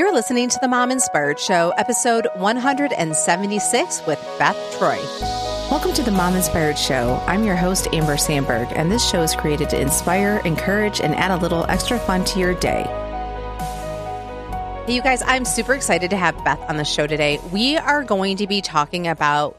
You're 0.00 0.14
listening 0.14 0.48
to 0.48 0.58
the 0.62 0.66
Mom 0.66 0.90
Inspired 0.90 1.38
Show, 1.38 1.74
episode 1.76 2.26
176 2.36 4.06
with 4.06 4.18
Beth 4.38 4.56
Troy. 4.78 4.98
Welcome 5.70 5.92
to 5.92 6.02
the 6.02 6.10
Mom 6.10 6.34
Inspired 6.34 6.78
Show. 6.78 7.22
I'm 7.26 7.44
your 7.44 7.54
host, 7.54 7.86
Amber 7.92 8.16
Sandberg, 8.16 8.68
and 8.74 8.90
this 8.90 9.06
show 9.06 9.20
is 9.20 9.36
created 9.36 9.68
to 9.68 9.78
inspire, 9.78 10.40
encourage, 10.46 11.02
and 11.02 11.14
add 11.14 11.32
a 11.32 11.36
little 11.36 11.66
extra 11.68 11.98
fun 11.98 12.24
to 12.24 12.38
your 12.38 12.54
day. 12.54 12.84
Hey, 14.86 14.94
you 14.94 15.02
guys, 15.02 15.20
I'm 15.26 15.44
super 15.44 15.74
excited 15.74 16.08
to 16.08 16.16
have 16.16 16.42
Beth 16.46 16.64
on 16.70 16.78
the 16.78 16.84
show 16.86 17.06
today. 17.06 17.38
We 17.52 17.76
are 17.76 18.02
going 18.02 18.38
to 18.38 18.46
be 18.46 18.62
talking 18.62 19.06
about 19.06 19.58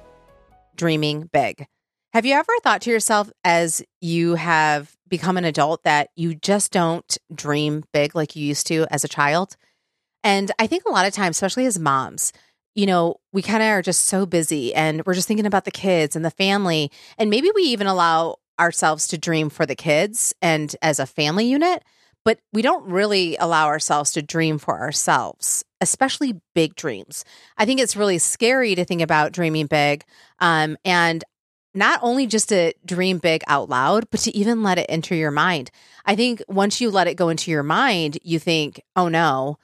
dreaming 0.76 1.30
big. 1.32 1.68
Have 2.14 2.26
you 2.26 2.34
ever 2.34 2.52
thought 2.64 2.82
to 2.82 2.90
yourself 2.90 3.30
as 3.44 3.84
you 4.00 4.34
have 4.34 4.92
become 5.08 5.38
an 5.38 5.46
adult 5.46 5.84
that 5.84 6.10
you 6.16 6.34
just 6.34 6.72
don't 6.72 7.16
dream 7.32 7.84
big 7.94 8.16
like 8.16 8.36
you 8.36 8.44
used 8.44 8.66
to 8.68 8.88
as 8.90 9.04
a 9.04 9.08
child? 9.08 9.56
And 10.24 10.52
I 10.60 10.68
think 10.68 10.84
a 10.86 10.92
lot 10.92 11.06
of 11.06 11.14
times, 11.14 11.38
especially 11.38 11.66
as 11.66 11.80
moms, 11.80 12.32
you 12.76 12.86
know, 12.86 13.16
we 13.34 13.42
kind 13.42 13.62
of 13.62 13.70
are 13.70 13.82
just 13.82 14.06
so 14.06 14.26
busy 14.26 14.74
and 14.74 15.06
we're 15.06 15.14
just 15.14 15.28
thinking 15.28 15.46
about 15.46 15.66
the 15.66 15.72
kids 15.72 16.16
and 16.16 16.24
the 16.24 16.32
family. 16.32 16.92
And 17.18 17.30
maybe 17.30 17.52
we 17.54 17.64
even 17.64 17.88
allow 17.88 18.38
ourselves 18.60 19.08
to 19.08 19.18
dream 19.18 19.50
for 19.50 19.66
the 19.66 19.76
kids 19.76 20.34
and 20.42 20.76
as 20.82 21.00
a 21.00 21.06
family 21.06 21.46
unit, 21.46 21.84
but 22.24 22.40
we 22.54 22.62
don't 22.62 22.86
really 22.86 23.36
allow 23.38 23.68
ourselves 23.68 24.12
to 24.12 24.22
dream 24.22 24.58
for 24.58 24.80
ourselves, 24.80 25.66
especially 25.82 26.40
big 26.54 26.76
dreams. 26.76 27.26
I 27.58 27.66
think 27.66 27.80
it's 27.80 27.98
really 27.98 28.20
scary 28.20 28.76
to 28.76 28.86
think 28.86 29.02
about 29.02 29.32
dreaming 29.32 29.66
big. 29.66 30.04
Um, 30.40 30.78
and 30.86 31.24
not 31.74 32.00
only 32.04 32.28
just 32.28 32.50
to 32.50 32.74
dream 32.86 33.18
big 33.18 33.44
out 33.48 33.70
loud, 33.70 34.10
but 34.12 34.20
to 34.22 34.36
even 34.36 34.62
let 34.62 34.78
it 34.78 34.86
enter 34.90 35.16
your 35.16 35.32
mind. 35.32 35.72
I 36.06 36.16
think 36.16 36.44
once 36.48 36.82
you 36.82 36.92
let 36.92 37.08
it 37.08 37.16
go 37.16 37.30
into 37.30 37.52
your 37.52 37.64
mind, 37.64 38.18
you 38.24 38.40
think, 38.40 38.82
oh 38.96 39.08
no, 39.08 39.58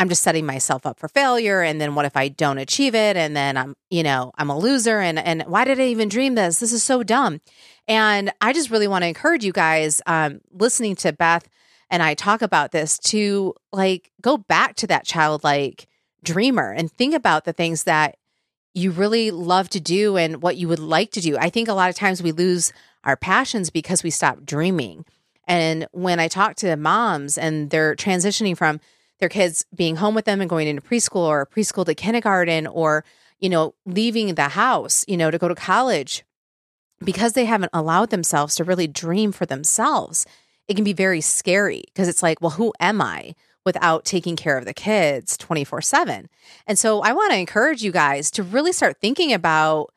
I'm 0.00 0.08
just 0.08 0.22
setting 0.22 0.46
myself 0.46 0.86
up 0.86 0.98
for 0.98 1.08
failure. 1.08 1.60
And 1.60 1.78
then 1.78 1.94
what 1.94 2.06
if 2.06 2.16
I 2.16 2.28
don't 2.28 2.56
achieve 2.56 2.94
it? 2.94 3.18
And 3.18 3.36
then 3.36 3.58
I'm, 3.58 3.74
you 3.90 4.02
know, 4.02 4.32
I'm 4.38 4.48
a 4.48 4.58
loser. 4.58 4.98
And 4.98 5.18
and 5.18 5.42
why 5.42 5.66
did 5.66 5.78
I 5.78 5.88
even 5.88 6.08
dream 6.08 6.36
this? 6.36 6.58
This 6.58 6.72
is 6.72 6.82
so 6.82 7.02
dumb. 7.02 7.42
And 7.86 8.32
I 8.40 8.54
just 8.54 8.70
really 8.70 8.88
want 8.88 9.02
to 9.02 9.08
encourage 9.08 9.44
you 9.44 9.52
guys, 9.52 10.00
um, 10.06 10.40
listening 10.52 10.96
to 10.96 11.12
Beth 11.12 11.46
and 11.90 12.02
I 12.02 12.14
talk 12.14 12.40
about 12.40 12.72
this 12.72 12.98
to 13.00 13.52
like 13.72 14.10
go 14.22 14.38
back 14.38 14.76
to 14.76 14.86
that 14.86 15.04
childlike 15.04 15.86
dreamer 16.24 16.72
and 16.72 16.90
think 16.90 17.14
about 17.14 17.44
the 17.44 17.52
things 17.52 17.84
that 17.84 18.16
you 18.72 18.92
really 18.92 19.30
love 19.30 19.68
to 19.68 19.80
do 19.80 20.16
and 20.16 20.40
what 20.40 20.56
you 20.56 20.66
would 20.66 20.78
like 20.78 21.10
to 21.10 21.20
do. 21.20 21.36
I 21.36 21.50
think 21.50 21.68
a 21.68 21.74
lot 21.74 21.90
of 21.90 21.96
times 21.96 22.22
we 22.22 22.32
lose 22.32 22.72
our 23.04 23.18
passions 23.18 23.68
because 23.68 24.02
we 24.02 24.10
stop 24.10 24.46
dreaming. 24.46 25.04
And 25.46 25.86
when 25.92 26.20
I 26.20 26.28
talk 26.28 26.54
to 26.56 26.74
moms 26.76 27.36
and 27.36 27.68
they're 27.68 27.96
transitioning 27.96 28.56
from 28.56 28.80
their 29.20 29.28
kids 29.28 29.64
being 29.74 29.96
home 29.96 30.14
with 30.14 30.24
them 30.24 30.40
and 30.40 30.50
going 30.50 30.66
into 30.66 30.82
preschool 30.82 31.16
or 31.16 31.46
preschool 31.46 31.84
to 31.86 31.94
kindergarten 31.94 32.66
or, 32.66 33.04
you 33.38 33.48
know, 33.48 33.74
leaving 33.86 34.34
the 34.34 34.48
house, 34.48 35.04
you 35.06 35.16
know, 35.16 35.30
to 35.30 35.38
go 35.38 35.48
to 35.48 35.54
college 35.54 36.24
because 37.04 37.32
they 37.32 37.44
haven't 37.44 37.70
allowed 37.72 38.10
themselves 38.10 38.54
to 38.56 38.64
really 38.64 38.86
dream 38.86 39.32
for 39.32 39.46
themselves. 39.46 40.26
It 40.68 40.74
can 40.74 40.84
be 40.84 40.92
very 40.92 41.20
scary 41.20 41.84
because 41.86 42.08
it's 42.08 42.22
like, 42.22 42.40
well, 42.40 42.50
who 42.50 42.72
am 42.80 43.00
I 43.00 43.34
without 43.64 44.04
taking 44.04 44.36
care 44.36 44.56
of 44.56 44.64
the 44.64 44.74
kids 44.74 45.36
24 45.36 45.82
7? 45.82 46.28
And 46.66 46.78
so 46.78 47.00
I 47.00 47.12
want 47.12 47.32
to 47.32 47.38
encourage 47.38 47.82
you 47.82 47.92
guys 47.92 48.30
to 48.32 48.42
really 48.42 48.72
start 48.72 48.98
thinking 49.00 49.32
about, 49.32 49.92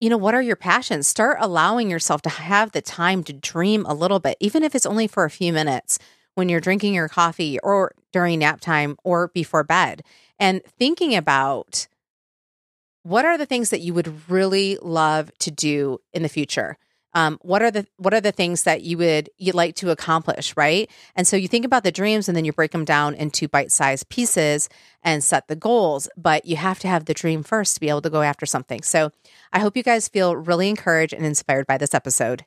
you 0.00 0.08
know, 0.08 0.16
what 0.16 0.34
are 0.34 0.42
your 0.42 0.56
passions? 0.56 1.08
Start 1.08 1.38
allowing 1.40 1.90
yourself 1.90 2.22
to 2.22 2.28
have 2.28 2.72
the 2.72 2.82
time 2.82 3.24
to 3.24 3.32
dream 3.32 3.84
a 3.86 3.94
little 3.94 4.20
bit, 4.20 4.36
even 4.40 4.62
if 4.62 4.74
it's 4.74 4.86
only 4.86 5.06
for 5.06 5.24
a 5.24 5.30
few 5.30 5.52
minutes 5.52 5.98
when 6.34 6.48
you're 6.48 6.60
drinking 6.60 6.94
your 6.94 7.08
coffee 7.08 7.58
or 7.60 7.92
during 8.12 8.38
nap 8.38 8.60
time 8.60 8.96
or 9.04 9.28
before 9.28 9.64
bed 9.64 10.02
and 10.38 10.62
thinking 10.78 11.14
about 11.14 11.88
what 13.02 13.24
are 13.24 13.38
the 13.38 13.46
things 13.46 13.70
that 13.70 13.80
you 13.80 13.94
would 13.94 14.30
really 14.30 14.76
love 14.82 15.30
to 15.38 15.50
do 15.50 15.98
in 16.12 16.22
the 16.22 16.28
future? 16.28 16.76
Um, 17.14 17.38
what 17.40 17.62
are 17.62 17.70
the 17.70 17.86
what 17.96 18.12
are 18.12 18.20
the 18.20 18.32
things 18.32 18.64
that 18.64 18.82
you 18.82 18.98
would 18.98 19.30
you'd 19.38 19.54
like 19.54 19.74
to 19.76 19.90
accomplish 19.90 20.54
right? 20.58 20.90
And 21.16 21.26
so 21.26 21.36
you 21.36 21.48
think 21.48 21.64
about 21.64 21.82
the 21.82 21.90
dreams 21.90 22.28
and 22.28 22.36
then 22.36 22.44
you 22.44 22.52
break 22.52 22.72
them 22.72 22.84
down 22.84 23.14
into 23.14 23.48
bite-sized 23.48 24.10
pieces 24.10 24.68
and 25.02 25.24
set 25.24 25.48
the 25.48 25.56
goals 25.56 26.08
but 26.18 26.44
you 26.44 26.56
have 26.56 26.78
to 26.80 26.88
have 26.88 27.06
the 27.06 27.14
dream 27.14 27.42
first 27.42 27.74
to 27.74 27.80
be 27.80 27.88
able 27.88 28.02
to 28.02 28.10
go 28.10 28.20
after 28.20 28.44
something. 28.44 28.82
So 28.82 29.10
i 29.52 29.58
hope 29.58 29.76
you 29.76 29.82
guys 29.82 30.06
feel 30.06 30.36
really 30.36 30.68
encouraged 30.68 31.14
and 31.14 31.24
inspired 31.24 31.66
by 31.66 31.78
this 31.78 31.94
episode 31.94 32.44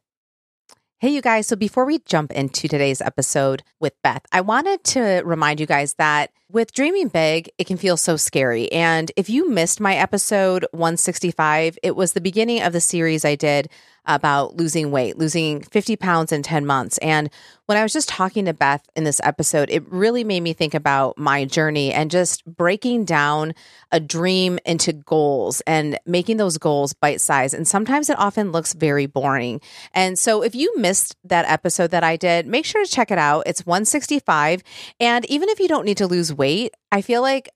Hey, 1.02 1.10
you 1.10 1.22
guys. 1.24 1.48
So 1.48 1.56
before 1.56 1.86
we 1.86 1.98
jump 1.98 2.32
into 2.32 2.68
today's 2.68 3.02
episode 3.02 3.64
with 3.80 4.00
Beth, 4.04 4.22
I 4.32 4.42
wanted 4.42 4.84
to 4.84 5.24
remind 5.26 5.60
you 5.60 5.66
guys 5.66 5.96
that 5.96 6.30
with 6.48 6.74
dreaming 6.74 7.08
big, 7.08 7.50
it 7.58 7.66
can 7.66 7.78
feel 7.78 7.98
so 7.98 8.18
scary. 8.18 8.72
And 8.72 9.12
if 9.18 9.28
you 9.28 9.50
missed 9.50 9.80
my 9.80 9.96
episode 9.96 10.64
165, 10.74 11.80
it 11.82 11.96
was 11.96 12.14
the 12.14 12.22
beginning 12.22 12.62
of 12.62 12.72
the 12.72 12.80
series 12.80 13.26
I 13.26 13.34
did 13.34 13.68
about 14.06 14.56
losing 14.56 14.92
weight, 14.92 15.18
losing 15.18 15.62
50 15.62 15.96
pounds 15.96 16.32
in 16.32 16.44
10 16.44 16.66
months. 16.66 16.98
And 17.00 17.30
when 17.68 17.78
I 17.78 17.84
was 17.84 17.94
just 17.94 18.10
talking 18.10 18.46
to 18.46 18.54
Beth 18.54 18.84
in 18.96 19.04
this 19.04 19.22
episode, 19.24 19.70
it 19.70 19.90
really 19.92 20.24
made 20.24 20.42
me 20.42 20.54
think 20.54 20.74
about 20.74 21.18
my 21.18 21.46
journey 21.46 21.94
and 21.94 22.12
just 22.12 22.44
breaking 22.46 23.06
down 23.06 23.54
a 23.92 24.00
dream 24.00 24.60
into 24.66 24.92
goals 24.92 25.62
and 25.62 25.98
making 26.06 26.38
those 26.38 26.58
goals 26.58 26.94
bite 26.94 27.22
sized. 27.22 27.54
And 27.54 27.68
sometimes 27.68 28.10
it 28.10 28.20
often 28.20 28.52
looks 28.52 28.74
very 28.74 29.06
boring. 29.06 29.62
And 29.94 30.18
so 30.20 30.42
if 30.44 30.56
you 30.56 30.74
missed 30.78 31.16
that 31.24 31.46
episode 31.46 31.92
that 31.92 32.04
I 32.04 32.18
did, 32.18 32.48
make 32.48 32.66
sure 32.66 32.84
to 32.84 32.92
check 32.92 33.12
it 33.12 33.18
out. 33.18 33.44
It's 33.46 33.66
165. 33.66 34.64
And 35.00 35.26
even 35.26 35.48
if 35.50 35.60
you 35.60 35.68
don't 35.68 35.86
need 35.86 35.98
to 35.98 36.08
lose 36.08 36.34
weight, 36.34 36.74
I 36.92 37.02
feel 37.02 37.22
like 37.22 37.50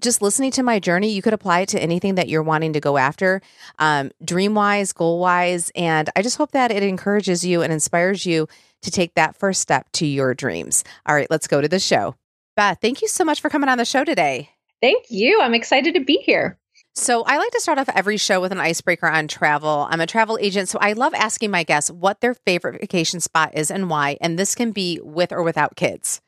just 0.00 0.22
listening 0.22 0.50
to 0.52 0.62
my 0.62 0.78
journey, 0.78 1.10
you 1.10 1.22
could 1.22 1.32
apply 1.32 1.60
it 1.60 1.68
to 1.70 1.82
anything 1.82 2.16
that 2.16 2.28
you're 2.28 2.42
wanting 2.42 2.72
to 2.72 2.80
go 2.80 2.96
after, 2.96 3.40
um, 3.78 4.10
dream 4.24 4.54
wise, 4.54 4.92
goal 4.92 5.18
wise. 5.18 5.70
And 5.74 6.10
I 6.16 6.22
just 6.22 6.36
hope 6.36 6.52
that 6.52 6.70
it 6.70 6.82
encourages 6.82 7.44
you 7.44 7.62
and 7.62 7.72
inspires 7.72 8.26
you 8.26 8.48
to 8.82 8.90
take 8.90 9.14
that 9.14 9.36
first 9.36 9.60
step 9.60 9.86
to 9.92 10.06
your 10.06 10.34
dreams. 10.34 10.84
All 11.06 11.14
right, 11.14 11.30
let's 11.30 11.46
go 11.46 11.60
to 11.60 11.68
the 11.68 11.78
show. 11.78 12.16
Beth, 12.56 12.78
thank 12.82 13.00
you 13.00 13.08
so 13.08 13.24
much 13.24 13.40
for 13.40 13.48
coming 13.48 13.68
on 13.68 13.78
the 13.78 13.84
show 13.84 14.04
today. 14.04 14.50
Thank 14.80 15.06
you. 15.10 15.40
I'm 15.40 15.54
excited 15.54 15.94
to 15.94 16.00
be 16.00 16.16
here. 16.16 16.58
So, 16.94 17.22
I 17.22 17.38
like 17.38 17.50
to 17.52 17.60
start 17.60 17.78
off 17.78 17.88
every 17.94 18.18
show 18.18 18.40
with 18.40 18.52
an 18.52 18.60
icebreaker 18.60 19.08
on 19.08 19.26
travel. 19.26 19.86
I'm 19.88 20.02
a 20.02 20.06
travel 20.06 20.36
agent, 20.38 20.68
so 20.68 20.78
I 20.78 20.92
love 20.92 21.14
asking 21.14 21.50
my 21.50 21.62
guests 21.62 21.90
what 21.90 22.20
their 22.20 22.34
favorite 22.34 22.80
vacation 22.80 23.20
spot 23.20 23.52
is 23.54 23.70
and 23.70 23.88
why. 23.88 24.18
And 24.20 24.38
this 24.38 24.54
can 24.54 24.72
be 24.72 25.00
with 25.02 25.32
or 25.32 25.42
without 25.42 25.74
kids. 25.74 26.20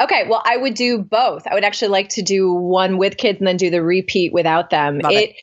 Okay, 0.00 0.26
well, 0.28 0.42
I 0.44 0.56
would 0.56 0.74
do 0.74 0.98
both. 0.98 1.46
I 1.46 1.54
would 1.54 1.64
actually 1.64 1.88
like 1.88 2.10
to 2.10 2.22
do 2.22 2.52
one 2.52 2.98
with 2.98 3.16
kids 3.16 3.38
and 3.38 3.46
then 3.46 3.56
do 3.56 3.70
the 3.70 3.82
repeat 3.82 4.32
without 4.32 4.70
them. 4.70 5.00
It, 5.00 5.30
it 5.30 5.36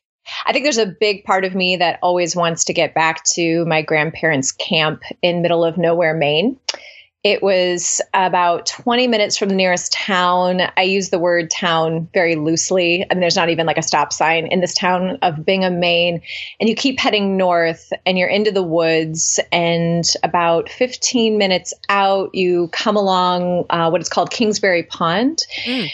I 0.46 0.53
think 0.53 0.64
there's 0.64 0.78
a 0.78 0.94
big 1.00 1.24
part 1.24 1.44
of 1.44 1.56
me 1.56 1.75
that 1.78 2.00
always 2.02 2.36
wants 2.36 2.63
to 2.66 2.74
get 2.74 2.94
back 2.94 3.24
to 3.34 3.66
my 3.66 3.81
grandparents' 3.81 4.52
camp 4.52 5.03
in 5.22 5.42
middle 5.42 5.66
of 5.66 5.78
nowhere, 5.78 6.13
Maine. 6.13 6.58
It 7.23 7.41
was 7.41 8.01
about 8.13 8.66
20 8.66 9.07
minutes 9.07 9.38
from 9.38 9.47
the 9.47 9.56
nearest 9.56 9.94
town. 9.94 10.61
I 10.75 10.81
use 10.81 11.09
the 11.09 11.19
word 11.19 11.50
town 11.50 12.09
very 12.13 12.35
loosely. 12.35 13.06
I 13.09 13.13
mean, 13.13 13.22
there's 13.22 13.38
not 13.38 13.50
even 13.50 13.66
like 13.66 13.78
a 13.78 13.81
stop 13.81 14.11
sign 14.11 14.47
in 14.47 14.59
this 14.59 14.73
town 14.73 15.17
of 15.22 15.45
Bingham, 15.45 15.79
Maine. 15.79 16.22
And 16.59 16.67
you 16.67 16.75
keep 16.75 17.00
heading 17.00 17.38
north 17.38 17.94
and 18.06 18.17
you're 18.17 18.28
into 18.28 18.51
the 18.51 18.62
woods. 18.62 19.39
And 19.53 20.06
about 20.22 20.67
15 20.67 21.38
minutes 21.38 21.73
out, 21.88 22.35
you 22.35 22.67
come 22.73 22.97
along 22.97 23.67
uh, 23.69 23.89
what 23.89 24.01
is 24.01 24.09
called 24.09 24.29
Kingsbury 24.29 24.83
Pond. 24.83 25.45
Mm. 25.66 25.89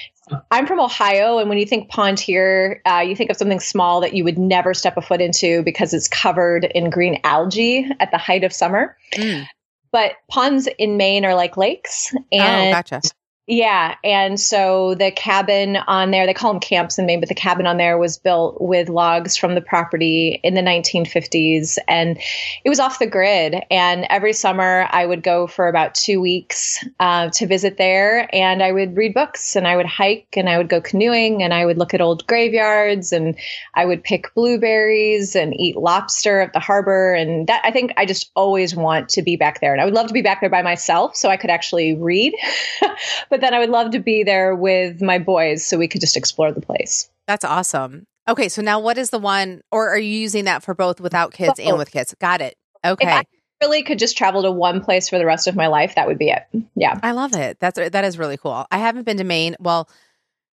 I'm 0.51 0.67
from 0.67 0.79
Ohio, 0.79 1.39
and 1.39 1.49
when 1.49 1.57
you 1.57 1.65
think 1.65 1.89
pond 1.89 2.19
here, 2.19 2.81
uh, 2.85 2.99
you 2.99 3.15
think 3.15 3.31
of 3.31 3.37
something 3.37 3.59
small 3.59 4.01
that 4.01 4.13
you 4.13 4.23
would 4.23 4.37
never 4.37 4.75
step 4.75 4.95
a 4.95 5.01
foot 5.01 5.21
into 5.21 5.63
because 5.63 5.91
it's 5.91 6.07
covered 6.07 6.65
in 6.65 6.91
green 6.91 7.19
algae 7.23 7.89
at 7.99 8.11
the 8.11 8.17
height 8.17 8.43
of 8.43 8.53
summer. 8.53 8.95
Mm. 9.13 9.47
But 9.91 10.13
ponds 10.29 10.67
in 10.77 10.97
Maine 10.97 11.25
are 11.25 11.35
like 11.35 11.57
lakes. 11.57 12.13
Oh, 12.15 12.19
and 12.31 12.69
oh, 12.69 12.71
gotcha. 12.77 13.01
Yeah. 13.49 13.95
And 14.03 14.39
so 14.39 14.93
the 14.93 15.09
cabin 15.09 15.77
on 15.87 16.11
there, 16.11 16.27
they 16.27 16.35
call 16.35 16.53
them 16.53 16.59
camps 16.59 16.99
in 16.99 17.07
Maine, 17.07 17.19
but 17.19 17.29
the 17.29 17.35
cabin 17.35 17.65
on 17.65 17.77
there 17.77 17.97
was 17.97 18.19
built 18.19 18.61
with 18.61 18.89
logs 18.89 19.35
from 19.35 19.55
the 19.55 19.61
property 19.61 20.39
in 20.43 20.53
the 20.53 20.61
1950s. 20.61 21.79
And 21.87 22.19
it 22.63 22.69
was 22.69 22.79
off 22.79 22.99
the 22.99 23.07
grid. 23.07 23.55
And 23.71 24.05
every 24.11 24.33
summer 24.33 24.87
I 24.91 25.03
would 25.03 25.23
go 25.23 25.47
for 25.47 25.67
about 25.67 25.95
two 25.95 26.21
weeks 26.21 26.85
uh, 26.99 27.29
to 27.31 27.47
visit 27.47 27.77
there. 27.77 28.29
And 28.31 28.61
I 28.61 28.71
would 28.71 28.95
read 28.95 29.15
books 29.15 29.55
and 29.55 29.67
I 29.67 29.75
would 29.75 29.87
hike 29.87 30.27
and 30.37 30.47
I 30.47 30.59
would 30.59 30.69
go 30.69 30.79
canoeing 30.79 31.41
and 31.41 31.51
I 31.51 31.65
would 31.65 31.79
look 31.79 31.95
at 31.95 32.01
old 32.01 32.27
graveyards 32.27 33.11
and 33.11 33.35
I 33.73 33.83
would 33.83 34.03
pick 34.03 34.31
blueberries 34.35 35.35
and 35.35 35.59
eat 35.59 35.75
lobster 35.75 36.39
at 36.39 36.53
the 36.53 36.59
harbor. 36.59 37.15
And 37.15 37.47
that 37.47 37.61
I 37.63 37.71
think 37.71 37.93
I 37.97 38.05
just 38.05 38.29
always 38.35 38.75
want 38.75 39.09
to 39.09 39.23
be 39.23 39.37
back 39.37 39.59
there. 39.59 39.71
And 39.71 39.81
I 39.81 39.85
would 39.85 39.95
love 39.95 40.05
to 40.05 40.13
be 40.13 40.21
back 40.21 40.39
there 40.39 40.51
by 40.51 40.61
myself 40.61 41.15
so 41.15 41.29
I 41.29 41.37
could 41.37 41.49
actually 41.49 41.95
read. 41.95 42.35
but 43.31 43.38
but 43.39 43.45
then 43.45 43.53
I 43.53 43.59
would 43.59 43.69
love 43.69 43.91
to 43.91 43.99
be 43.99 44.23
there 44.23 44.53
with 44.53 45.01
my 45.01 45.17
boys 45.17 45.65
so 45.65 45.77
we 45.77 45.87
could 45.87 46.01
just 46.01 46.17
explore 46.17 46.51
the 46.51 46.59
place. 46.59 47.09
That's 47.25 47.45
awesome. 47.45 48.05
Okay, 48.27 48.49
so 48.49 48.61
now 48.61 48.81
what 48.81 48.97
is 48.97 49.11
the 49.11 49.17
one, 49.19 49.61
or 49.71 49.87
are 49.89 49.97
you 49.97 50.19
using 50.19 50.43
that 50.43 50.61
for 50.61 50.75
both 50.75 50.99
without 50.99 51.31
kids 51.31 51.53
both. 51.57 51.65
and 51.65 51.77
with 51.77 51.89
kids? 51.89 52.13
Got 52.19 52.41
it. 52.41 52.55
Okay. 52.83 53.07
I 53.07 53.23
really 53.61 53.83
could 53.83 53.97
just 53.97 54.17
travel 54.17 54.43
to 54.43 54.51
one 54.51 54.81
place 54.81 55.07
for 55.07 55.17
the 55.17 55.25
rest 55.25 55.47
of 55.47 55.55
my 55.55 55.67
life, 55.67 55.95
that 55.95 56.05
would 56.05 56.17
be 56.17 56.31
it. 56.31 56.43
Yeah. 56.75 56.99
I 57.01 57.13
love 57.13 57.33
it. 57.33 57.61
That's 57.61 57.79
that 57.79 58.03
is 58.03 58.17
really 58.17 58.35
cool. 58.35 58.65
I 58.69 58.77
haven't 58.77 59.03
been 59.03 59.17
to 59.17 59.23
Maine. 59.23 59.55
Well, 59.59 59.89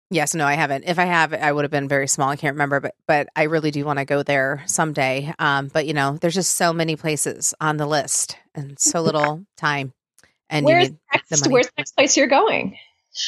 Yes, 0.08 0.36
no, 0.36 0.46
I 0.46 0.54
haven't. 0.54 0.84
If 0.86 1.00
I 1.00 1.04
have, 1.04 1.34
I 1.34 1.50
would 1.50 1.64
have 1.64 1.72
been 1.72 1.88
very 1.88 2.06
small. 2.06 2.28
I 2.28 2.36
can't 2.36 2.54
remember, 2.54 2.78
but 2.78 2.94
but 3.08 3.28
I 3.34 3.44
really 3.44 3.72
do 3.72 3.84
want 3.84 3.98
to 3.98 4.04
go 4.04 4.22
there 4.22 4.62
someday. 4.66 5.34
Um, 5.40 5.66
but 5.66 5.84
you 5.84 5.94
know, 5.94 6.16
there's 6.20 6.36
just 6.36 6.54
so 6.54 6.72
many 6.72 6.94
places 6.94 7.54
on 7.60 7.76
the 7.76 7.86
list 7.86 8.36
and 8.54 8.78
so 8.78 9.02
little 9.02 9.44
time. 9.56 9.92
And 10.48 10.64
where's 10.64 10.90
next? 11.12 11.48
Where's 11.48 11.66
the 11.66 11.72
next 11.78 11.92
place 11.92 12.16
you're 12.16 12.28
going? 12.28 12.76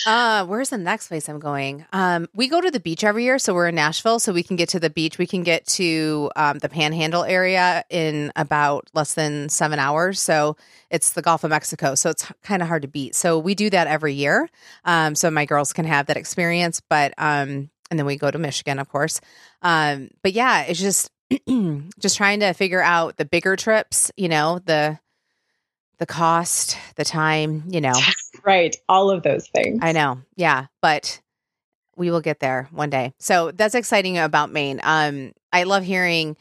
Uh, 0.06 0.44
where's 0.44 0.68
the 0.68 0.78
next 0.78 1.08
place 1.08 1.28
I'm 1.28 1.38
going? 1.38 1.86
Um, 1.92 2.28
we 2.34 2.48
go 2.48 2.60
to 2.60 2.70
the 2.70 2.80
beach 2.80 3.04
every 3.04 3.24
year, 3.24 3.38
so 3.38 3.54
we're 3.54 3.68
in 3.68 3.74
Nashville, 3.74 4.18
so 4.18 4.32
we 4.34 4.42
can 4.42 4.56
get 4.56 4.68
to 4.70 4.80
the 4.80 4.90
beach. 4.90 5.16
We 5.16 5.26
can 5.26 5.42
get 5.42 5.66
to 5.68 6.30
um, 6.36 6.58
the 6.58 6.68
Panhandle 6.68 7.24
area 7.24 7.84
in 7.88 8.30
about 8.36 8.90
less 8.92 9.14
than 9.14 9.48
seven 9.48 9.78
hours. 9.78 10.20
So 10.20 10.56
it's 10.90 11.12
the 11.12 11.22
Gulf 11.22 11.42
of 11.42 11.50
Mexico, 11.50 11.94
so 11.94 12.10
it's 12.10 12.30
kind 12.42 12.60
of 12.60 12.68
hard 12.68 12.82
to 12.82 12.88
beat. 12.88 13.14
So 13.14 13.38
we 13.38 13.54
do 13.54 13.70
that 13.70 13.86
every 13.86 14.12
year, 14.12 14.50
um, 14.84 15.14
so 15.14 15.30
my 15.30 15.46
girls 15.46 15.72
can 15.72 15.86
have 15.86 16.06
that 16.06 16.18
experience. 16.18 16.80
But 16.80 17.14
um, 17.16 17.70
and 17.90 17.98
then 17.98 18.04
we 18.04 18.16
go 18.16 18.30
to 18.30 18.38
Michigan, 18.38 18.78
of 18.78 18.88
course. 18.90 19.20
Um, 19.62 20.10
but 20.22 20.32
yeah, 20.32 20.64
it's 20.64 20.80
just 20.80 21.10
just 21.98 22.18
trying 22.18 22.40
to 22.40 22.52
figure 22.52 22.82
out 22.82 23.16
the 23.16 23.24
bigger 23.24 23.56
trips. 23.56 24.10
You 24.18 24.28
know, 24.28 24.60
the 24.64 24.98
the 25.98 26.06
cost, 26.06 26.76
the 26.96 27.04
time, 27.04 27.64
you 27.68 27.80
know. 27.80 27.92
Right. 28.44 28.76
All 28.88 29.10
of 29.10 29.24
those 29.24 29.46
things. 29.48 29.80
I 29.82 29.92
know. 29.92 30.20
Yeah. 30.36 30.66
But 30.80 31.20
we 31.96 32.10
will 32.10 32.20
get 32.20 32.40
there 32.40 32.68
one 32.70 32.88
day. 32.88 33.12
So 33.18 33.50
that's 33.50 33.74
exciting 33.74 34.16
about 34.16 34.50
Maine. 34.50 34.80
Um, 34.82 35.32
I 35.52 35.64
love 35.64 35.82
hearing 35.82 36.36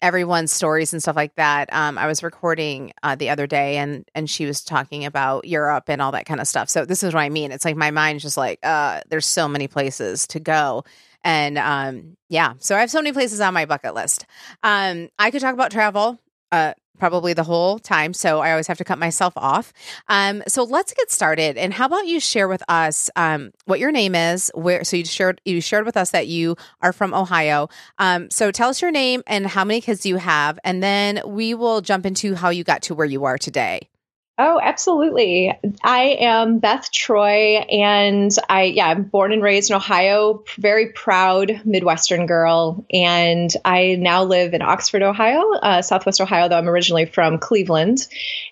everyone's 0.00 0.52
stories 0.52 0.92
and 0.92 1.02
stuff 1.02 1.16
like 1.16 1.34
that. 1.34 1.72
Um, 1.72 1.98
I 1.98 2.06
was 2.06 2.22
recording 2.22 2.92
uh, 3.02 3.16
the 3.16 3.30
other 3.30 3.46
day 3.46 3.78
and 3.78 4.08
and 4.14 4.28
she 4.28 4.46
was 4.46 4.62
talking 4.62 5.04
about 5.04 5.46
Europe 5.46 5.84
and 5.88 6.00
all 6.00 6.12
that 6.12 6.26
kind 6.26 6.40
of 6.40 6.46
stuff. 6.46 6.68
So 6.68 6.84
this 6.84 7.02
is 7.02 7.12
what 7.12 7.20
I 7.20 7.30
mean. 7.30 7.52
It's 7.52 7.64
like 7.64 7.76
my 7.76 7.90
mind's 7.90 8.22
just 8.22 8.36
like, 8.36 8.58
uh, 8.62 9.00
there's 9.08 9.26
so 9.26 9.48
many 9.48 9.66
places 9.66 10.26
to 10.28 10.40
go. 10.40 10.84
And 11.24 11.56
um, 11.56 12.16
yeah, 12.28 12.52
so 12.58 12.76
I 12.76 12.80
have 12.80 12.90
so 12.90 13.00
many 13.00 13.12
places 13.12 13.40
on 13.40 13.54
my 13.54 13.64
bucket 13.64 13.94
list. 13.94 14.26
Um, 14.62 15.08
I 15.18 15.30
could 15.30 15.40
talk 15.40 15.54
about 15.54 15.70
travel. 15.70 16.18
Uh, 16.54 16.72
probably 17.00 17.32
the 17.32 17.42
whole 17.42 17.80
time. 17.80 18.14
So 18.14 18.38
I 18.38 18.52
always 18.52 18.68
have 18.68 18.78
to 18.78 18.84
cut 18.84 19.00
myself 19.00 19.32
off. 19.36 19.72
Um, 20.08 20.44
so 20.46 20.62
let's 20.62 20.94
get 20.94 21.10
started. 21.10 21.56
And 21.56 21.74
how 21.74 21.86
about 21.86 22.06
you 22.06 22.20
share 22.20 22.46
with 22.46 22.62
us 22.68 23.10
um, 23.16 23.50
what 23.64 23.80
your 23.80 23.90
name 23.90 24.14
is? 24.14 24.52
Where 24.54 24.84
so 24.84 24.96
you 24.96 25.04
shared 25.04 25.40
you 25.44 25.60
shared 25.60 25.86
with 25.86 25.96
us 25.96 26.12
that 26.12 26.28
you 26.28 26.56
are 26.80 26.92
from 26.92 27.12
Ohio. 27.12 27.68
Um, 27.98 28.30
so 28.30 28.52
tell 28.52 28.70
us 28.70 28.80
your 28.80 28.92
name 28.92 29.24
and 29.26 29.44
how 29.48 29.64
many 29.64 29.80
kids 29.80 30.06
you 30.06 30.16
have, 30.16 30.60
and 30.62 30.82
then 30.82 31.20
we 31.26 31.54
will 31.54 31.80
jump 31.80 32.06
into 32.06 32.36
how 32.36 32.50
you 32.50 32.62
got 32.62 32.82
to 32.82 32.94
where 32.94 33.06
you 33.06 33.24
are 33.24 33.38
today. 33.38 33.88
Oh, 34.36 34.58
absolutely. 34.60 35.56
I 35.84 36.16
am 36.18 36.58
Beth 36.58 36.90
Troy, 36.90 37.58
and 37.70 38.36
I, 38.48 38.64
yeah, 38.64 38.88
I'm 38.88 39.04
born 39.04 39.32
and 39.32 39.40
raised 39.40 39.70
in 39.70 39.76
Ohio, 39.76 40.42
very 40.58 40.90
proud 40.90 41.60
Midwestern 41.64 42.26
girl. 42.26 42.84
And 42.92 43.54
I 43.64 43.94
now 43.94 44.24
live 44.24 44.52
in 44.52 44.60
Oxford, 44.60 45.02
Ohio, 45.02 45.52
uh, 45.62 45.82
Southwest 45.82 46.20
Ohio, 46.20 46.48
though 46.48 46.58
I'm 46.58 46.68
originally 46.68 47.06
from 47.06 47.38
Cleveland. 47.38 48.08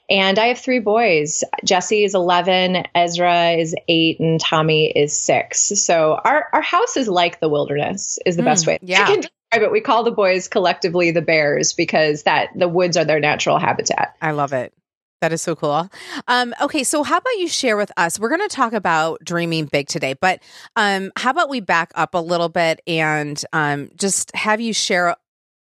And 0.09 0.39
I 0.39 0.47
have 0.47 0.59
three 0.59 0.79
boys. 0.79 1.43
Jesse 1.65 2.05
is 2.05 2.15
11, 2.15 2.85
Ezra 2.95 3.51
is 3.51 3.75
eight, 3.89 4.21
and 4.21 4.39
Tommy 4.41 4.89
is 4.89 5.21
six. 5.21 5.73
So 5.83 6.21
our, 6.25 6.47
our 6.53 6.63
house 6.63 6.97
is 6.97 7.09
like 7.09 7.41
the 7.41 7.49
wilderness, 7.49 8.21
is 8.25 8.37
the 8.37 8.43
mm, 8.43 8.47
best 8.47 8.69
way. 8.69 8.79
Yeah. 8.83 9.17
But 9.51 9.73
we 9.73 9.81
call 9.81 10.05
the 10.05 10.13
boys 10.13 10.47
collectively 10.47 11.11
the 11.11 11.23
bears 11.23 11.73
because 11.73 12.23
that 12.23 12.51
the 12.55 12.69
woods 12.69 12.97
are 12.97 13.05
their 13.05 13.21
natural 13.21 13.59
habitat. 13.59 14.17
I 14.23 14.31
love 14.31 14.53
it. 14.53 14.73
That 15.23 15.33
is 15.33 15.41
so 15.41 15.55
cool. 15.55 15.89
Um, 16.27 16.53
okay, 16.61 16.83
so 16.83 17.05
how 17.05 17.19
about 17.19 17.39
you 17.39 17.47
share 17.47 17.77
with 17.77 17.93
us? 17.97 18.19
We're 18.19 18.29
going 18.29 18.41
to 18.41 18.55
talk 18.55 18.73
about 18.73 19.21
dreaming 19.23 19.67
big 19.67 19.87
today, 19.87 20.15
but 20.21 20.43
um, 20.75 21.13
how 21.15 21.31
about 21.31 21.49
we 21.49 21.61
back 21.61 21.93
up 21.95 22.15
a 22.15 22.19
little 22.19 22.49
bit 22.49 22.81
and 22.89 23.41
um, 23.53 23.91
just 23.95 24.35
have 24.35 24.61
you 24.61 24.73
share 24.73 25.15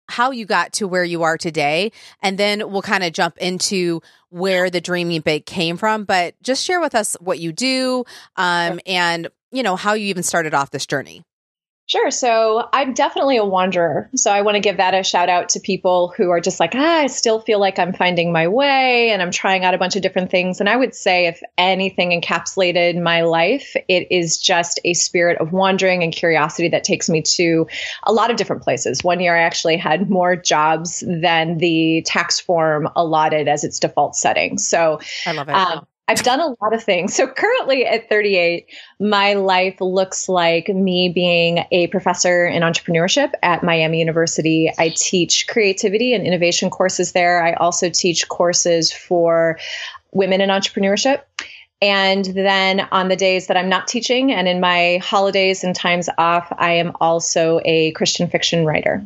how 0.08 0.30
you 0.30 0.46
got 0.46 0.72
to 0.72 0.88
where 0.88 1.04
you 1.04 1.24
are 1.24 1.36
today, 1.36 1.92
and 2.22 2.38
then 2.38 2.70
we'll 2.70 2.80
kind 2.80 3.04
of 3.04 3.12
jump 3.12 3.36
into 3.36 4.00
where 4.30 4.70
the 4.70 4.80
dreaming 4.80 5.20
big 5.20 5.44
came 5.44 5.76
from. 5.76 6.04
But 6.04 6.40
just 6.42 6.64
share 6.64 6.80
with 6.80 6.94
us 6.94 7.14
what 7.20 7.38
you 7.38 7.52
do 7.52 8.04
um, 8.36 8.80
and 8.86 9.28
you 9.52 9.62
know 9.62 9.76
how 9.76 9.92
you 9.92 10.06
even 10.06 10.22
started 10.22 10.54
off 10.54 10.70
this 10.70 10.86
journey. 10.86 11.22
Sure. 11.90 12.12
So 12.12 12.68
I'm 12.72 12.94
definitely 12.94 13.36
a 13.36 13.44
wanderer. 13.44 14.08
So 14.14 14.30
I 14.30 14.42
want 14.42 14.54
to 14.54 14.60
give 14.60 14.76
that 14.76 14.94
a 14.94 15.02
shout 15.02 15.28
out 15.28 15.48
to 15.48 15.58
people 15.58 16.14
who 16.16 16.30
are 16.30 16.38
just 16.38 16.60
like, 16.60 16.72
ah, 16.76 16.98
I 16.98 17.08
still 17.08 17.40
feel 17.40 17.58
like 17.58 17.80
I'm 17.80 17.92
finding 17.92 18.32
my 18.32 18.46
way 18.46 19.10
and 19.10 19.20
I'm 19.20 19.32
trying 19.32 19.64
out 19.64 19.74
a 19.74 19.78
bunch 19.78 19.96
of 19.96 20.02
different 20.02 20.30
things. 20.30 20.60
And 20.60 20.68
I 20.68 20.76
would 20.76 20.94
say, 20.94 21.26
if 21.26 21.42
anything 21.58 22.10
encapsulated 22.10 23.02
my 23.02 23.22
life, 23.22 23.74
it 23.88 24.06
is 24.08 24.38
just 24.38 24.78
a 24.84 24.94
spirit 24.94 25.40
of 25.40 25.52
wandering 25.52 26.04
and 26.04 26.12
curiosity 26.12 26.68
that 26.68 26.84
takes 26.84 27.10
me 27.10 27.22
to 27.22 27.66
a 28.04 28.12
lot 28.12 28.30
of 28.30 28.36
different 28.36 28.62
places. 28.62 29.02
One 29.02 29.18
year 29.18 29.34
I 29.34 29.40
actually 29.40 29.76
had 29.76 30.08
more 30.08 30.36
jobs 30.36 31.02
than 31.04 31.58
the 31.58 32.02
tax 32.06 32.38
form 32.38 32.88
allotted 32.94 33.48
as 33.48 33.64
its 33.64 33.80
default 33.80 34.14
setting. 34.14 34.58
So 34.58 35.00
I 35.26 35.32
love 35.32 35.48
it. 35.48 35.56
Um, 35.56 35.86
I've 36.10 36.24
done 36.24 36.40
a 36.40 36.56
lot 36.60 36.74
of 36.74 36.82
things. 36.82 37.14
So 37.14 37.28
currently 37.28 37.86
at 37.86 38.08
38, 38.08 38.66
my 38.98 39.34
life 39.34 39.80
looks 39.80 40.28
like 40.28 40.68
me 40.68 41.08
being 41.08 41.64
a 41.70 41.86
professor 41.86 42.46
in 42.46 42.64
entrepreneurship 42.64 43.30
at 43.44 43.62
Miami 43.62 44.00
University. 44.00 44.72
I 44.76 44.92
teach 44.96 45.46
creativity 45.46 46.12
and 46.12 46.26
innovation 46.26 46.68
courses 46.68 47.12
there. 47.12 47.40
I 47.40 47.52
also 47.52 47.90
teach 47.90 48.26
courses 48.26 48.90
for 48.90 49.60
women 50.10 50.40
in 50.40 50.50
entrepreneurship. 50.50 51.22
And 51.80 52.24
then 52.24 52.88
on 52.90 53.06
the 53.06 53.14
days 53.14 53.46
that 53.46 53.56
I'm 53.56 53.68
not 53.68 53.86
teaching 53.86 54.32
and 54.32 54.48
in 54.48 54.58
my 54.58 54.98
holidays 55.00 55.62
and 55.62 55.76
times 55.76 56.08
off, 56.18 56.52
I 56.58 56.72
am 56.72 56.90
also 57.00 57.60
a 57.64 57.92
Christian 57.92 58.28
fiction 58.28 58.66
writer. 58.66 59.00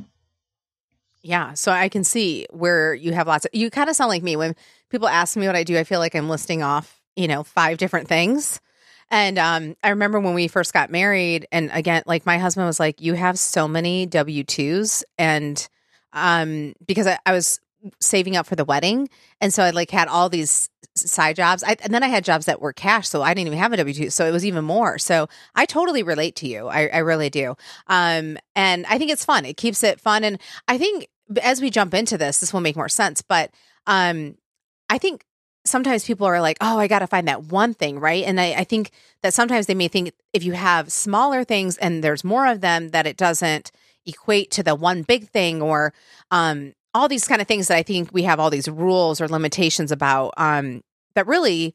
Yeah, 1.24 1.54
so 1.54 1.72
I 1.72 1.88
can 1.88 2.04
see 2.04 2.46
where 2.50 2.92
you 2.92 3.14
have 3.14 3.26
lots 3.26 3.46
of 3.46 3.50
you 3.54 3.70
kind 3.70 3.88
of 3.88 3.96
sound 3.96 4.10
like 4.10 4.22
me 4.22 4.36
when 4.36 4.54
people 4.90 5.08
ask 5.08 5.38
me 5.38 5.46
what 5.46 5.56
I 5.56 5.64
do, 5.64 5.78
I 5.78 5.84
feel 5.84 5.98
like 5.98 6.14
I'm 6.14 6.28
listing 6.28 6.62
off, 6.62 7.00
you 7.16 7.26
know, 7.26 7.42
five 7.42 7.78
different 7.78 8.08
things. 8.08 8.60
And 9.10 9.38
um, 9.38 9.74
I 9.82 9.88
remember 9.88 10.20
when 10.20 10.34
we 10.34 10.48
first 10.48 10.74
got 10.74 10.90
married, 10.90 11.46
and 11.50 11.70
again, 11.72 12.02
like 12.04 12.26
my 12.26 12.36
husband 12.36 12.66
was 12.66 12.78
like, 12.78 13.00
"You 13.00 13.14
have 13.14 13.38
so 13.38 13.66
many 13.66 14.04
W 14.04 14.44
twos," 14.44 15.02
and 15.18 15.66
um, 16.12 16.74
because 16.86 17.06
I, 17.06 17.18
I, 17.24 17.32
was 17.32 17.58
saving 18.00 18.36
up 18.36 18.46
for 18.46 18.56
the 18.56 18.64
wedding, 18.64 19.08
and 19.40 19.52
so 19.52 19.62
I 19.62 19.70
like 19.70 19.90
had 19.90 20.08
all 20.08 20.28
these 20.28 20.68
side 20.94 21.36
jobs, 21.36 21.64
I, 21.64 21.76
and 21.82 21.92
then 21.92 22.02
I 22.02 22.08
had 22.08 22.24
jobs 22.24 22.46
that 22.46 22.60
were 22.60 22.72
cash, 22.72 23.08
so 23.08 23.22
I 23.22 23.34
didn't 23.34 23.48
even 23.48 23.58
have 23.58 23.72
a 23.72 23.76
W 23.78 23.94
two, 23.94 24.10
so 24.10 24.26
it 24.26 24.30
was 24.30 24.44
even 24.44 24.64
more. 24.64 24.98
So 24.98 25.28
I 25.54 25.64
totally 25.66 26.02
relate 26.02 26.36
to 26.36 26.48
you. 26.48 26.68
I, 26.68 26.88
I 26.88 26.98
really 26.98 27.30
do. 27.30 27.56
Um, 27.88 28.38
and 28.54 28.86
I 28.86 28.98
think 28.98 29.10
it's 29.10 29.24
fun. 29.24 29.44
It 29.44 29.56
keeps 29.56 29.82
it 29.82 30.00
fun, 30.00 30.24
and 30.24 30.40
I 30.68 30.78
think 30.78 31.08
as 31.42 31.60
we 31.60 31.70
jump 31.70 31.94
into 31.94 32.18
this, 32.18 32.38
this 32.38 32.52
will 32.52 32.60
make 32.60 32.76
more 32.76 32.88
sense. 32.88 33.22
But 33.22 33.50
um, 33.86 34.36
I 34.88 34.98
think 34.98 35.24
sometimes 35.64 36.04
people 36.04 36.26
are 36.26 36.40
like, 36.40 36.58
oh, 36.60 36.78
I 36.78 36.86
got 36.88 36.98
to 36.98 37.06
find 37.06 37.26
that 37.28 37.44
one 37.44 37.74
thing, 37.74 37.98
right? 37.98 38.24
And 38.24 38.40
I, 38.40 38.52
I, 38.52 38.64
think 38.64 38.90
that 39.22 39.32
sometimes 39.32 39.66
they 39.66 39.74
may 39.74 39.88
think 39.88 40.12
if 40.34 40.44
you 40.44 40.52
have 40.52 40.92
smaller 40.92 41.42
things 41.42 41.78
and 41.78 42.04
there's 42.04 42.22
more 42.22 42.46
of 42.46 42.60
them, 42.60 42.90
that 42.90 43.06
it 43.06 43.16
doesn't 43.16 43.72
equate 44.04 44.50
to 44.52 44.62
the 44.62 44.74
one 44.74 45.02
big 45.02 45.28
thing 45.28 45.62
or 45.62 45.94
um, 46.30 46.74
all 46.92 47.08
these 47.08 47.26
kind 47.26 47.40
of 47.40 47.48
things 47.48 47.68
that 47.68 47.78
I 47.78 47.82
think 47.82 48.10
we 48.12 48.24
have 48.24 48.38
all 48.38 48.50
these 48.50 48.68
rules 48.68 49.20
or 49.20 49.28
limitations 49.28 49.90
about 49.90 50.34
um, 50.36 50.82
that 51.14 51.26
really 51.26 51.74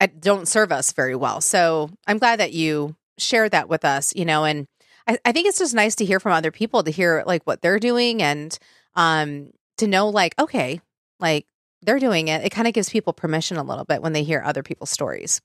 uh, 0.00 0.08
don't 0.18 0.48
serve 0.48 0.72
us 0.72 0.92
very 0.92 1.14
well. 1.14 1.40
So 1.40 1.90
I'm 2.06 2.18
glad 2.18 2.40
that 2.40 2.52
you 2.52 2.96
shared 3.18 3.52
that 3.52 3.68
with 3.68 3.84
us, 3.84 4.14
you 4.16 4.24
know, 4.24 4.44
and 4.44 4.66
I, 5.06 5.18
I 5.24 5.32
think 5.32 5.46
it's 5.46 5.58
just 5.58 5.74
nice 5.74 5.94
to 5.96 6.04
hear 6.04 6.20
from 6.20 6.32
other 6.32 6.50
people 6.50 6.82
to 6.82 6.90
hear 6.90 7.22
like 7.26 7.42
what 7.44 7.62
they're 7.62 7.78
doing 7.78 8.22
and 8.22 8.56
um, 8.98 9.52
to 9.78 9.86
know 9.86 10.08
like, 10.08 10.34
okay, 10.38 10.80
like 11.20 11.46
they're 11.82 12.00
doing 12.00 12.28
it, 12.28 12.44
it 12.44 12.50
kind 12.50 12.66
of 12.66 12.74
gives 12.74 12.90
people 12.90 13.12
permission 13.14 13.56
a 13.56 13.62
little 13.62 13.84
bit 13.84 14.02
when 14.02 14.12
they 14.12 14.24
hear 14.24 14.42
other 14.44 14.62
people's 14.62 14.90
stories. 14.90 15.40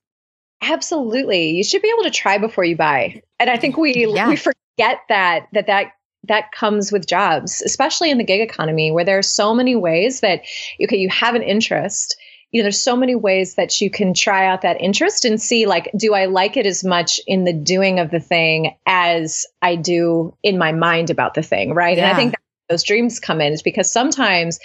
Absolutely. 0.61 1.51
You 1.51 1.63
should 1.63 1.81
be 1.81 1.91
able 1.93 2.03
to 2.03 2.11
try 2.11 2.39
before 2.39 2.63
you 2.63 2.75
buy. 2.75 3.21
And 3.39 3.49
I 3.49 3.57
think 3.57 3.77
we 3.77 3.93
yeah. 4.07 4.27
we 4.27 4.35
forget 4.35 4.99
that 5.09 5.47
that 5.53 5.67
that 5.67 5.91
that 6.25 6.51
comes 6.51 6.91
with 6.91 7.05
jobs, 7.05 7.61
especially 7.61 8.09
in 8.09 8.17
the 8.17 8.23
gig 8.23 8.41
economy 8.41 8.91
where 8.91 9.05
there 9.05 9.17
are 9.17 9.23
so 9.23 9.53
many 9.53 9.75
ways 9.75 10.21
that 10.21 10.41
okay, 10.83 10.97
you 10.97 11.09
have 11.09 11.35
an 11.35 11.43
interest 11.43 12.17
you 12.53 12.61
know 12.61 12.65
there's 12.65 12.81
so 12.81 12.95
many 12.95 13.15
ways 13.15 13.55
that 13.55 13.81
you 13.81 13.89
can 13.89 14.13
try 14.13 14.45
out 14.45 14.61
that 14.61 14.79
interest 14.79 15.25
and 15.25 15.41
see 15.41 15.65
like 15.65 15.89
do 15.97 16.13
i 16.13 16.25
like 16.25 16.55
it 16.55 16.67
as 16.67 16.83
much 16.83 17.19
in 17.25 17.45
the 17.45 17.51
doing 17.51 17.99
of 17.99 18.11
the 18.11 18.19
thing 18.19 18.77
as 18.85 19.47
i 19.63 19.75
do 19.75 20.37
in 20.43 20.59
my 20.59 20.71
mind 20.71 21.09
about 21.09 21.33
the 21.33 21.41
thing 21.41 21.73
right 21.73 21.97
yeah. 21.97 22.07
and 22.07 22.13
i 22.13 22.15
think 22.15 22.35
those 22.69 22.83
dreams 22.83 23.19
come 23.19 23.41
in 23.41 23.53
is 23.53 23.61
because 23.61 23.91
sometimes 23.91 24.59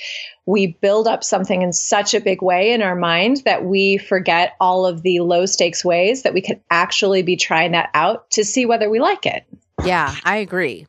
we 0.47 0.79
build 0.81 1.07
up 1.07 1.25
something 1.25 1.63
in 1.63 1.73
such 1.73 2.15
a 2.15 2.21
big 2.21 2.43
way 2.43 2.73
in 2.73 2.83
our 2.83 2.97
mind 2.97 3.43
that 3.45 3.65
we 3.65 3.99
forget 3.99 4.55
all 4.61 4.87
of 4.87 5.03
the 5.03 5.21
low 5.21 5.47
stakes 5.47 5.85
ways 5.85 6.23
that 6.23 6.35
we 6.35 6.41
could 6.41 6.61
actually 6.71 7.23
be 7.23 7.37
trying 7.37 7.73
that 7.73 7.91
out 7.95 8.31
to 8.31 8.45
see 8.45 8.65
whether 8.67 8.89
we 8.89 9.01
like 9.01 9.27
it. 9.27 9.45
Yeah, 9.85 10.15
I 10.25 10.37
agree. 10.37 10.87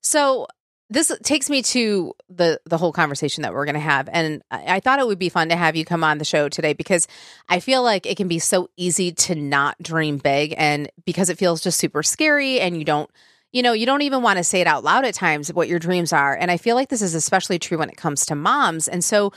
So 0.00 0.46
this 0.92 1.10
takes 1.22 1.48
me 1.48 1.62
to 1.62 2.12
the 2.28 2.60
the 2.66 2.76
whole 2.76 2.92
conversation 2.92 3.42
that 3.42 3.54
we're 3.54 3.64
going 3.64 3.74
to 3.74 3.80
have 3.80 4.08
and 4.12 4.42
I, 4.50 4.76
I, 4.76 4.80
thought 4.80 4.98
it 4.98 5.06
would 5.06 5.18
be 5.18 5.30
fun 5.30 5.48
to 5.48 5.56
have 5.56 5.74
you 5.74 5.84
come 5.86 6.04
on 6.04 6.18
the 6.18 6.24
show 6.24 6.50
today 6.50 6.74
because 6.74 7.08
i 7.48 7.60
feel 7.60 7.82
like 7.82 8.04
it 8.04 8.18
can 8.18 8.28
be 8.28 8.38
so 8.38 8.68
easy 8.76 9.10
to 9.12 9.34
not 9.34 9.82
dream 9.82 10.18
big 10.18 10.54
and 10.58 10.90
because 11.06 11.30
it 11.30 11.38
feels 11.38 11.62
just 11.62 11.78
super 11.78 12.02
scary 12.02 12.60
and 12.60 12.76
you 12.76 12.84
don't 12.84 13.10
you 13.52 13.62
know 13.62 13.72
you 13.72 13.86
don't 13.86 14.02
even 14.02 14.22
want 14.22 14.38
to 14.38 14.44
say 14.44 14.60
it 14.60 14.66
out 14.66 14.82
loud 14.82 15.04
at 15.04 15.14
times 15.14 15.52
what 15.52 15.68
your 15.68 15.78
dreams 15.78 16.12
are. 16.12 16.34
And 16.34 16.50
i 16.50 16.56
feel 16.56 16.74
like 16.74 16.88
this 16.88 17.02
is 17.02 17.14
especially 17.14 17.58
true 17.58 17.78
when 17.78 17.90
it 17.90 17.96
comes 17.96 18.26
to 18.26 18.34
moms. 18.34 18.88
And 18.88 19.04
so 19.04 19.32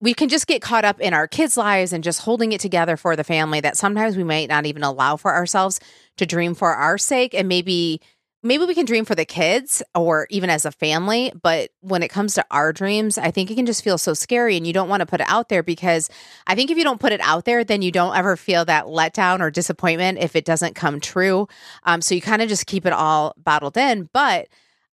we 0.00 0.14
can 0.14 0.28
just 0.28 0.46
get 0.46 0.62
caught 0.62 0.84
up 0.84 1.00
in 1.00 1.12
our 1.12 1.26
kids' 1.26 1.56
lives 1.56 1.92
and 1.92 2.04
just 2.04 2.20
holding 2.20 2.52
it 2.52 2.60
together 2.60 2.96
for 2.96 3.16
the 3.16 3.24
family 3.24 3.60
that 3.60 3.76
sometimes 3.76 4.16
we 4.16 4.22
might 4.24 4.48
not 4.48 4.64
even 4.64 4.84
allow 4.84 5.16
for 5.16 5.34
ourselves 5.34 5.80
to 6.18 6.26
dream 6.26 6.54
for 6.54 6.72
our 6.72 6.98
sake. 6.98 7.34
And 7.34 7.48
maybe 7.48 8.00
maybe 8.42 8.64
we 8.64 8.74
can 8.74 8.84
dream 8.84 9.04
for 9.04 9.14
the 9.14 9.24
kids 9.24 9.82
or 9.94 10.26
even 10.30 10.48
as 10.50 10.64
a 10.64 10.70
family 10.70 11.32
but 11.42 11.70
when 11.80 12.02
it 12.02 12.08
comes 12.08 12.34
to 12.34 12.44
our 12.50 12.72
dreams 12.72 13.18
i 13.18 13.30
think 13.30 13.50
it 13.50 13.54
can 13.54 13.66
just 13.66 13.82
feel 13.82 13.98
so 13.98 14.14
scary 14.14 14.56
and 14.56 14.66
you 14.66 14.72
don't 14.72 14.88
want 14.88 15.00
to 15.00 15.06
put 15.06 15.20
it 15.20 15.26
out 15.28 15.48
there 15.48 15.62
because 15.62 16.08
i 16.46 16.54
think 16.54 16.70
if 16.70 16.78
you 16.78 16.84
don't 16.84 17.00
put 17.00 17.12
it 17.12 17.20
out 17.20 17.44
there 17.44 17.64
then 17.64 17.82
you 17.82 17.90
don't 17.90 18.16
ever 18.16 18.36
feel 18.36 18.64
that 18.64 18.86
letdown 18.86 19.40
or 19.40 19.50
disappointment 19.50 20.18
if 20.18 20.36
it 20.36 20.44
doesn't 20.44 20.74
come 20.74 21.00
true. 21.00 21.46
Um, 21.84 22.00
so 22.00 22.14
you 22.14 22.20
kind 22.20 22.42
of 22.42 22.48
just 22.48 22.66
keep 22.66 22.86
it 22.86 22.92
all 22.92 23.34
bottled 23.36 23.76
in 23.76 24.08
but 24.12 24.48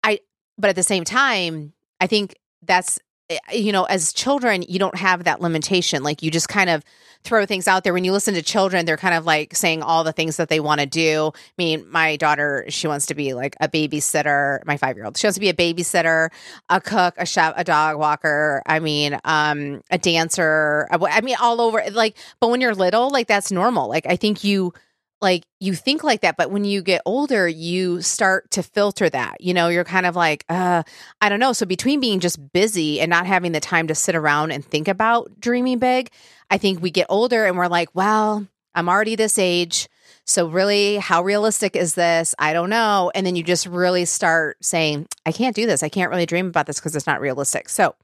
i 0.03 0.21
but 0.59 0.71
at 0.71 0.77
the 0.77 0.83
same 0.83 1.05
time 1.05 1.73
i 2.01 2.07
think 2.07 2.37
that's 2.63 2.99
you 3.53 3.73
know 3.73 3.85
as 3.85 4.13
children 4.13 4.63
you 4.69 4.79
don't 4.79 4.97
have 4.97 5.25
that 5.25 5.41
limitation 5.41 6.03
like 6.03 6.23
you 6.23 6.31
just 6.31 6.49
kind 6.49 6.71
of 6.71 6.85
throw 7.23 7.45
things 7.45 7.69
out 7.69 7.85
there. 7.85 7.93
When 7.93 8.05
you 8.05 8.13
listen 8.13 8.35
to 8.35 8.43
children, 8.43 8.87
they're 8.87 8.97
kind 8.97 9.15
of 9.15 9.27
like 9.27 9.55
saying 9.55 9.83
all 9.83 10.05
the 10.05 10.13
things 10.13 10.37
that 10.39 10.49
they 10.49 10.61
want 10.61 10.81
to 10.81 10.87
do. 10.87 11.33
I 11.35 11.53
mean, 11.59 11.87
my 11.91 12.17
daughter, 12.17 12.65
she 12.69 12.87
wants 12.87 13.07
to 13.07 13.15
be 13.15 13.35
like 13.35 13.57
a 13.61 13.69
babysitter. 13.69 14.65
My 14.65 14.77
five 14.77 14.97
year 14.97 15.05
old, 15.05 15.17
she 15.17 15.27
wants 15.27 15.37
to 15.37 15.41
be 15.41 15.51
a 15.51 15.55
babysitter, 15.55 16.31
a 16.69 16.81
cook, 16.81 17.15
a 17.19 17.27
chef, 17.27 17.55
a 17.57 17.65
dog 17.65 17.99
walker. 17.99 18.63
I 18.67 18.81
mean, 18.81 19.19
um, 19.25 19.83
a 19.91 19.99
dancer. 19.99 20.89
I 20.91 21.21
mean, 21.21 21.37
all 21.41 21.61
over. 21.61 21.83
Like, 21.91 22.17
but 22.41 22.49
when 22.49 22.61
you're 22.61 22.75
little, 22.75 23.11
like 23.11 23.27
that's 23.27 23.53
normal. 23.53 23.89
Like, 23.89 24.07
I 24.07 24.17
think 24.17 24.43
you 24.45 24.73
like 25.21 25.45
you 25.59 25.75
think 25.75 26.03
like 26.03 26.21
that 26.21 26.37
but 26.37 26.51
when 26.51 26.65
you 26.65 26.83
get 26.83 27.03
older 27.05 27.47
you 27.47 28.01
start 28.03 28.51
to 28.51 28.63
filter 28.63 29.09
that 29.09 29.41
you 29.41 29.53
know 29.53 29.69
you're 29.69 29.85
kind 29.85 30.07
of 30.07 30.17
like 30.17 30.45
uh 30.49 30.83
i 31.21 31.29
don't 31.29 31.41
know. 31.41 31.53
So 31.53 31.67
between 31.67 32.01
being 32.01 32.21
just 32.21 32.53
busy 32.53 33.01
and 33.01 33.11
not 33.11 33.27
having 33.27 33.53
the 33.53 33.61
time 33.61 33.87
to 33.89 33.95
sit 33.95 34.15
around 34.15 34.51
and 34.51 34.65
think 34.65 34.89
about 34.89 35.41
dreaming 35.41 35.79
big 35.79 36.11
i 36.51 36.59
think 36.59 36.81
we 36.83 36.91
get 36.91 37.07
older 37.09 37.45
and 37.45 37.57
we're 37.57 37.69
like 37.69 37.89
well 37.95 38.47
i'm 38.75 38.89
already 38.89 39.17
this 39.17 39.39
age 39.39 39.89
so 40.27 40.47
really 40.47 40.97
how 40.99 41.23
realistic 41.23 41.75
is 41.75 41.95
this? 41.95 42.37
I 42.39 42.53
don't 42.53 42.71
know. 42.71 43.11
And 43.15 43.27
then 43.27 43.35
you 43.35 43.43
just 43.43 43.67
really 43.67 44.05
start 44.05 44.59
saying 44.63 45.09
i 45.27 45.33
can't 45.33 45.57
do 45.57 45.67
this. 45.67 45.83
I 45.83 45.89
can't 45.89 46.11
really 46.11 46.27
dream 46.27 46.47
about 46.47 46.67
this 46.67 46.79
because 46.79 46.95
it's 46.95 47.07
not 47.07 47.21
realistic. 47.21 47.69
So 47.69 47.97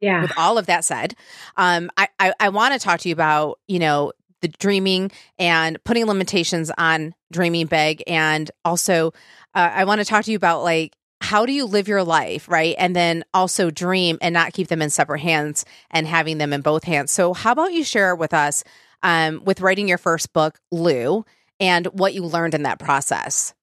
yeah. 0.00 0.22
With 0.22 0.32
all 0.36 0.56
of 0.56 0.66
that 0.66 0.84
said, 0.84 1.14
um, 1.56 1.90
I, 1.96 2.08
I, 2.18 2.32
I 2.40 2.48
want 2.48 2.72
to 2.72 2.80
talk 2.80 3.00
to 3.00 3.08
you 3.08 3.12
about, 3.12 3.60
you 3.68 3.78
know, 3.78 4.12
the 4.40 4.48
dreaming 4.48 5.10
and 5.38 5.82
putting 5.84 6.06
limitations 6.06 6.70
on 6.78 7.14
dreaming 7.32 7.66
big. 7.66 8.02
And 8.06 8.50
also 8.64 9.12
uh, 9.54 9.70
i 9.72 9.84
want 9.84 10.00
to 10.00 10.04
talk 10.04 10.24
to 10.24 10.30
you 10.30 10.36
about 10.36 10.62
like 10.62 10.96
how 11.20 11.44
do 11.44 11.52
you 11.52 11.66
live 11.66 11.86
your 11.86 12.02
life 12.02 12.48
right? 12.48 12.74
And 12.78 12.96
then 12.96 13.24
also 13.34 13.70
dream 13.70 14.18
and 14.22 14.32
not 14.32 14.52
keep 14.52 14.68
them 14.68 14.82
in 14.82 14.90
separate 14.90 15.20
hands 15.20 15.64
and 15.90 16.06
having 16.06 16.38
them 16.38 16.52
in 16.52 16.62
both 16.62 16.84
hands. 16.84 17.10
So 17.10 17.34
how 17.34 17.52
about 17.52 17.72
you 17.72 17.84
share 17.84 18.16
with 18.16 18.32
us 18.32 18.64
um, 19.02 19.42
with 19.44 19.60
writing 19.60 19.86
your 19.86 19.98
first 19.98 20.32
book 20.32 20.58
lou 20.70 21.24
and 21.58 21.86
what 21.86 22.14
you 22.14 22.24
learned 22.24 22.54
in 22.54 22.62
that 22.62 22.78
process? 22.78 23.54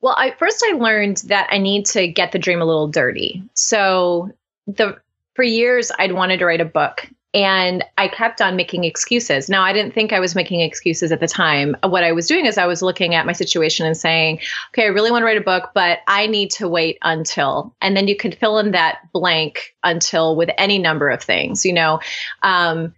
Well 0.00 0.14
I, 0.16 0.32
first 0.38 0.64
i 0.66 0.76
learned 0.76 1.18
that 1.26 1.48
i 1.50 1.58
need 1.58 1.86
to 1.86 2.06
get 2.06 2.32
the 2.32 2.38
dream 2.38 2.62
a 2.62 2.66
little 2.66 2.88
dirty. 2.88 3.42
So 3.54 4.30
the 4.66 4.98
for 5.34 5.42
years 5.42 5.90
i'd 5.98 6.12
wanted 6.12 6.38
to 6.38 6.46
write 6.46 6.60
a 6.60 6.66
book 6.66 7.08
and 7.36 7.84
I 7.98 8.08
kept 8.08 8.40
on 8.40 8.56
making 8.56 8.84
excuses. 8.84 9.50
Now, 9.50 9.62
I 9.62 9.74
didn't 9.74 9.92
think 9.92 10.14
I 10.14 10.20
was 10.20 10.34
making 10.34 10.62
excuses 10.62 11.12
at 11.12 11.20
the 11.20 11.28
time. 11.28 11.76
What 11.84 12.02
I 12.02 12.12
was 12.12 12.26
doing 12.26 12.46
is 12.46 12.56
I 12.56 12.64
was 12.64 12.80
looking 12.80 13.14
at 13.14 13.26
my 13.26 13.34
situation 13.34 13.84
and 13.84 13.94
saying, 13.94 14.40
okay, 14.70 14.84
I 14.84 14.86
really 14.86 15.10
want 15.10 15.20
to 15.20 15.26
write 15.26 15.36
a 15.36 15.42
book, 15.42 15.72
but 15.74 15.98
I 16.08 16.28
need 16.28 16.50
to 16.52 16.66
wait 16.66 16.96
until. 17.02 17.76
And 17.82 17.94
then 17.94 18.08
you 18.08 18.16
can 18.16 18.32
fill 18.32 18.58
in 18.58 18.70
that 18.70 19.00
blank 19.12 19.74
until 19.84 20.34
with 20.34 20.48
any 20.56 20.78
number 20.78 21.10
of 21.10 21.22
things, 21.22 21.66
you 21.66 21.74
know. 21.74 22.00
Um, 22.42 22.94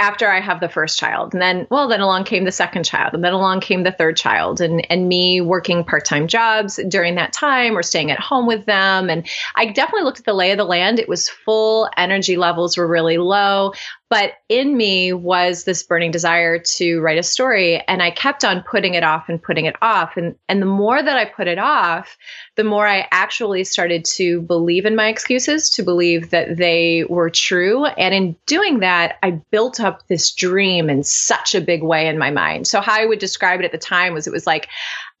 after 0.00 0.28
I 0.28 0.40
have 0.40 0.60
the 0.60 0.68
first 0.68 0.98
child. 0.98 1.32
And 1.32 1.40
then, 1.40 1.66
well, 1.70 1.88
then 1.88 2.00
along 2.00 2.24
came 2.24 2.44
the 2.44 2.52
second 2.52 2.84
child, 2.84 3.14
and 3.14 3.22
then 3.22 3.32
along 3.32 3.60
came 3.60 3.84
the 3.84 3.92
third 3.92 4.16
child, 4.16 4.60
and 4.60 4.84
and 4.90 5.08
me 5.08 5.40
working 5.40 5.84
part 5.84 6.04
time 6.04 6.26
jobs 6.26 6.80
during 6.88 7.14
that 7.14 7.32
time 7.32 7.76
or 7.76 7.82
staying 7.82 8.10
at 8.10 8.18
home 8.18 8.46
with 8.46 8.66
them. 8.66 9.08
And 9.08 9.28
I 9.56 9.66
definitely 9.66 10.04
looked 10.04 10.20
at 10.20 10.24
the 10.24 10.32
lay 10.32 10.50
of 10.50 10.58
the 10.58 10.64
land. 10.64 10.98
It 10.98 11.08
was 11.08 11.28
full, 11.28 11.88
energy 11.96 12.36
levels 12.36 12.76
were 12.76 12.86
really 12.86 13.18
low. 13.18 13.72
But 14.10 14.32
in 14.48 14.76
me 14.76 15.12
was 15.12 15.62
this 15.62 15.84
burning 15.84 16.10
desire 16.10 16.58
to 16.58 17.00
write 17.00 17.18
a 17.18 17.22
story. 17.22 17.80
And 17.86 18.02
I 18.02 18.10
kept 18.10 18.44
on 18.44 18.64
putting 18.68 18.94
it 18.94 19.04
off 19.04 19.28
and 19.28 19.40
putting 19.40 19.66
it 19.66 19.76
off. 19.80 20.16
And, 20.16 20.34
and 20.48 20.60
the 20.60 20.66
more 20.66 21.00
that 21.00 21.16
I 21.16 21.26
put 21.26 21.46
it 21.46 21.60
off, 21.60 22.18
the 22.56 22.64
more 22.64 22.88
I 22.88 23.06
actually 23.12 23.62
started 23.62 24.04
to 24.16 24.42
believe 24.42 24.84
in 24.84 24.96
my 24.96 25.06
excuses, 25.06 25.70
to 25.70 25.84
believe 25.84 26.30
that 26.30 26.56
they 26.56 27.04
were 27.08 27.30
true. 27.30 27.86
And 27.86 28.12
in 28.12 28.36
doing 28.46 28.80
that, 28.80 29.16
I 29.22 29.40
built 29.52 29.78
up 29.78 30.08
this 30.08 30.32
dream 30.32 30.90
in 30.90 31.04
such 31.04 31.54
a 31.54 31.60
big 31.60 31.84
way 31.84 32.08
in 32.08 32.18
my 32.18 32.32
mind. 32.32 32.66
So, 32.66 32.80
how 32.80 33.00
I 33.00 33.06
would 33.06 33.20
describe 33.20 33.60
it 33.60 33.64
at 33.64 33.72
the 33.72 33.78
time 33.78 34.12
was 34.12 34.26
it 34.26 34.32
was 34.32 34.46
like 34.46 34.68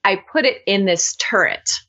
I 0.02 0.16
put 0.16 0.44
it 0.44 0.62
in 0.66 0.84
this 0.84 1.14
turret. 1.16 1.80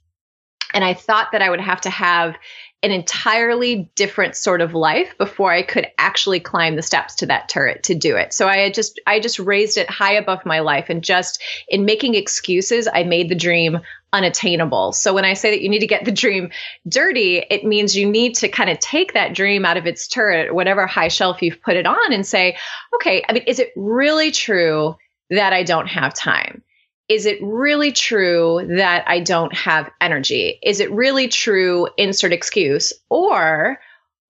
And 0.74 0.86
I 0.86 0.94
thought 0.94 1.32
that 1.32 1.42
I 1.42 1.50
would 1.50 1.60
have 1.60 1.82
to 1.82 1.90
have 1.90 2.36
an 2.84 2.92
entirely 2.92 3.90
different 3.96 4.36
sort 4.36 4.60
of 4.60 4.74
life 4.74 5.16
before 5.18 5.52
I 5.52 5.62
could 5.62 5.88
actually 6.00 6.40
climb 6.40 6.76
the 6.76 6.82
steps 6.82 7.16
to 7.16 7.28
that 7.28 7.48
turret 7.48 7.84
to 7.84 7.96
do 7.96 8.16
it. 8.16 8.34
So 8.34 8.48
I 8.48 8.72
just 8.72 9.00
I 9.06 9.20
just 9.20 9.38
raised 9.38 9.78
it 9.78 9.90
high 9.90 10.14
above 10.14 10.46
my 10.46 10.60
life 10.60 10.86
and 10.90 11.04
just 11.04 11.42
in 11.68 11.86
making 11.86 12.16
excuses 12.16 12.88
I 12.92 13.04
made 13.04 13.30
the 13.30 13.36
dream 13.36 13.80
unattainable. 14.14 14.94
So 14.94 15.14
when 15.14 15.26
I 15.26 15.36
say 15.36 15.52
that 15.52 15.62
you 15.62 15.70
need 15.70 15.80
to 15.80 15.88
get 15.88 16.06
the 16.06 16.12
dream 16.12 16.50
dirty, 16.88 17.46
it 17.50 17.64
means 17.64 17.96
you 17.96 18.10
need 18.10 18.36
to 18.36 18.50
kind 18.50 18.70
of 18.70 18.80
take 18.80 19.14
that 19.14 19.36
dream 19.36 19.64
out 19.64 19.78
of 19.78 19.86
its 19.86 20.08
turret, 20.08 20.54
whatever 20.54 20.88
high 20.88 21.08
shelf 21.08 21.42
you've 21.42 21.62
put 21.62 21.78
it 21.78 21.86
on 21.86 22.12
and 22.12 22.26
say, 22.26 22.58
okay, 22.96 23.24
I 23.30 23.34
mean 23.34 23.44
is 23.44 23.60
it 23.60 23.72
really 23.76 24.32
true 24.32 24.96
that 25.30 25.54
I 25.54 25.64
don't 25.64 25.88
have 25.88 26.14
time? 26.14 26.64
Is 27.12 27.26
it 27.26 27.40
really 27.42 27.92
true 27.92 28.66
that 28.78 29.04
I 29.06 29.20
don't 29.20 29.54
have 29.54 29.92
energy? 30.00 30.58
Is 30.64 30.80
it 30.80 30.90
really 30.94 31.28
true, 31.28 31.90
insert 31.98 32.32
excuse? 32.32 32.94
Or 33.10 33.80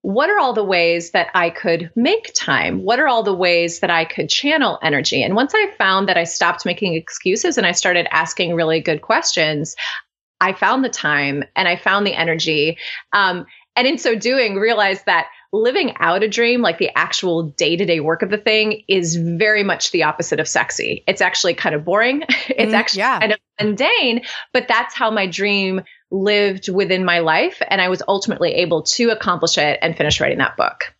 what 0.00 0.28
are 0.28 0.40
all 0.40 0.52
the 0.52 0.64
ways 0.64 1.12
that 1.12 1.28
I 1.32 1.50
could 1.50 1.92
make 1.94 2.34
time? 2.34 2.82
What 2.82 2.98
are 2.98 3.06
all 3.06 3.22
the 3.22 3.32
ways 3.32 3.78
that 3.80 3.90
I 3.90 4.04
could 4.04 4.28
channel 4.28 4.80
energy? 4.82 5.22
And 5.22 5.36
once 5.36 5.54
I 5.54 5.70
found 5.78 6.08
that 6.08 6.16
I 6.16 6.24
stopped 6.24 6.66
making 6.66 6.94
excuses 6.94 7.56
and 7.56 7.68
I 7.68 7.70
started 7.70 8.08
asking 8.10 8.56
really 8.56 8.80
good 8.80 9.00
questions, 9.00 9.76
I 10.40 10.52
found 10.52 10.84
the 10.84 10.88
time 10.88 11.44
and 11.54 11.68
I 11.68 11.76
found 11.76 12.04
the 12.04 12.14
energy. 12.14 12.78
Um, 13.12 13.46
and 13.76 13.86
in 13.86 13.96
so 13.96 14.16
doing, 14.16 14.56
realized 14.56 15.06
that 15.06 15.28
living 15.52 15.94
out 15.98 16.22
a 16.22 16.28
dream, 16.28 16.62
like 16.62 16.78
the 16.78 16.90
actual 16.96 17.42
day 17.42 17.76
to 17.76 17.84
day 17.84 18.00
work 18.00 18.22
of 18.22 18.30
the 18.30 18.38
thing, 18.38 18.82
is 18.88 19.16
very 19.16 19.62
much 19.62 19.90
the 19.90 20.02
opposite 20.02 20.40
of 20.40 20.48
sexy. 20.48 21.04
It's 21.06 21.20
actually 21.20 21.54
kind 21.54 21.74
of 21.74 21.84
boring. 21.84 22.22
it's 22.48 22.72
mm, 22.72 22.74
actually 22.74 23.00
yeah. 23.00 23.20
kind 23.20 23.32
of 23.32 23.38
mundane, 23.60 24.22
but 24.52 24.66
that's 24.66 24.94
how 24.94 25.10
my 25.10 25.26
dream 25.26 25.82
lived 26.10 26.68
within 26.68 27.04
my 27.04 27.20
life. 27.20 27.60
And 27.68 27.80
I 27.80 27.88
was 27.88 28.02
ultimately 28.08 28.54
able 28.54 28.82
to 28.82 29.10
accomplish 29.10 29.58
it 29.58 29.78
and 29.82 29.96
finish 29.96 30.20
writing 30.20 30.38
that 30.38 30.56
book. 30.56 30.94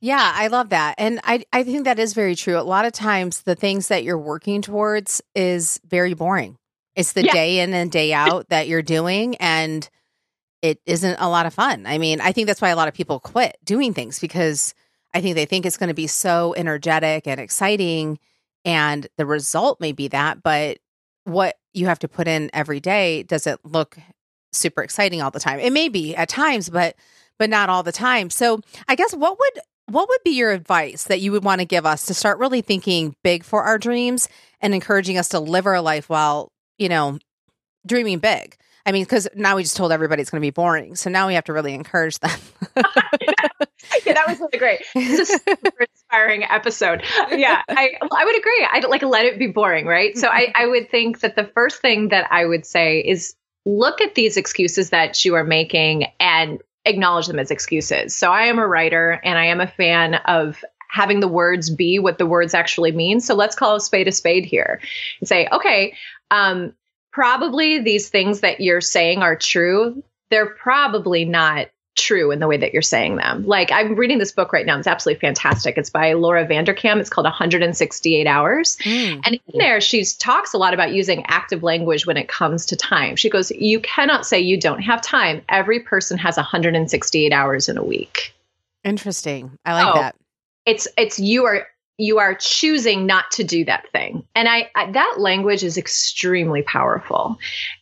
Yeah, 0.00 0.32
I 0.34 0.46
love 0.46 0.70
that. 0.70 0.94
And 0.96 1.20
I, 1.24 1.44
I 1.52 1.62
think 1.62 1.84
that 1.84 1.98
is 1.98 2.14
very 2.14 2.34
true. 2.34 2.58
A 2.58 2.62
lot 2.62 2.86
of 2.86 2.92
times, 2.92 3.42
the 3.42 3.54
things 3.54 3.88
that 3.88 4.02
you're 4.02 4.18
working 4.18 4.62
towards 4.62 5.20
is 5.34 5.78
very 5.86 6.14
boring. 6.14 6.56
It's 6.96 7.12
the 7.12 7.24
yeah. 7.24 7.32
day 7.32 7.60
in 7.60 7.74
and 7.74 7.92
day 7.92 8.12
out 8.12 8.48
that 8.48 8.66
you're 8.66 8.82
doing. 8.82 9.36
And 9.36 9.88
it 10.62 10.80
isn't 10.86 11.16
a 11.18 11.28
lot 11.28 11.46
of 11.46 11.54
fun. 11.54 11.86
I 11.86 11.98
mean, 11.98 12.20
I 12.20 12.32
think 12.32 12.46
that's 12.46 12.60
why 12.60 12.68
a 12.68 12.76
lot 12.76 12.88
of 12.88 12.94
people 12.94 13.20
quit 13.20 13.56
doing 13.64 13.94
things 13.94 14.18
because 14.18 14.74
I 15.14 15.20
think 15.20 15.34
they 15.34 15.46
think 15.46 15.66
it's 15.66 15.78
going 15.78 15.88
to 15.88 15.94
be 15.94 16.06
so 16.06 16.54
energetic 16.56 17.26
and 17.26 17.40
exciting 17.40 18.18
and 18.64 19.06
the 19.16 19.26
result 19.26 19.80
may 19.80 19.92
be 19.92 20.08
that, 20.08 20.42
but 20.42 20.78
what 21.24 21.56
you 21.72 21.86
have 21.86 21.98
to 22.00 22.08
put 22.08 22.28
in 22.28 22.50
every 22.52 22.80
day 22.80 23.22
doesn't 23.22 23.64
look 23.64 23.96
super 24.52 24.82
exciting 24.82 25.22
all 25.22 25.30
the 25.30 25.40
time. 25.40 25.60
It 25.60 25.72
may 25.72 25.88
be 25.88 26.14
at 26.14 26.28
times, 26.28 26.68
but 26.68 26.96
but 27.38 27.48
not 27.48 27.70
all 27.70 27.82
the 27.82 27.92
time. 27.92 28.28
So, 28.28 28.60
I 28.86 28.96
guess 28.96 29.14
what 29.14 29.38
would 29.38 29.62
what 29.86 30.08
would 30.08 30.20
be 30.24 30.32
your 30.32 30.50
advice 30.50 31.04
that 31.04 31.20
you 31.20 31.32
would 31.32 31.44
want 31.44 31.60
to 31.60 31.64
give 31.64 31.86
us 31.86 32.06
to 32.06 32.14
start 32.14 32.38
really 32.38 32.60
thinking 32.60 33.16
big 33.24 33.44
for 33.44 33.62
our 33.62 33.78
dreams 33.78 34.28
and 34.60 34.74
encouraging 34.74 35.18
us 35.18 35.30
to 35.30 35.40
live 35.40 35.66
our 35.66 35.80
life 35.80 36.08
while, 36.08 36.52
you 36.78 36.88
know, 36.88 37.18
dreaming 37.86 38.18
big? 38.18 38.56
I 38.90 38.92
mean, 38.92 39.04
because 39.04 39.28
now 39.36 39.54
we 39.54 39.62
just 39.62 39.76
told 39.76 39.92
everybody 39.92 40.20
it's 40.20 40.32
going 40.32 40.40
to 40.40 40.44
be 40.44 40.50
boring. 40.50 40.96
So 40.96 41.10
now 41.10 41.28
we 41.28 41.34
have 41.34 41.44
to 41.44 41.52
really 41.52 41.74
encourage 41.74 42.18
them. 42.18 42.36
yeah, 42.76 42.82
that 42.82 44.24
was 44.26 44.40
really 44.40 44.58
great. 44.58 44.80
This 44.96 45.30
is 45.30 45.30
a 45.30 45.38
super 45.38 45.86
inspiring 45.94 46.42
episode. 46.42 47.04
Yeah, 47.30 47.62
I 47.68 47.90
I 48.00 48.24
would 48.24 48.36
agree. 48.36 48.68
I'd 48.72 48.82
like 48.88 49.02
let 49.02 49.26
it 49.26 49.38
be 49.38 49.46
boring, 49.46 49.86
right? 49.86 50.18
So 50.18 50.26
I, 50.26 50.52
I 50.56 50.66
would 50.66 50.90
think 50.90 51.20
that 51.20 51.36
the 51.36 51.44
first 51.54 51.80
thing 51.80 52.08
that 52.08 52.26
I 52.32 52.44
would 52.46 52.66
say 52.66 52.98
is 52.98 53.36
look 53.64 54.00
at 54.00 54.16
these 54.16 54.36
excuses 54.36 54.90
that 54.90 55.24
you 55.24 55.36
are 55.36 55.44
making 55.44 56.06
and 56.18 56.60
acknowledge 56.84 57.28
them 57.28 57.38
as 57.38 57.52
excuses. 57.52 58.16
So 58.16 58.32
I 58.32 58.46
am 58.46 58.58
a 58.58 58.66
writer 58.66 59.20
and 59.22 59.38
I 59.38 59.44
am 59.44 59.60
a 59.60 59.68
fan 59.68 60.16
of 60.26 60.64
having 60.88 61.20
the 61.20 61.28
words 61.28 61.70
be 61.70 62.00
what 62.00 62.18
the 62.18 62.26
words 62.26 62.54
actually 62.54 62.90
mean. 62.90 63.20
So 63.20 63.36
let's 63.36 63.54
call 63.54 63.76
a 63.76 63.80
spade 63.80 64.08
a 64.08 64.12
spade 64.12 64.44
here 64.44 64.80
and 65.20 65.28
say, 65.28 65.46
okay, 65.52 65.94
um, 66.32 66.72
probably 67.12 67.78
these 67.78 68.08
things 68.08 68.40
that 68.40 68.60
you're 68.60 68.80
saying 68.80 69.22
are 69.22 69.36
true. 69.36 70.02
They're 70.30 70.46
probably 70.46 71.24
not 71.24 71.68
true 71.96 72.30
in 72.30 72.38
the 72.38 72.46
way 72.46 72.56
that 72.56 72.72
you're 72.72 72.82
saying 72.82 73.16
them. 73.16 73.44
Like 73.46 73.70
I'm 73.72 73.94
reading 73.94 74.18
this 74.18 74.32
book 74.32 74.52
right 74.52 74.64
now. 74.64 74.78
It's 74.78 74.86
absolutely 74.86 75.20
fantastic. 75.20 75.76
It's 75.76 75.90
by 75.90 76.12
Laura 76.12 76.46
Vanderkam. 76.46 76.98
It's 76.98 77.10
called 77.10 77.24
168 77.24 78.26
Hours. 78.26 78.76
Mm. 78.84 79.20
And 79.24 79.34
in 79.34 79.58
there, 79.58 79.80
she 79.80 80.04
talks 80.18 80.54
a 80.54 80.58
lot 80.58 80.72
about 80.72 80.92
using 80.92 81.24
active 81.26 81.62
language 81.62 82.06
when 82.06 82.16
it 82.16 82.28
comes 82.28 82.64
to 82.66 82.76
time. 82.76 83.16
She 83.16 83.28
goes, 83.28 83.50
You 83.50 83.80
cannot 83.80 84.24
say 84.24 84.40
you 84.40 84.58
don't 84.58 84.80
have 84.80 85.02
time. 85.02 85.42
Every 85.48 85.80
person 85.80 86.16
has 86.18 86.36
168 86.36 87.32
hours 87.32 87.68
in 87.68 87.76
a 87.76 87.84
week. 87.84 88.34
Interesting. 88.84 89.58
I 89.64 89.82
like 89.82 89.94
that. 89.94 90.16
It's 90.66 90.86
it's 90.96 91.18
you 91.18 91.44
are 91.44 91.66
you 92.00 92.18
are 92.18 92.34
choosing 92.34 93.04
not 93.04 93.30
to 93.32 93.44
do 93.44 93.64
that 93.66 93.86
thing. 93.92 94.24
And 94.34 94.48
I, 94.48 94.70
I 94.74 94.90
that 94.92 95.16
language 95.18 95.62
is 95.62 95.76
extremely 95.76 96.62
powerful. 96.62 97.36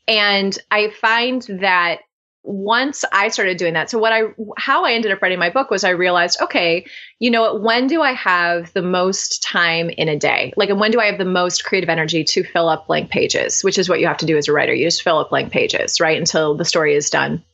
And 0.08 0.58
I 0.72 0.90
find 0.90 1.42
that 1.60 2.00
once 2.42 3.04
I 3.12 3.28
started 3.28 3.58
doing 3.58 3.74
that, 3.74 3.90
so 3.90 3.98
what 3.98 4.12
I 4.12 4.22
how 4.56 4.84
I 4.84 4.92
ended 4.92 5.12
up 5.12 5.22
writing 5.22 5.38
my 5.38 5.50
book 5.50 5.70
was 5.70 5.84
I 5.84 5.90
realized, 5.90 6.40
okay, 6.42 6.84
you 7.20 7.30
know 7.30 7.54
when 7.54 7.86
do 7.86 8.02
I 8.02 8.12
have 8.12 8.72
the 8.72 8.82
most 8.82 9.42
time 9.42 9.88
in 9.90 10.08
a 10.08 10.18
day? 10.18 10.52
Like 10.56 10.70
and 10.70 10.80
when 10.80 10.90
do 10.90 11.00
I 11.00 11.06
have 11.06 11.18
the 11.18 11.24
most 11.24 11.64
creative 11.64 11.88
energy 11.88 12.24
to 12.24 12.42
fill 12.42 12.68
up 12.68 12.88
blank 12.88 13.10
pages, 13.10 13.62
which 13.62 13.78
is 13.78 13.88
what 13.88 14.00
you 14.00 14.08
have 14.08 14.18
to 14.18 14.26
do 14.26 14.36
as 14.36 14.48
a 14.48 14.52
writer. 14.52 14.74
You 14.74 14.86
just 14.86 15.02
fill 15.02 15.18
up 15.18 15.30
blank 15.30 15.52
pages, 15.52 16.00
right? 16.00 16.18
Until 16.18 16.56
the 16.56 16.64
story 16.64 16.96
is 16.96 17.08
done. 17.08 17.44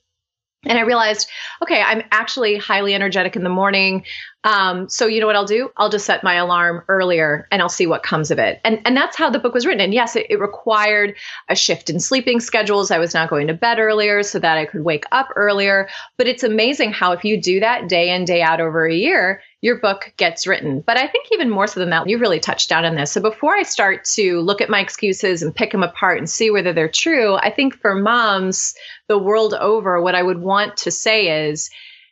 And 0.66 0.78
I 0.78 0.82
realized, 0.82 1.28
okay, 1.62 1.80
I'm 1.82 2.02
actually 2.10 2.56
highly 2.56 2.94
energetic 2.94 3.36
in 3.36 3.44
the 3.44 3.50
morning. 3.50 4.04
Um, 4.44 4.88
so 4.90 5.06
you 5.06 5.20
know 5.20 5.26
what 5.26 5.36
I'll 5.36 5.46
do? 5.46 5.70
I'll 5.76 5.88
just 5.88 6.04
set 6.04 6.22
my 6.22 6.34
alarm 6.34 6.82
earlier 6.88 7.48
and 7.50 7.62
I'll 7.62 7.70
see 7.70 7.86
what 7.86 8.02
comes 8.02 8.30
of 8.30 8.38
it. 8.38 8.60
And 8.62 8.80
and 8.84 8.94
that's 8.96 9.16
how 9.16 9.30
the 9.30 9.38
book 9.38 9.54
was 9.54 9.64
written. 9.64 9.80
And 9.80 9.94
yes, 9.94 10.16
it, 10.16 10.26
it 10.28 10.38
required 10.38 11.16
a 11.48 11.56
shift 11.56 11.88
in 11.88 11.98
sleeping 11.98 12.40
schedules. 12.40 12.90
I 12.90 12.98
was 12.98 13.14
not 13.14 13.30
going 13.30 13.46
to 13.46 13.54
bed 13.54 13.78
earlier 13.78 14.22
so 14.22 14.38
that 14.38 14.58
I 14.58 14.66
could 14.66 14.84
wake 14.84 15.04
up 15.12 15.28
earlier. 15.34 15.88
But 16.18 16.28
it's 16.28 16.42
amazing 16.42 16.92
how 16.92 17.12
if 17.12 17.24
you 17.24 17.40
do 17.40 17.60
that 17.60 17.88
day 17.88 18.14
in, 18.14 18.26
day 18.26 18.42
out 18.42 18.60
over 18.60 18.86
a 18.86 18.94
year, 18.94 19.40
your 19.64 19.78
book 19.78 20.12
gets 20.18 20.46
written. 20.46 20.82
But 20.86 20.98
I 20.98 21.06
think 21.06 21.28
even 21.32 21.48
more 21.48 21.66
so 21.66 21.80
than 21.80 21.88
that, 21.88 22.06
you 22.06 22.18
really 22.18 22.38
touched 22.38 22.68
down 22.68 22.84
on 22.84 22.96
this. 22.96 23.10
So 23.10 23.22
before 23.22 23.56
I 23.56 23.62
start 23.62 24.04
to 24.12 24.40
look 24.40 24.60
at 24.60 24.68
my 24.68 24.78
excuses 24.78 25.42
and 25.42 25.56
pick 25.56 25.72
them 25.72 25.82
apart 25.82 26.18
and 26.18 26.28
see 26.28 26.50
whether 26.50 26.74
they're 26.74 26.86
true, 26.86 27.36
I 27.36 27.50
think 27.50 27.74
for 27.80 27.94
moms 27.94 28.74
the 29.08 29.16
world 29.16 29.54
over, 29.54 30.02
what 30.02 30.14
I 30.14 30.22
would 30.22 30.36
want 30.36 30.76
to 30.78 30.90
say 30.90 31.48
is 31.48 31.70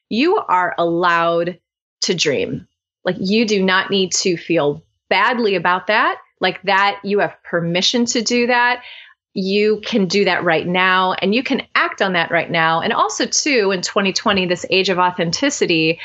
you 0.09 0.39
are 0.39 0.75
allowed 0.79 1.59
to 2.01 2.15
dream. 2.15 2.67
Like 3.05 3.17
you 3.19 3.45
do 3.45 3.63
not 3.63 3.91
need 3.91 4.13
to 4.13 4.39
feel 4.39 4.83
badly 5.11 5.55
about 5.55 5.89
that. 5.89 6.17
Like 6.41 6.63
that, 6.63 7.01
you 7.05 7.19
have 7.19 7.37
permission 7.45 8.07
to 8.07 8.23
do 8.23 8.47
that. 8.47 8.83
You 9.35 9.83
can 9.85 10.07
do 10.07 10.25
that 10.25 10.43
right 10.43 10.67
now 10.67 11.13
and 11.13 11.35
you 11.35 11.43
can 11.43 11.67
act 11.75 12.01
on 12.01 12.15
that 12.15 12.31
right 12.31 12.51
now. 12.51 12.81
And 12.81 12.95
also, 12.95 13.27
too, 13.27 13.73
in 13.73 13.83
2020, 13.83 14.47
this 14.47 14.65
age 14.71 14.89
of 14.89 14.99
authenticity, 14.99 16.01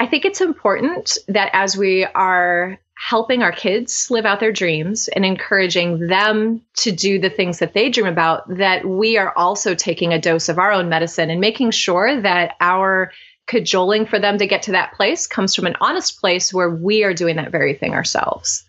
I 0.00 0.06
think 0.06 0.24
it's 0.24 0.40
important 0.40 1.18
that 1.28 1.50
as 1.52 1.76
we 1.76 2.06
are 2.06 2.80
helping 2.94 3.42
our 3.42 3.52
kids 3.52 4.08
live 4.10 4.24
out 4.24 4.40
their 4.40 4.50
dreams 4.50 5.08
and 5.08 5.26
encouraging 5.26 6.06
them 6.06 6.62
to 6.78 6.90
do 6.90 7.18
the 7.18 7.28
things 7.28 7.58
that 7.58 7.74
they 7.74 7.90
dream 7.90 8.06
about, 8.06 8.48
that 8.56 8.86
we 8.86 9.18
are 9.18 9.36
also 9.36 9.74
taking 9.74 10.12
a 10.12 10.20
dose 10.20 10.48
of 10.48 10.58
our 10.58 10.72
own 10.72 10.88
medicine 10.88 11.28
and 11.28 11.38
making 11.38 11.70
sure 11.70 12.20
that 12.20 12.56
our 12.60 13.12
cajoling 13.46 14.06
for 14.06 14.18
them 14.18 14.38
to 14.38 14.46
get 14.46 14.62
to 14.62 14.72
that 14.72 14.94
place 14.94 15.26
comes 15.26 15.54
from 15.54 15.66
an 15.66 15.76
honest 15.82 16.18
place 16.18 16.52
where 16.52 16.70
we 16.70 17.04
are 17.04 17.12
doing 17.12 17.36
that 17.36 17.52
very 17.52 17.74
thing 17.74 17.92
ourselves. 17.92 18.64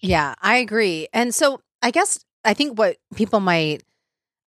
Yeah, 0.00 0.34
I 0.42 0.56
agree. 0.56 1.08
And 1.14 1.34
so 1.34 1.60
I 1.82 1.90
guess 1.90 2.18
I 2.44 2.52
think 2.52 2.78
what 2.78 2.98
people 3.14 3.40
might 3.40 3.84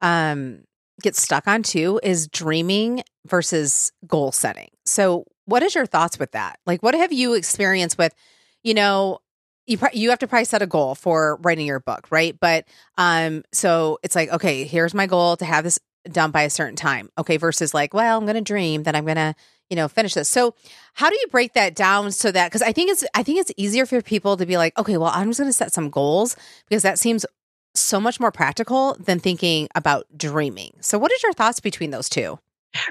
um, 0.01 0.65
get 1.01 1.15
stuck 1.15 1.47
on 1.47 1.63
too 1.63 1.99
is 2.03 2.27
dreaming 2.27 3.03
versus 3.25 3.91
goal 4.05 4.31
setting. 4.31 4.69
So, 4.85 5.25
what 5.45 5.63
is 5.63 5.75
your 5.75 5.85
thoughts 5.85 6.19
with 6.19 6.31
that? 6.31 6.59
Like, 6.65 6.83
what 6.83 6.93
have 6.93 7.11
you 7.11 7.33
experienced 7.33 7.97
with, 7.97 8.13
you 8.63 8.73
know, 8.73 9.19
you 9.67 9.77
you 9.93 10.09
have 10.09 10.19
to 10.19 10.27
probably 10.27 10.45
set 10.45 10.61
a 10.61 10.67
goal 10.67 10.95
for 10.95 11.37
writing 11.41 11.65
your 11.65 11.79
book, 11.79 12.07
right? 12.11 12.37
But 12.39 12.65
um, 12.97 13.43
so 13.51 13.99
it's 14.03 14.15
like, 14.15 14.31
okay, 14.31 14.63
here's 14.63 14.93
my 14.93 15.07
goal 15.07 15.37
to 15.37 15.45
have 15.45 15.63
this 15.63 15.79
done 16.11 16.31
by 16.31 16.43
a 16.43 16.49
certain 16.49 16.75
time. 16.75 17.09
Okay, 17.17 17.37
versus 17.37 17.73
like, 17.73 17.93
well, 17.93 18.17
I'm 18.17 18.25
to 18.27 18.41
dream 18.41 18.83
that 18.83 18.95
I'm 18.95 19.05
to 19.05 19.35
you 19.71 19.77
know 19.77 19.87
finish 19.87 20.13
this 20.13 20.29
so 20.29 20.53
how 20.93 21.09
do 21.09 21.15
you 21.15 21.27
break 21.31 21.53
that 21.53 21.73
down 21.73 22.11
so 22.11 22.29
that 22.29 22.49
because 22.49 22.61
i 22.61 22.73
think 22.73 22.91
it's 22.91 23.05
i 23.15 23.23
think 23.23 23.39
it's 23.39 23.53
easier 23.55 23.85
for 23.85 24.01
people 24.01 24.35
to 24.35 24.45
be 24.45 24.57
like 24.57 24.77
okay 24.77 24.97
well 24.97 25.11
i'm 25.13 25.29
just 25.29 25.39
to 25.39 25.53
set 25.53 25.73
some 25.73 25.89
goals 25.89 26.35
because 26.67 26.83
that 26.83 26.99
seems 26.99 27.25
so 27.73 27.99
much 27.99 28.19
more 28.19 28.31
practical 28.31 28.95
than 28.99 29.17
thinking 29.17 29.69
about 29.73 30.05
dreaming 30.15 30.73
so 30.81 30.99
what 30.99 31.11
is 31.13 31.23
your 31.23 31.31
thoughts 31.31 31.61
between 31.61 31.89
those 31.89 32.09
two 32.09 32.37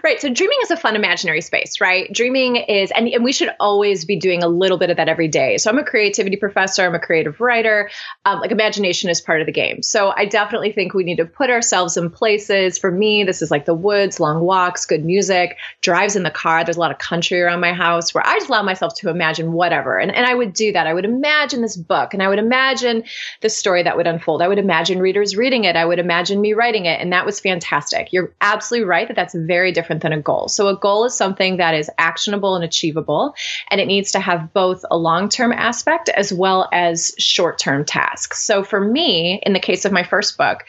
Right. 0.05 0.21
So 0.21 0.29
dreaming 0.29 0.59
is 0.63 0.71
a 0.71 0.77
fun 0.77 0.95
imaginary 0.95 1.41
space, 1.41 1.81
right? 1.81 2.13
Dreaming 2.13 2.57
is, 2.57 2.91
and, 2.91 3.09
and 3.09 3.25
we 3.25 3.33
should 3.33 3.51
always 3.59 4.05
be 4.05 4.17
doing 4.17 4.43
a 4.43 4.49
little 4.49 4.77
bit 4.77 4.91
of 4.91 4.99
that 4.99 5.09
every 5.09 5.29
day. 5.29 5.57
So 5.57 5.71
I'm 5.71 5.79
a 5.79 5.85
creativity 5.85 6.37
professor, 6.37 6.85
I'm 6.85 6.95
a 6.95 7.01
creative 7.01 7.41
writer. 7.41 7.91
Um, 8.27 8.41
like 8.41 8.51
imagination 8.51 9.09
is 9.09 9.23
part 9.23 9.41
of 9.41 9.47
the 9.47 9.53
game. 9.53 9.83
So 9.83 10.13
I 10.15 10.27
definitely 10.27 10.73
think 10.73 10.93
we 10.93 11.05
need 11.05 11.17
to 11.17 11.25
put 11.25 11.49
ourselves 11.49 11.97
in 11.97 12.11
places. 12.11 12.77
For 12.77 12.91
me, 12.91 13.25
this 13.25 13.41
is 13.41 13.51
like 13.51 13.65
the 13.65 13.75
woods, 13.75 14.21
long 14.21 14.41
walks, 14.41 14.85
good 14.85 15.03
music, 15.03 15.57
drives 15.81 16.15
in 16.15 16.25
the 16.25 16.31
car. 16.31 16.63
There's 16.63 16.77
a 16.77 16.81
lot 16.81 16.91
of 16.91 16.99
country 16.99 17.41
around 17.41 17.61
my 17.61 17.73
house 17.73 18.13
where 18.13 18.27
I 18.27 18.35
just 18.35 18.51
allow 18.51 18.63
myself 18.63 18.95
to 18.97 19.09
imagine 19.09 19.53
whatever. 19.53 19.99
And, 19.99 20.15
and 20.15 20.27
I 20.27 20.35
would 20.35 20.53
do 20.53 20.73
that. 20.73 20.87
I 20.87 20.93
would 20.93 21.07
imagine 21.07 21.63
this 21.63 21.77
book 21.77 22.13
and 22.13 22.23
I 22.23 22.29
would 22.29 22.39
imagine 22.39 23.05
the 23.41 23.49
story 23.49 23.83
that 23.85 23.97
would 23.97 24.07
unfold. 24.07 24.43
I 24.43 24.49
would 24.49 24.59
imagine 24.59 24.99
readers 24.99 25.37
reading 25.37 25.65
it. 25.65 25.75
I 25.75 25.87
would 25.87 25.99
imagine 25.99 26.39
me 26.39 26.53
writing 26.53 26.85
it. 26.85 27.01
And 27.01 27.15
that 27.15 27.25
was 27.25 27.41
fantastic. 27.41 28.13
You're 28.13 28.35
absolutely 28.43 28.87
right 28.87 29.09
that 29.09 29.17
that's 29.17 29.35
very 29.35 29.70
very 29.71 29.75
different 29.75 30.03
than 30.03 30.13
a 30.13 30.21
goal. 30.21 30.49
So 30.49 30.69
a 30.69 30.77
goal 30.77 31.05
is 31.05 31.17
something 31.17 31.59
that 31.59 31.75
is 31.75 31.91
actionable 31.99 32.55
and 32.55 32.65
achievable, 32.65 33.35
and 33.71 33.81
it 33.81 33.87
needs 33.87 34.13
to 34.13 34.21
have 34.21 34.53
both 34.53 34.85
a 34.91 34.97
long-term 34.97 35.53
aspect 35.53 36.09
as 36.09 36.33
well 36.33 36.69
as 36.73 37.13
short-term 37.19 37.85
tasks. 37.85 38.43
So 38.45 38.65
for 38.65 38.81
me, 38.81 39.41
in 39.45 39.53
the 39.53 39.61
case 39.61 39.85
of 39.85 39.93
my 39.93 40.03
first 40.03 40.37
book, 40.37 40.65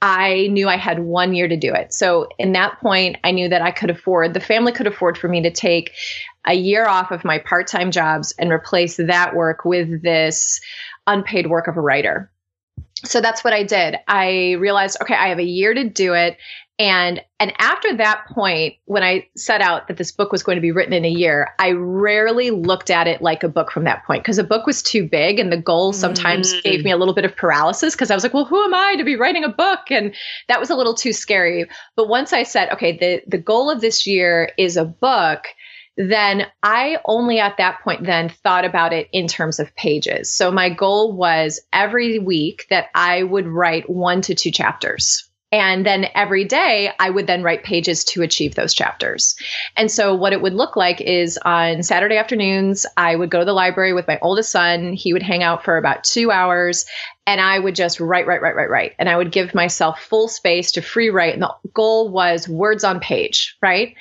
I 0.00 0.48
knew 0.50 0.68
I 0.68 0.76
had 0.76 1.00
one 1.00 1.34
year 1.34 1.48
to 1.48 1.56
do 1.56 1.74
it. 1.74 1.92
So 1.92 2.28
in 2.38 2.52
that 2.52 2.78
point, 2.80 3.16
I 3.24 3.32
knew 3.32 3.48
that 3.48 3.62
I 3.62 3.70
could 3.70 3.90
afford, 3.90 4.34
the 4.34 4.40
family 4.40 4.72
could 4.72 4.86
afford 4.86 5.18
for 5.18 5.28
me 5.28 5.42
to 5.42 5.50
take 5.50 5.92
a 6.44 6.54
year 6.54 6.86
off 6.86 7.10
of 7.10 7.24
my 7.24 7.38
part 7.38 7.66
time 7.66 7.90
jobs 7.90 8.32
and 8.38 8.52
replace 8.52 8.96
that 8.96 9.34
work 9.34 9.64
with 9.64 10.02
this 10.02 10.60
unpaid 11.06 11.48
work 11.48 11.66
of 11.66 11.76
a 11.76 11.80
writer. 11.80 12.30
So 13.04 13.20
that's 13.20 13.44
what 13.44 13.52
I 13.52 13.62
did. 13.62 13.96
I 14.08 14.52
realized, 14.52 14.96
okay, 15.02 15.14
I 15.14 15.28
have 15.28 15.38
a 15.38 15.44
year 15.44 15.74
to 15.74 15.84
do 15.88 16.14
it 16.14 16.38
and 16.78 17.22
and 17.40 17.54
after 17.58 17.96
that 17.96 18.26
point 18.28 18.74
when 18.84 19.02
i 19.02 19.26
set 19.34 19.60
out 19.62 19.88
that 19.88 19.96
this 19.96 20.12
book 20.12 20.30
was 20.30 20.42
going 20.42 20.56
to 20.56 20.62
be 20.62 20.72
written 20.72 20.92
in 20.92 21.04
a 21.04 21.10
year 21.10 21.48
i 21.58 21.70
rarely 21.72 22.50
looked 22.50 22.90
at 22.90 23.06
it 23.06 23.22
like 23.22 23.42
a 23.42 23.48
book 23.48 23.70
from 23.70 23.84
that 23.84 24.04
point 24.04 24.22
because 24.22 24.38
a 24.38 24.44
book 24.44 24.66
was 24.66 24.82
too 24.82 25.08
big 25.08 25.38
and 25.38 25.50
the 25.50 25.56
goal 25.56 25.92
sometimes 25.92 26.52
mm. 26.52 26.62
gave 26.62 26.84
me 26.84 26.90
a 26.90 26.96
little 26.96 27.14
bit 27.14 27.24
of 27.24 27.34
paralysis 27.34 27.94
because 27.94 28.10
i 28.10 28.14
was 28.14 28.22
like 28.22 28.34
well 28.34 28.44
who 28.44 28.62
am 28.62 28.74
i 28.74 28.94
to 28.96 29.04
be 29.04 29.16
writing 29.16 29.44
a 29.44 29.48
book 29.48 29.90
and 29.90 30.14
that 30.48 30.60
was 30.60 30.68
a 30.68 30.76
little 30.76 30.94
too 30.94 31.12
scary 31.12 31.66
but 31.96 32.08
once 32.08 32.32
i 32.32 32.42
said 32.42 32.70
okay 32.70 32.96
the 32.96 33.22
the 33.26 33.38
goal 33.38 33.70
of 33.70 33.80
this 33.80 34.06
year 34.06 34.50
is 34.58 34.76
a 34.76 34.84
book 34.84 35.44
then 35.98 36.46
I 36.62 36.98
only 37.06 37.38
at 37.40 37.56
that 37.56 37.80
point 37.82 38.04
then 38.04 38.28
thought 38.28 38.66
about 38.66 38.92
it 38.92 39.08
in 39.12 39.26
terms 39.26 39.58
of 39.58 39.74
pages. 39.76 40.30
So 40.30 40.50
my 40.50 40.68
goal 40.68 41.16
was 41.16 41.58
every 41.72 42.18
week 42.18 42.66
that 42.68 42.88
I 42.94 43.22
would 43.22 43.46
write 43.46 43.88
one 43.88 44.20
to 44.20 44.34
two 44.34 44.50
chapters. 44.50 45.26
And 45.56 45.86
then 45.86 46.08
every 46.14 46.44
day 46.44 46.90
I 47.00 47.08
would 47.08 47.26
then 47.26 47.42
write 47.42 47.64
pages 47.64 48.04
to 48.04 48.20
achieve 48.20 48.56
those 48.56 48.74
chapters. 48.74 49.34
And 49.74 49.90
so 49.90 50.14
what 50.14 50.34
it 50.34 50.42
would 50.42 50.52
look 50.52 50.76
like 50.76 51.00
is 51.00 51.38
on 51.46 51.82
Saturday 51.82 52.18
afternoons, 52.18 52.84
I 52.98 53.16
would 53.16 53.30
go 53.30 53.38
to 53.38 53.44
the 53.46 53.54
library 53.54 53.94
with 53.94 54.06
my 54.06 54.18
oldest 54.20 54.50
son. 54.50 54.92
He 54.92 55.14
would 55.14 55.22
hang 55.22 55.42
out 55.42 55.64
for 55.64 55.78
about 55.78 56.04
two 56.04 56.30
hours 56.30 56.84
and 57.26 57.40
I 57.40 57.58
would 57.58 57.74
just 57.74 58.00
write, 58.00 58.26
write, 58.26 58.42
write, 58.42 58.54
write, 58.54 58.68
write. 58.68 58.92
And 58.98 59.08
I 59.08 59.16
would 59.16 59.32
give 59.32 59.54
myself 59.54 60.02
full 60.02 60.28
space 60.28 60.72
to 60.72 60.82
free 60.82 61.08
write. 61.08 61.32
And 61.32 61.42
the 61.42 61.54
goal 61.72 62.10
was 62.10 62.46
words 62.46 62.84
on 62.84 63.00
page, 63.00 63.56
right? 63.62 63.94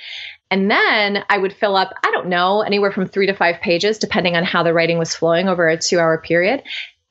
And 0.52 0.70
then 0.70 1.24
I 1.30 1.38
would 1.38 1.54
fill 1.54 1.78
up, 1.78 1.94
I 2.04 2.12
don't 2.12 2.28
know, 2.28 2.64
anywhere 2.64 2.92
from 2.92 3.08
three 3.08 3.28
to 3.28 3.34
five 3.34 3.62
pages, 3.62 3.98
depending 3.98 4.36
on 4.36 4.44
how 4.44 4.62
the 4.62 4.74
writing 4.74 4.98
was 4.98 5.16
flowing 5.16 5.48
over 5.48 5.70
a 5.70 5.78
two 5.78 6.00
hour 6.00 6.18
period. 6.18 6.64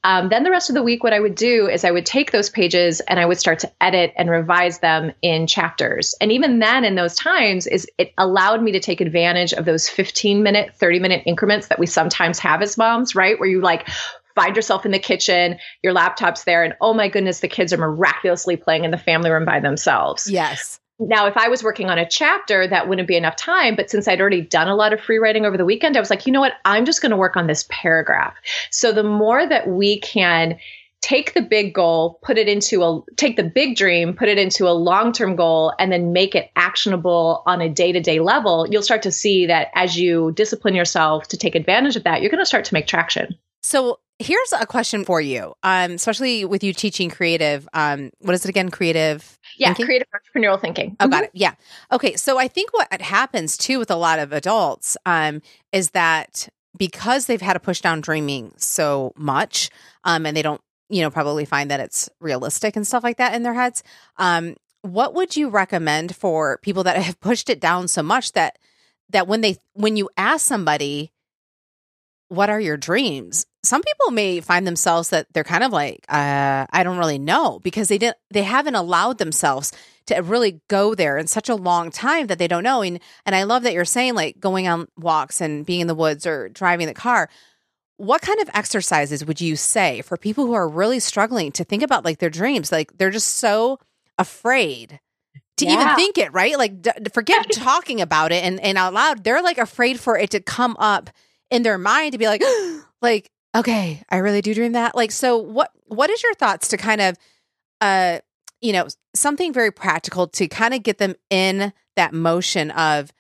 Um, 0.05 0.29
then 0.29 0.43
the 0.43 0.51
rest 0.51 0.69
of 0.69 0.75
the 0.75 0.83
week, 0.83 1.03
what 1.03 1.15
I 1.15 1.21
would 1.21 1.35
do 1.35 1.67
is 1.67 1.83
I 1.83 1.91
would 1.91 2.05
take 2.05 2.31
those 2.31 2.51
pages 2.51 3.01
and 3.01 3.19
I 3.19 3.25
would 3.25 3.39
start 3.39 3.59
to 3.61 3.73
edit 3.81 4.13
and 4.17 4.29
revise 4.29 4.81
them 4.81 5.13
in 5.23 5.47
chapters. 5.47 6.15
And 6.21 6.31
even 6.31 6.59
then, 6.59 6.85
in 6.85 6.95
those 6.95 7.17
times, 7.17 7.67
is 7.67 7.89
it 7.97 8.13
allowed 8.19 8.63
me 8.63 8.73
to 8.73 8.81
take 8.81 9.01
advantage 9.01 9.55
of 9.55 9.65
those 9.65 9.89
15 9.89 10.43
minute, 10.43 10.75
30 10.77 10.99
minute 11.01 11.23
increments 11.25 11.69
that 11.69 11.79
we 11.79 11.87
sometimes 11.87 12.39
have 12.39 12.61
as 12.61 12.77
moms, 12.77 13.15
right? 13.15 13.41
Where 13.41 13.49
you 13.49 13.63
like 13.63 13.89
find 14.35 14.55
yourself 14.55 14.85
in 14.85 14.93
the 14.93 14.99
kitchen, 14.99 15.59
your 15.83 15.95
laptop's 15.95 16.45
there, 16.45 16.65
and 16.65 16.75
oh 16.81 16.93
my 16.93 17.09
goodness, 17.09 17.41
the 17.41 17.49
kids 17.49 17.73
are 17.73 17.79
miraculously 17.79 18.57
playing 18.57 18.85
in 18.85 18.91
the 18.91 18.99
family 18.99 19.31
room 19.31 19.45
by 19.45 19.61
themselves. 19.61 20.31
Yes. 20.31 20.81
Now, 21.01 21.27
if 21.27 21.37
I 21.37 21.49
was 21.49 21.63
working 21.63 21.91
on 21.91 21.99
a 21.99 22.09
chapter, 22.09 22.69
that 22.69 22.89
wouldn't 22.89 23.09
be 23.09 23.17
enough 23.17 23.37
time. 23.37 23.75
But 23.75 23.91
since 23.91 24.07
I'd 24.07 24.21
already 24.21 24.43
done 24.43 24.69
a 24.69 24.77
lot 24.77 24.93
of 24.93 25.01
free 25.01 25.19
writing 25.19 25.45
over 25.45 25.57
the 25.57 25.65
weekend, 25.65 25.97
I 25.97 26.01
was 26.01 26.11
like, 26.11 26.27
you 26.27 26.33
know 26.33 26.41
what? 26.41 26.55
I'm 26.65 26.85
just 26.85 27.03
going 27.03 27.11
to 27.11 27.17
work 27.17 27.37
on 27.37 27.47
this 27.47 27.67
paragraph. 27.69 28.35
So 28.71 28.93
the 28.93 29.03
more 29.03 29.47
that 29.47 29.69
we 29.69 30.01
can 30.01 30.59
take 31.03 31.35
the 31.35 31.43
big 31.43 31.75
goal, 31.75 32.19
put 32.23 32.39
it 32.39 32.49
into 32.49 32.83
a 32.83 33.03
take 33.17 33.37
the 33.37 33.43
big 33.43 33.77
dream, 33.77 34.15
put 34.15 34.29
it 34.29 34.39
into 34.39 34.67
a 34.67 34.73
long-term 34.73 35.37
goal 35.37 35.75
and 35.79 35.93
then 35.93 36.15
make 36.15 36.35
it 36.35 36.51
actionable 36.57 37.43
on 37.45 37.61
a 37.61 37.69
day-to-day 37.69 38.21
level, 38.21 38.67
you'll 38.71 38.81
start 38.81 39.03
to 39.03 39.13
see 39.13 39.45
that 39.47 39.69
as 39.75 39.99
you 39.99 40.33
discipline 40.33 40.75
yourself 40.75 41.29
to 41.29 41.37
take 41.37 41.55
advantage 41.55 41.97
of 41.97 42.05
that, 42.05 42.23
you're 42.23 42.31
going 42.31 42.41
to 42.41 42.47
start 42.47 42.65
to 42.65 42.73
make 42.73 42.87
traction. 42.87 43.37
So, 43.63 43.99
here's 44.19 44.53
a 44.59 44.67
question 44.67 45.05
for 45.05 45.21
you. 45.21 45.55
Um 45.63 45.93
especially 45.93 46.45
with 46.45 46.63
you 46.63 46.73
teaching 46.73 47.11
creative 47.11 47.69
um 47.73 48.11
what 48.21 48.35
is 48.35 48.45
it 48.45 48.49
again? 48.49 48.71
Creative 48.71 49.39
Yeah, 49.59 49.69
thinking? 49.69 49.87
creative 49.87 50.09
entrepreneurial 50.15 50.61
thinking. 50.61 50.97
Oh, 51.01 51.09
got 51.09 51.25
it. 51.25 51.31
Yeah. 51.35 51.55
Okay. 51.93 52.17
So 52.17 52.39
I 52.39 52.49
think 52.49 52.73
what 52.73 53.01
happens 53.01 53.57
too 53.57 53.79
with 53.79 53.91
a 53.91 53.97
lot 53.97 54.19
of 54.19 54.33
adults 54.33 54.97
um, 55.07 55.43
is 55.73 55.91
that 55.91 56.49
because 56.77 57.27
they've 57.27 57.41
had 57.41 57.53
to 57.53 57.61
push 57.61 57.81
down 57.81 58.01
dreaming 58.01 58.53
so 58.57 59.13
much, 59.17 59.71
um, 60.03 60.27
and 60.27 60.37
they 60.37 60.43
don't, 60.43 60.61
you 60.89 61.03
know, 61.03 61.11
probably 61.11 61.45
find 61.45 61.71
that 61.71 61.79
it's 61.81 62.09
realistic 62.21 62.75
and 62.75 62.85
stuff 62.87 63.05
like 63.05 63.19
that 63.19 63.35
in 63.35 63.43
their 63.45 63.55
heads. 63.55 63.83
Um, 64.17 64.57
what 64.83 65.15
would 65.15 65.37
you 65.37 65.49
recommend 65.49 66.17
for 66.17 66.59
people 66.63 66.83
that 66.85 66.97
have 67.01 67.21
pushed 67.29 67.49
it 67.49 67.61
down 67.61 67.87
so 67.89 68.03
much 68.03 68.33
that 68.33 68.59
that 69.11 69.29
when 69.29 69.41
they 69.41 69.57
when 69.75 69.97
you 69.97 70.09
ask 70.17 70.45
somebody, 70.47 71.13
what 72.29 72.51
are 72.51 72.61
your 72.61 72.77
dreams? 72.77 73.47
Some 73.63 73.83
people 73.83 74.11
may 74.11 74.41
find 74.41 74.67
themselves 74.67 75.11
that 75.11 75.27
they're 75.33 75.45
kind 75.45 75.65
of 75.65 75.73
like, 75.73 76.05
uh, 76.09 76.67
I 76.71 76.83
don't 76.83 76.99
really 76.99 77.19
know 77.19 77.61
because 77.63 77.89
they 77.89 77.99
didn't, 77.99 78.17
they 78.31 78.43
haven't 78.43 78.75
allowed 78.75 79.19
themselves 79.19 79.73
to 80.07 80.21
really 80.21 80.61
go 80.69 80.95
there 80.95 81.17
in 81.17 81.27
such 81.27 81.49
a 81.49 81.55
long 81.55 81.91
time 81.91 82.27
that 82.27 82.39
they 82.39 82.49
don't 82.49 82.63
know. 82.63 82.83
And 82.83 83.01
and 83.25 83.35
I 83.35 83.45
love 83.45 83.63
that 83.63 83.73
you're 83.73 83.85
saying 83.85 84.15
like 84.15 84.39
going 84.39 84.69
on 84.69 84.89
walks 84.97 85.41
and 85.41 85.65
being 85.65 85.81
in 85.81 85.87
the 85.87 85.95
woods 85.95 86.27
or 86.27 86.49
driving 86.51 86.87
the 86.87 86.95
car. 86.95 87.29
What 87.97 88.23
kind 88.23 88.41
of 88.41 88.51
exercises 88.53 89.25
would 89.25 89.41
you 89.41 89.57
say 89.57 90.03
for 90.03 90.17
people 90.17 90.47
who 90.47 90.55
are 90.55 90.69
really 90.69 90.99
struggling 90.99 91.53
to 91.53 91.65
think 91.65 91.83
about 91.83 92.05
like 92.05 92.19
their 92.19 92.31
dreams? 92.31 92.73
Like 92.73 92.97
they're 92.99 93.11
just 93.11 93.37
so 93.37 93.79
afraid 94.19 95.01
to 95.59 95.67
even 95.67 95.95
think 95.95 96.19
it, 96.19 96.33
right? 96.33 96.59
Like 96.59 96.83
d- 96.83 96.91
forget 97.13 97.51
talking 97.53 98.01
about 98.01 98.33
it 98.33 98.45
and 98.45 98.61
and 98.61 98.77
out 98.77 98.93
loud. 98.93 99.25
They're 99.25 99.43
like 99.43 99.59
afraid 99.59 100.01
for 100.01 100.19
it 100.19 100.31
to 100.31 100.41
come 100.41 100.77
up 100.79 101.11
in 101.55 101.63
their 101.63 101.79
mind 101.79 102.13
to 102.13 102.19
be 102.19 102.27
like 102.27 102.43
like 103.03 103.31
okay, 103.55 104.03
I 104.11 104.17
really 104.19 104.43
do 104.43 104.53
dream 104.55 104.73
that. 104.73 104.95
Like 104.95 105.13
so 105.13 105.39
what 105.39 105.71
what 105.87 106.11
is 106.11 106.23
your 106.23 106.35
thoughts 106.35 106.69
to 106.69 106.77
kind 106.77 107.01
of 107.01 107.17
uh 107.81 108.19
you 108.61 108.73
know, 108.73 108.87
something 109.15 109.53
very 109.53 109.71
practical 109.71 110.27
to 110.27 110.49
kind 110.49 110.73
of 110.73 110.83
get 110.83 110.99
them 110.99 111.15
in 111.29 111.73
that 111.97 112.15
motion 112.15 112.71
of 112.73 113.13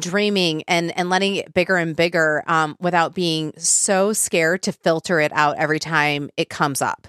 dreaming 0.00 0.62
and 0.68 0.96
and 0.96 1.10
letting 1.10 1.36
it 1.36 1.52
bigger 1.52 1.76
and 1.76 1.94
bigger 1.96 2.42
um 2.46 2.76
without 2.80 3.14
being 3.14 3.52
so 3.58 4.12
scared 4.12 4.62
to 4.62 4.72
filter 4.72 5.20
it 5.20 5.32
out 5.34 5.56
every 5.58 5.78
time 5.78 6.30
it 6.36 6.48
comes 6.48 6.80
up. 6.80 7.08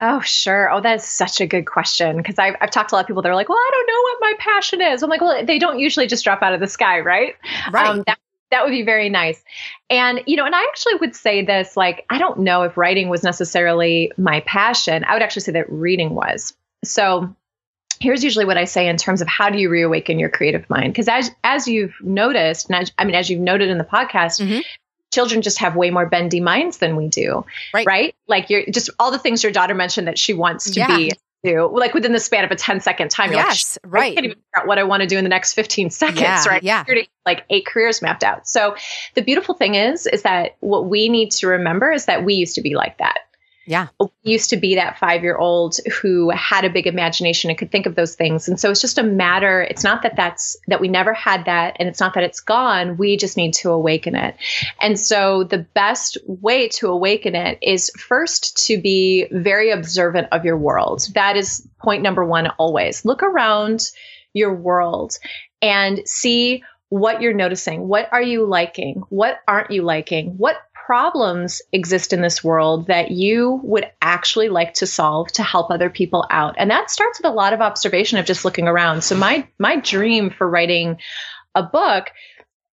Oh, 0.00 0.20
sure. 0.20 0.70
Oh, 0.70 0.80
that 0.80 0.96
is 0.96 1.04
such 1.04 1.40
a 1.40 1.46
good 1.46 1.66
question 1.66 2.18
because 2.18 2.38
I've, 2.38 2.56
I've 2.60 2.70
talked 2.70 2.90
to 2.90 2.94
a 2.94 2.96
lot 2.96 3.02
of 3.02 3.06
people 3.06 3.22
that 3.22 3.30
are 3.30 3.34
like, 3.34 3.48
well, 3.48 3.56
I 3.56 3.70
don't 3.72 3.86
know 3.86 4.02
what 4.02 4.18
my 4.20 4.34
passion 4.38 4.82
is. 4.82 5.02
I'm 5.02 5.08
like, 5.08 5.22
well, 5.22 5.46
they 5.46 5.58
don't 5.58 5.78
usually 5.78 6.06
just 6.06 6.24
drop 6.24 6.42
out 6.42 6.52
of 6.52 6.60
the 6.60 6.66
sky, 6.66 7.00
right? 7.00 7.36
Right. 7.70 7.86
Um, 7.86 8.02
that, 8.06 8.18
that 8.54 8.64
would 8.64 8.70
be 8.70 8.82
very 8.82 9.08
nice. 9.08 9.42
And, 9.90 10.22
you 10.26 10.36
know, 10.36 10.46
and 10.46 10.54
I 10.54 10.62
actually 10.62 10.94
would 10.96 11.16
say 11.16 11.44
this 11.44 11.76
like, 11.76 12.06
I 12.08 12.18
don't 12.18 12.38
know 12.40 12.62
if 12.62 12.76
writing 12.76 13.08
was 13.08 13.24
necessarily 13.24 14.12
my 14.16 14.40
passion. 14.46 15.04
I 15.04 15.12
would 15.14 15.22
actually 15.22 15.42
say 15.42 15.52
that 15.52 15.70
reading 15.70 16.14
was. 16.14 16.54
So, 16.84 17.34
here's 18.00 18.22
usually 18.22 18.44
what 18.44 18.56
I 18.58 18.64
say 18.64 18.86
in 18.88 18.96
terms 18.96 19.22
of 19.22 19.28
how 19.28 19.50
do 19.50 19.58
you 19.58 19.68
reawaken 19.70 20.18
your 20.18 20.28
creative 20.28 20.68
mind? 20.70 20.92
Because 20.92 21.08
as 21.08 21.30
as 21.42 21.66
you've 21.66 21.94
noticed, 22.00 22.68
and 22.68 22.76
as, 22.80 22.92
I 22.96 23.04
mean, 23.04 23.14
as 23.16 23.28
you've 23.28 23.40
noted 23.40 23.70
in 23.70 23.78
the 23.78 23.84
podcast, 23.84 24.40
Mhm. 24.40 24.62
children 25.12 25.42
just 25.42 25.58
have 25.58 25.74
way 25.76 25.90
more 25.90 26.06
bendy 26.06 26.40
minds 26.40 26.78
than 26.78 26.96
we 26.96 27.08
do, 27.08 27.44
Right. 27.72 27.86
Right? 27.86 28.14
Like 28.28 28.50
you're 28.50 28.64
just 28.70 28.90
all 28.98 29.10
the 29.10 29.18
things 29.18 29.42
your 29.42 29.52
daughter 29.52 29.74
mentioned 29.74 30.06
that 30.08 30.18
she 30.18 30.32
wants 30.32 30.70
to 30.72 30.80
Yeah. 30.80 30.96
be. 30.96 31.12
Do, 31.44 31.70
like 31.72 31.92
within 31.92 32.12
the 32.12 32.20
span 32.20 32.42
of 32.44 32.50
a 32.50 32.56
10 32.56 32.80
second 32.80 33.10
time. 33.10 33.30
You're 33.30 33.38
like, 33.40 33.48
yes, 33.48 33.78
I 33.84 33.88
right. 33.88 34.14
can't 34.14 34.24
even 34.24 34.38
figure 34.38 34.62
out 34.62 34.66
what 34.66 34.78
I 34.78 34.82
want 34.82 35.02
to 35.02 35.06
do 35.06 35.18
in 35.18 35.24
the 35.24 35.28
next 35.30 35.52
15 35.52 35.90
seconds, 35.90 36.20
Yeah, 36.20 36.42
right? 36.48 36.62
yeah. 36.62 36.84
Like 37.26 37.44
eight 37.50 37.66
careers 37.66 38.00
mapped 38.00 38.24
out. 38.24 38.48
So 38.48 38.74
the 39.14 39.22
beautiful 39.22 39.54
thing 39.54 39.74
is, 39.74 40.06
is 40.06 40.22
that 40.22 40.56
what 40.60 40.86
we 40.86 41.08
need 41.08 41.30
to 41.32 41.46
remember 41.46 41.92
is 41.92 42.06
that 42.06 42.24
we 42.24 42.34
used 42.34 42.54
to 42.54 42.62
be 42.62 42.74
like 42.74 42.96
that. 42.98 43.18
Yeah. 43.66 43.88
Used 44.22 44.50
to 44.50 44.56
be 44.56 44.74
that 44.74 44.98
five 44.98 45.22
year 45.22 45.36
old 45.36 45.76
who 46.00 46.30
had 46.30 46.64
a 46.64 46.70
big 46.70 46.86
imagination 46.86 47.50
and 47.50 47.58
could 47.58 47.70
think 47.70 47.86
of 47.86 47.94
those 47.94 48.14
things. 48.14 48.48
And 48.48 48.60
so 48.60 48.70
it's 48.70 48.80
just 48.80 48.98
a 48.98 49.02
matter, 49.02 49.62
it's 49.62 49.84
not 49.84 50.02
that 50.02 50.16
that's, 50.16 50.56
that 50.68 50.80
we 50.80 50.88
never 50.88 51.14
had 51.14 51.46
that. 51.46 51.76
And 51.78 51.88
it's 51.88 52.00
not 52.00 52.14
that 52.14 52.24
it's 52.24 52.40
gone. 52.40 52.96
We 52.96 53.16
just 53.16 53.36
need 53.36 53.54
to 53.54 53.70
awaken 53.70 54.14
it. 54.16 54.36
And 54.80 54.98
so 54.98 55.44
the 55.44 55.58
best 55.58 56.18
way 56.26 56.68
to 56.68 56.88
awaken 56.88 57.34
it 57.34 57.58
is 57.62 57.90
first 57.98 58.66
to 58.66 58.80
be 58.80 59.26
very 59.30 59.70
observant 59.70 60.28
of 60.32 60.44
your 60.44 60.58
world. 60.58 61.08
That 61.14 61.36
is 61.36 61.66
point 61.82 62.02
number 62.02 62.24
one 62.24 62.48
always. 62.58 63.04
Look 63.04 63.22
around 63.22 63.90
your 64.34 64.54
world 64.54 65.18
and 65.62 66.06
see 66.06 66.62
what 66.90 67.20
you're 67.20 67.32
noticing. 67.32 67.88
What 67.88 68.08
are 68.12 68.22
you 68.22 68.44
liking? 68.44 69.02
What 69.08 69.40
aren't 69.48 69.70
you 69.70 69.82
liking? 69.82 70.34
What 70.36 70.56
problems 70.86 71.62
exist 71.72 72.12
in 72.12 72.20
this 72.20 72.42
world 72.42 72.86
that 72.88 73.10
you 73.10 73.60
would 73.62 73.90
actually 74.02 74.48
like 74.48 74.74
to 74.74 74.86
solve 74.86 75.28
to 75.32 75.42
help 75.42 75.70
other 75.70 75.90
people 75.90 76.26
out? 76.30 76.54
And 76.58 76.70
that 76.70 76.90
starts 76.90 77.18
with 77.18 77.26
a 77.26 77.34
lot 77.34 77.52
of 77.52 77.60
observation 77.60 78.18
of 78.18 78.26
just 78.26 78.44
looking 78.44 78.68
around. 78.68 79.02
So 79.02 79.16
my 79.16 79.46
my 79.58 79.76
dream 79.76 80.30
for 80.30 80.48
writing 80.48 80.98
a 81.54 81.62
book 81.62 82.10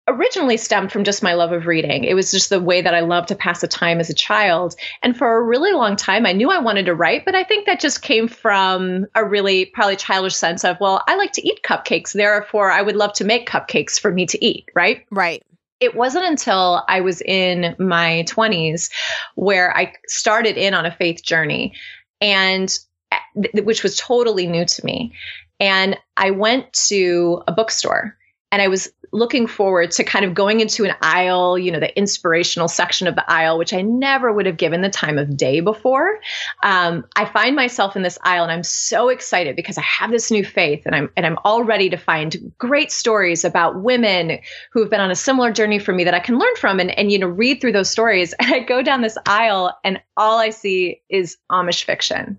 originally 0.08 0.56
stemmed 0.56 0.92
from 0.92 1.04
just 1.04 1.22
my 1.22 1.34
love 1.34 1.52
of 1.52 1.66
reading. 1.66 2.04
It 2.04 2.14
was 2.14 2.30
just 2.30 2.48
the 2.48 2.60
way 2.60 2.80
that 2.80 2.94
I 2.94 3.00
loved 3.00 3.28
to 3.28 3.34
pass 3.34 3.60
the 3.60 3.68
time 3.68 3.98
as 3.98 4.08
a 4.08 4.14
child. 4.14 4.76
And 5.02 5.16
for 5.16 5.36
a 5.36 5.42
really 5.42 5.72
long 5.72 5.96
time, 5.96 6.26
I 6.26 6.32
knew 6.32 6.48
I 6.48 6.60
wanted 6.60 6.86
to 6.86 6.94
write, 6.94 7.24
but 7.24 7.34
I 7.34 7.42
think 7.42 7.66
that 7.66 7.80
just 7.80 8.02
came 8.02 8.28
from 8.28 9.06
a 9.16 9.24
really 9.24 9.64
probably 9.64 9.96
childish 9.96 10.36
sense 10.36 10.64
of, 10.64 10.78
well, 10.80 11.02
I 11.08 11.16
like 11.16 11.32
to 11.32 11.46
eat 11.46 11.64
cupcakes. 11.64 12.12
Therefore, 12.12 12.70
I 12.70 12.82
would 12.82 12.94
love 12.94 13.14
to 13.14 13.24
make 13.24 13.48
cupcakes 13.48 13.98
for 13.98 14.12
me 14.12 14.26
to 14.26 14.44
eat, 14.44 14.68
right? 14.76 15.04
Right. 15.10 15.42
It 15.80 15.94
wasn't 15.94 16.26
until 16.26 16.82
I 16.88 17.00
was 17.00 17.20
in 17.20 17.76
my 17.78 18.24
20s 18.28 18.90
where 19.34 19.76
I 19.76 19.92
started 20.06 20.56
in 20.56 20.74
on 20.74 20.86
a 20.86 20.94
faith 20.94 21.22
journey 21.22 21.74
and 22.20 22.74
eh, 23.12 23.18
th- 23.52 23.64
which 23.64 23.82
was 23.82 23.96
totally 23.96 24.46
new 24.46 24.64
to 24.64 24.84
me. 24.84 25.12
And 25.60 25.98
I 26.16 26.30
went 26.30 26.72
to 26.88 27.42
a 27.46 27.52
bookstore 27.52 28.16
and 28.56 28.62
I 28.62 28.68
was 28.68 28.90
looking 29.12 29.46
forward 29.46 29.90
to 29.90 30.02
kind 30.02 30.24
of 30.24 30.32
going 30.32 30.60
into 30.60 30.86
an 30.86 30.94
aisle, 31.02 31.58
you 31.58 31.70
know, 31.70 31.78
the 31.78 31.94
inspirational 31.94 32.68
section 32.68 33.06
of 33.06 33.14
the 33.14 33.30
aisle, 33.30 33.58
which 33.58 33.74
I 33.74 33.82
never 33.82 34.32
would 34.32 34.46
have 34.46 34.56
given 34.56 34.80
the 34.80 34.88
time 34.88 35.18
of 35.18 35.36
day 35.36 35.60
before. 35.60 36.20
Um, 36.62 37.04
I 37.16 37.26
find 37.26 37.54
myself 37.54 37.96
in 37.96 38.02
this 38.02 38.16
aisle 38.22 38.44
and 38.44 38.50
I'm 38.50 38.62
so 38.62 39.10
excited 39.10 39.56
because 39.56 39.76
I 39.76 39.82
have 39.82 40.10
this 40.10 40.30
new 40.30 40.42
faith 40.42 40.84
and 40.86 40.94
I'm 40.94 41.10
and 41.18 41.26
I'm 41.26 41.36
all 41.44 41.64
ready 41.64 41.90
to 41.90 41.98
find 41.98 42.50
great 42.56 42.90
stories 42.90 43.44
about 43.44 43.82
women 43.82 44.38
who 44.72 44.80
have 44.80 44.88
been 44.88 45.02
on 45.02 45.10
a 45.10 45.16
similar 45.16 45.52
journey 45.52 45.78
for 45.78 45.92
me 45.92 46.04
that 46.04 46.14
I 46.14 46.20
can 46.20 46.38
learn 46.38 46.56
from 46.56 46.80
and, 46.80 46.98
and 46.98 47.12
you 47.12 47.18
know 47.18 47.26
read 47.26 47.60
through 47.60 47.72
those 47.72 47.90
stories. 47.90 48.32
And 48.46 48.54
I 48.54 48.60
go 48.60 48.80
down 48.80 49.02
this 49.02 49.18
aisle 49.26 49.76
and 49.84 50.00
all 50.16 50.38
I 50.38 50.48
see 50.48 51.02
is 51.10 51.36
Amish 51.52 51.84
fiction. 51.84 52.38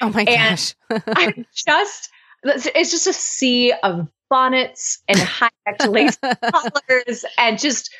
Oh 0.00 0.10
my 0.10 0.24
gosh. 0.24 0.76
I'm 1.08 1.44
just 1.52 2.08
it's 2.44 2.92
just 2.92 3.08
a 3.08 3.12
sea 3.12 3.72
of 3.82 4.06
bonnets 4.30 5.02
and 5.08 5.18
high-necked 5.18 5.88
lace 5.88 6.16
collars 6.16 7.24
and 7.36 7.58
just 7.58 7.90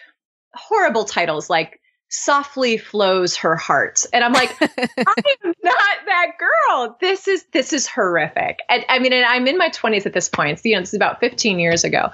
horrible 0.54 1.04
titles 1.04 1.50
like 1.50 1.80
softly 2.08 2.76
flows 2.76 3.36
her 3.36 3.56
heart. 3.56 4.04
And 4.12 4.24
i'm 4.24 4.32
like 4.32 4.50
i 4.62 5.14
am 5.44 5.54
not 5.62 5.98
that 6.06 6.32
girl. 6.38 6.96
This 7.00 7.28
is 7.28 7.44
this 7.52 7.72
is 7.72 7.86
horrific. 7.86 8.60
And 8.68 8.84
i 8.88 8.98
mean 8.98 9.12
and 9.12 9.26
i'm 9.26 9.46
in 9.46 9.58
my 9.58 9.68
20s 9.68 10.06
at 10.06 10.12
this 10.12 10.28
point. 10.28 10.58
So, 10.58 10.68
you 10.68 10.74
know 10.74 10.80
this 10.80 10.90
is 10.90 10.94
about 10.94 11.20
15 11.20 11.58
years 11.58 11.84
ago. 11.84 12.10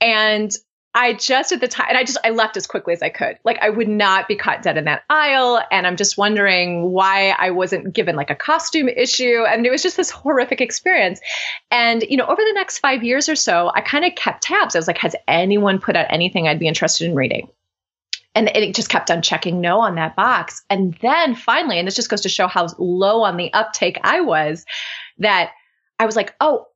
And 0.00 0.54
I 0.92 1.12
just 1.12 1.52
at 1.52 1.60
the 1.60 1.68
time, 1.68 1.86
and 1.88 1.98
I 1.98 2.02
just 2.02 2.18
I 2.24 2.30
left 2.30 2.56
as 2.56 2.66
quickly 2.66 2.92
as 2.92 3.02
I 3.02 3.10
could. 3.10 3.38
Like 3.44 3.58
I 3.60 3.70
would 3.70 3.88
not 3.88 4.26
be 4.26 4.34
caught 4.34 4.62
dead 4.62 4.76
in 4.76 4.86
that 4.86 5.04
aisle, 5.08 5.60
and 5.70 5.86
I'm 5.86 5.96
just 5.96 6.18
wondering 6.18 6.90
why 6.90 7.30
I 7.30 7.50
wasn't 7.50 7.92
given 7.92 8.16
like 8.16 8.30
a 8.30 8.34
costume 8.34 8.88
issue, 8.88 9.44
and 9.48 9.64
it 9.64 9.70
was 9.70 9.84
just 9.84 9.96
this 9.96 10.10
horrific 10.10 10.60
experience. 10.60 11.20
And 11.70 12.02
you 12.02 12.16
know, 12.16 12.26
over 12.26 12.42
the 12.42 12.54
next 12.54 12.80
five 12.80 13.04
years 13.04 13.28
or 13.28 13.36
so, 13.36 13.70
I 13.72 13.82
kind 13.82 14.04
of 14.04 14.16
kept 14.16 14.42
tabs. 14.42 14.74
I 14.74 14.78
was 14.78 14.88
like, 14.88 14.98
has 14.98 15.14
anyone 15.28 15.78
put 15.78 15.94
out 15.94 16.06
anything 16.10 16.48
I'd 16.48 16.58
be 16.58 16.68
interested 16.68 17.06
in 17.06 17.14
reading? 17.14 17.48
And 18.34 18.48
it 18.48 18.74
just 18.74 18.88
kept 18.88 19.10
on 19.10 19.22
checking 19.22 19.60
no 19.60 19.80
on 19.80 19.96
that 19.96 20.16
box. 20.16 20.62
And 20.70 20.96
then 21.02 21.34
finally, 21.34 21.78
and 21.78 21.86
this 21.86 21.96
just 21.96 22.10
goes 22.10 22.20
to 22.22 22.28
show 22.28 22.46
how 22.46 22.66
low 22.78 23.22
on 23.22 23.36
the 23.36 23.52
uptake 23.52 23.98
I 24.02 24.20
was, 24.20 24.64
that 25.18 25.50
I 25.98 26.06
was 26.06 26.16
like, 26.16 26.34
oh, 26.40 26.66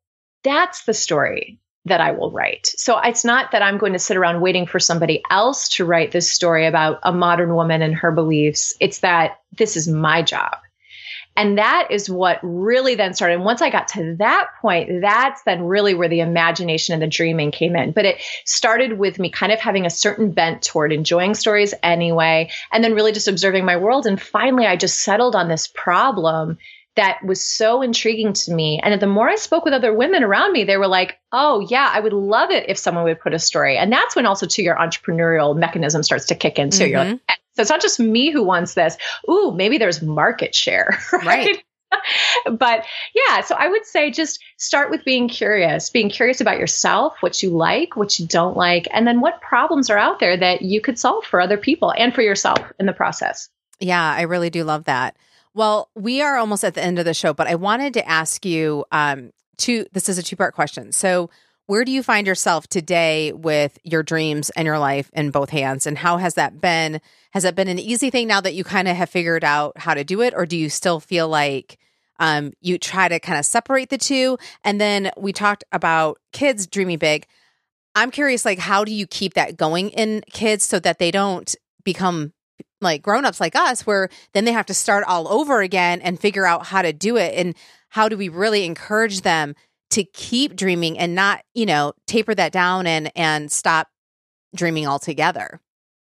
that's 0.42 0.84
the 0.84 0.94
story 0.94 1.60
that 1.86 2.00
I 2.00 2.12
will 2.12 2.30
write. 2.30 2.72
So 2.76 2.98
it's 2.98 3.24
not 3.24 3.52
that 3.52 3.62
I'm 3.62 3.78
going 3.78 3.92
to 3.92 3.98
sit 3.98 4.16
around 4.16 4.40
waiting 4.40 4.66
for 4.66 4.80
somebody 4.80 5.22
else 5.30 5.68
to 5.70 5.84
write 5.84 6.12
this 6.12 6.30
story 6.30 6.66
about 6.66 6.98
a 7.02 7.12
modern 7.12 7.54
woman 7.54 7.82
and 7.82 7.94
her 7.94 8.10
beliefs. 8.10 8.74
It's 8.80 9.00
that 9.00 9.40
this 9.56 9.76
is 9.76 9.86
my 9.86 10.22
job. 10.22 10.56
And 11.36 11.58
that 11.58 11.88
is 11.90 12.08
what 12.08 12.38
really 12.42 12.94
then 12.94 13.12
started. 13.12 13.34
And 13.34 13.44
once 13.44 13.60
I 13.60 13.68
got 13.68 13.88
to 13.88 14.14
that 14.20 14.50
point, 14.62 15.00
that's 15.00 15.42
then 15.42 15.64
really 15.64 15.92
where 15.92 16.08
the 16.08 16.20
imagination 16.20 16.92
and 16.92 17.02
the 17.02 17.08
dreaming 17.08 17.50
came 17.50 17.74
in. 17.74 17.90
But 17.90 18.04
it 18.04 18.22
started 18.44 18.98
with 18.98 19.18
me 19.18 19.30
kind 19.30 19.50
of 19.50 19.58
having 19.58 19.84
a 19.84 19.90
certain 19.90 20.30
bent 20.30 20.62
toward 20.62 20.92
enjoying 20.92 21.34
stories 21.34 21.74
anyway, 21.82 22.50
and 22.72 22.84
then 22.84 22.94
really 22.94 23.10
just 23.10 23.26
observing 23.26 23.64
my 23.64 23.76
world. 23.76 24.06
And 24.06 24.20
finally, 24.20 24.66
I 24.66 24.76
just 24.76 25.00
settled 25.00 25.34
on 25.34 25.48
this 25.48 25.66
problem 25.66 26.56
that 26.96 27.24
was 27.24 27.44
so 27.44 27.82
intriguing 27.82 28.32
to 28.32 28.52
me. 28.52 28.80
And 28.82 29.00
the 29.00 29.06
more 29.06 29.28
I 29.28 29.34
spoke 29.36 29.64
with 29.64 29.74
other 29.74 29.92
women 29.92 30.22
around 30.22 30.52
me, 30.52 30.64
they 30.64 30.76
were 30.76 30.86
like, 30.86 31.18
oh, 31.32 31.66
yeah, 31.68 31.90
I 31.92 32.00
would 32.00 32.12
love 32.12 32.50
it 32.50 32.68
if 32.68 32.78
someone 32.78 33.04
would 33.04 33.20
put 33.20 33.34
a 33.34 33.38
story. 33.38 33.76
And 33.76 33.92
that's 33.92 34.14
when 34.14 34.26
also, 34.26 34.46
to 34.46 34.62
your 34.62 34.76
entrepreneurial 34.76 35.56
mechanism 35.56 36.02
starts 36.02 36.26
to 36.26 36.34
kick 36.34 36.58
in 36.58 36.70
too. 36.70 36.84
Mm-hmm. 36.84 36.90
You're 36.90 37.04
like, 37.04 37.40
so 37.56 37.62
it's 37.62 37.70
not 37.70 37.82
just 37.82 38.00
me 38.00 38.30
who 38.30 38.42
wants 38.42 38.74
this. 38.74 38.96
Ooh, 39.28 39.52
maybe 39.52 39.78
there's 39.78 40.02
market 40.02 40.54
share, 40.54 40.98
right? 41.12 41.22
right. 41.22 42.58
but 42.58 42.84
yeah, 43.14 43.40
so 43.40 43.54
I 43.54 43.68
would 43.68 43.84
say 43.86 44.10
just 44.10 44.42
start 44.56 44.90
with 44.90 45.04
being 45.04 45.28
curious, 45.28 45.90
being 45.90 46.10
curious 46.10 46.40
about 46.40 46.58
yourself, 46.58 47.16
what 47.20 47.42
you 47.42 47.50
like, 47.50 47.96
what 47.96 48.18
you 48.18 48.26
don't 48.26 48.56
like, 48.56 48.88
and 48.92 49.06
then 49.06 49.20
what 49.20 49.40
problems 49.40 49.90
are 49.90 49.98
out 49.98 50.18
there 50.18 50.36
that 50.36 50.62
you 50.62 50.80
could 50.80 50.98
solve 50.98 51.24
for 51.24 51.40
other 51.40 51.56
people 51.56 51.92
and 51.96 52.14
for 52.14 52.22
yourself 52.22 52.58
in 52.78 52.86
the 52.86 52.92
process. 52.92 53.48
Yeah, 53.80 54.02
I 54.02 54.22
really 54.22 54.50
do 54.50 54.64
love 54.64 54.84
that. 54.84 55.16
Well, 55.54 55.88
we 55.94 56.20
are 56.20 56.36
almost 56.36 56.64
at 56.64 56.74
the 56.74 56.82
end 56.82 56.98
of 56.98 57.04
the 57.04 57.14
show, 57.14 57.32
but 57.32 57.46
I 57.46 57.54
wanted 57.54 57.94
to 57.94 58.08
ask 58.08 58.44
you 58.44 58.84
um, 58.90 59.30
two. 59.56 59.86
This 59.92 60.08
is 60.08 60.18
a 60.18 60.22
two 60.22 60.34
part 60.34 60.54
question. 60.54 60.90
So, 60.90 61.30
where 61.66 61.84
do 61.84 61.92
you 61.92 62.02
find 62.02 62.26
yourself 62.26 62.66
today 62.66 63.32
with 63.32 63.78
your 63.84 64.02
dreams 64.02 64.50
and 64.50 64.66
your 64.66 64.80
life 64.80 65.10
in 65.14 65.30
both 65.30 65.50
hands, 65.50 65.86
and 65.86 65.96
how 65.96 66.16
has 66.16 66.34
that 66.34 66.60
been? 66.60 67.00
Has 67.30 67.44
that 67.44 67.54
been 67.54 67.68
an 67.68 67.78
easy 67.78 68.10
thing 68.10 68.26
now 68.26 68.40
that 68.40 68.54
you 68.54 68.64
kind 68.64 68.88
of 68.88 68.96
have 68.96 69.08
figured 69.08 69.44
out 69.44 69.78
how 69.78 69.94
to 69.94 70.02
do 70.02 70.22
it, 70.22 70.34
or 70.36 70.44
do 70.44 70.56
you 70.56 70.68
still 70.68 70.98
feel 70.98 71.28
like 71.28 71.78
um, 72.18 72.52
you 72.60 72.76
try 72.76 73.08
to 73.08 73.20
kind 73.20 73.38
of 73.38 73.46
separate 73.46 73.90
the 73.90 73.98
two? 73.98 74.38
And 74.64 74.80
then 74.80 75.12
we 75.16 75.32
talked 75.32 75.62
about 75.70 76.18
kids 76.32 76.66
dreaming 76.66 76.98
big. 76.98 77.26
I'm 77.94 78.10
curious, 78.10 78.44
like, 78.44 78.58
how 78.58 78.84
do 78.84 78.92
you 78.92 79.06
keep 79.06 79.34
that 79.34 79.56
going 79.56 79.90
in 79.90 80.22
kids 80.32 80.64
so 80.64 80.80
that 80.80 80.98
they 80.98 81.12
don't 81.12 81.54
become 81.84 82.32
like 82.84 83.02
grown-ups 83.02 83.40
like 83.40 83.56
us 83.56 83.84
where 83.84 84.08
then 84.32 84.44
they 84.44 84.52
have 84.52 84.66
to 84.66 84.74
start 84.74 85.04
all 85.08 85.26
over 85.26 85.60
again 85.60 86.00
and 86.00 86.20
figure 86.20 86.46
out 86.46 86.66
how 86.66 86.82
to 86.82 86.92
do 86.92 87.16
it. 87.16 87.34
And 87.34 87.56
how 87.88 88.08
do 88.08 88.16
we 88.16 88.28
really 88.28 88.64
encourage 88.64 89.22
them 89.22 89.54
to 89.90 90.04
keep 90.04 90.56
dreaming 90.56 90.98
and 90.98 91.14
not 91.14 91.42
you 91.54 91.66
know 91.66 91.92
taper 92.06 92.34
that 92.34 92.52
down 92.52 92.86
and 92.86 93.12
and 93.16 93.50
stop 93.50 93.88
dreaming 94.54 94.86
altogether 94.86 95.60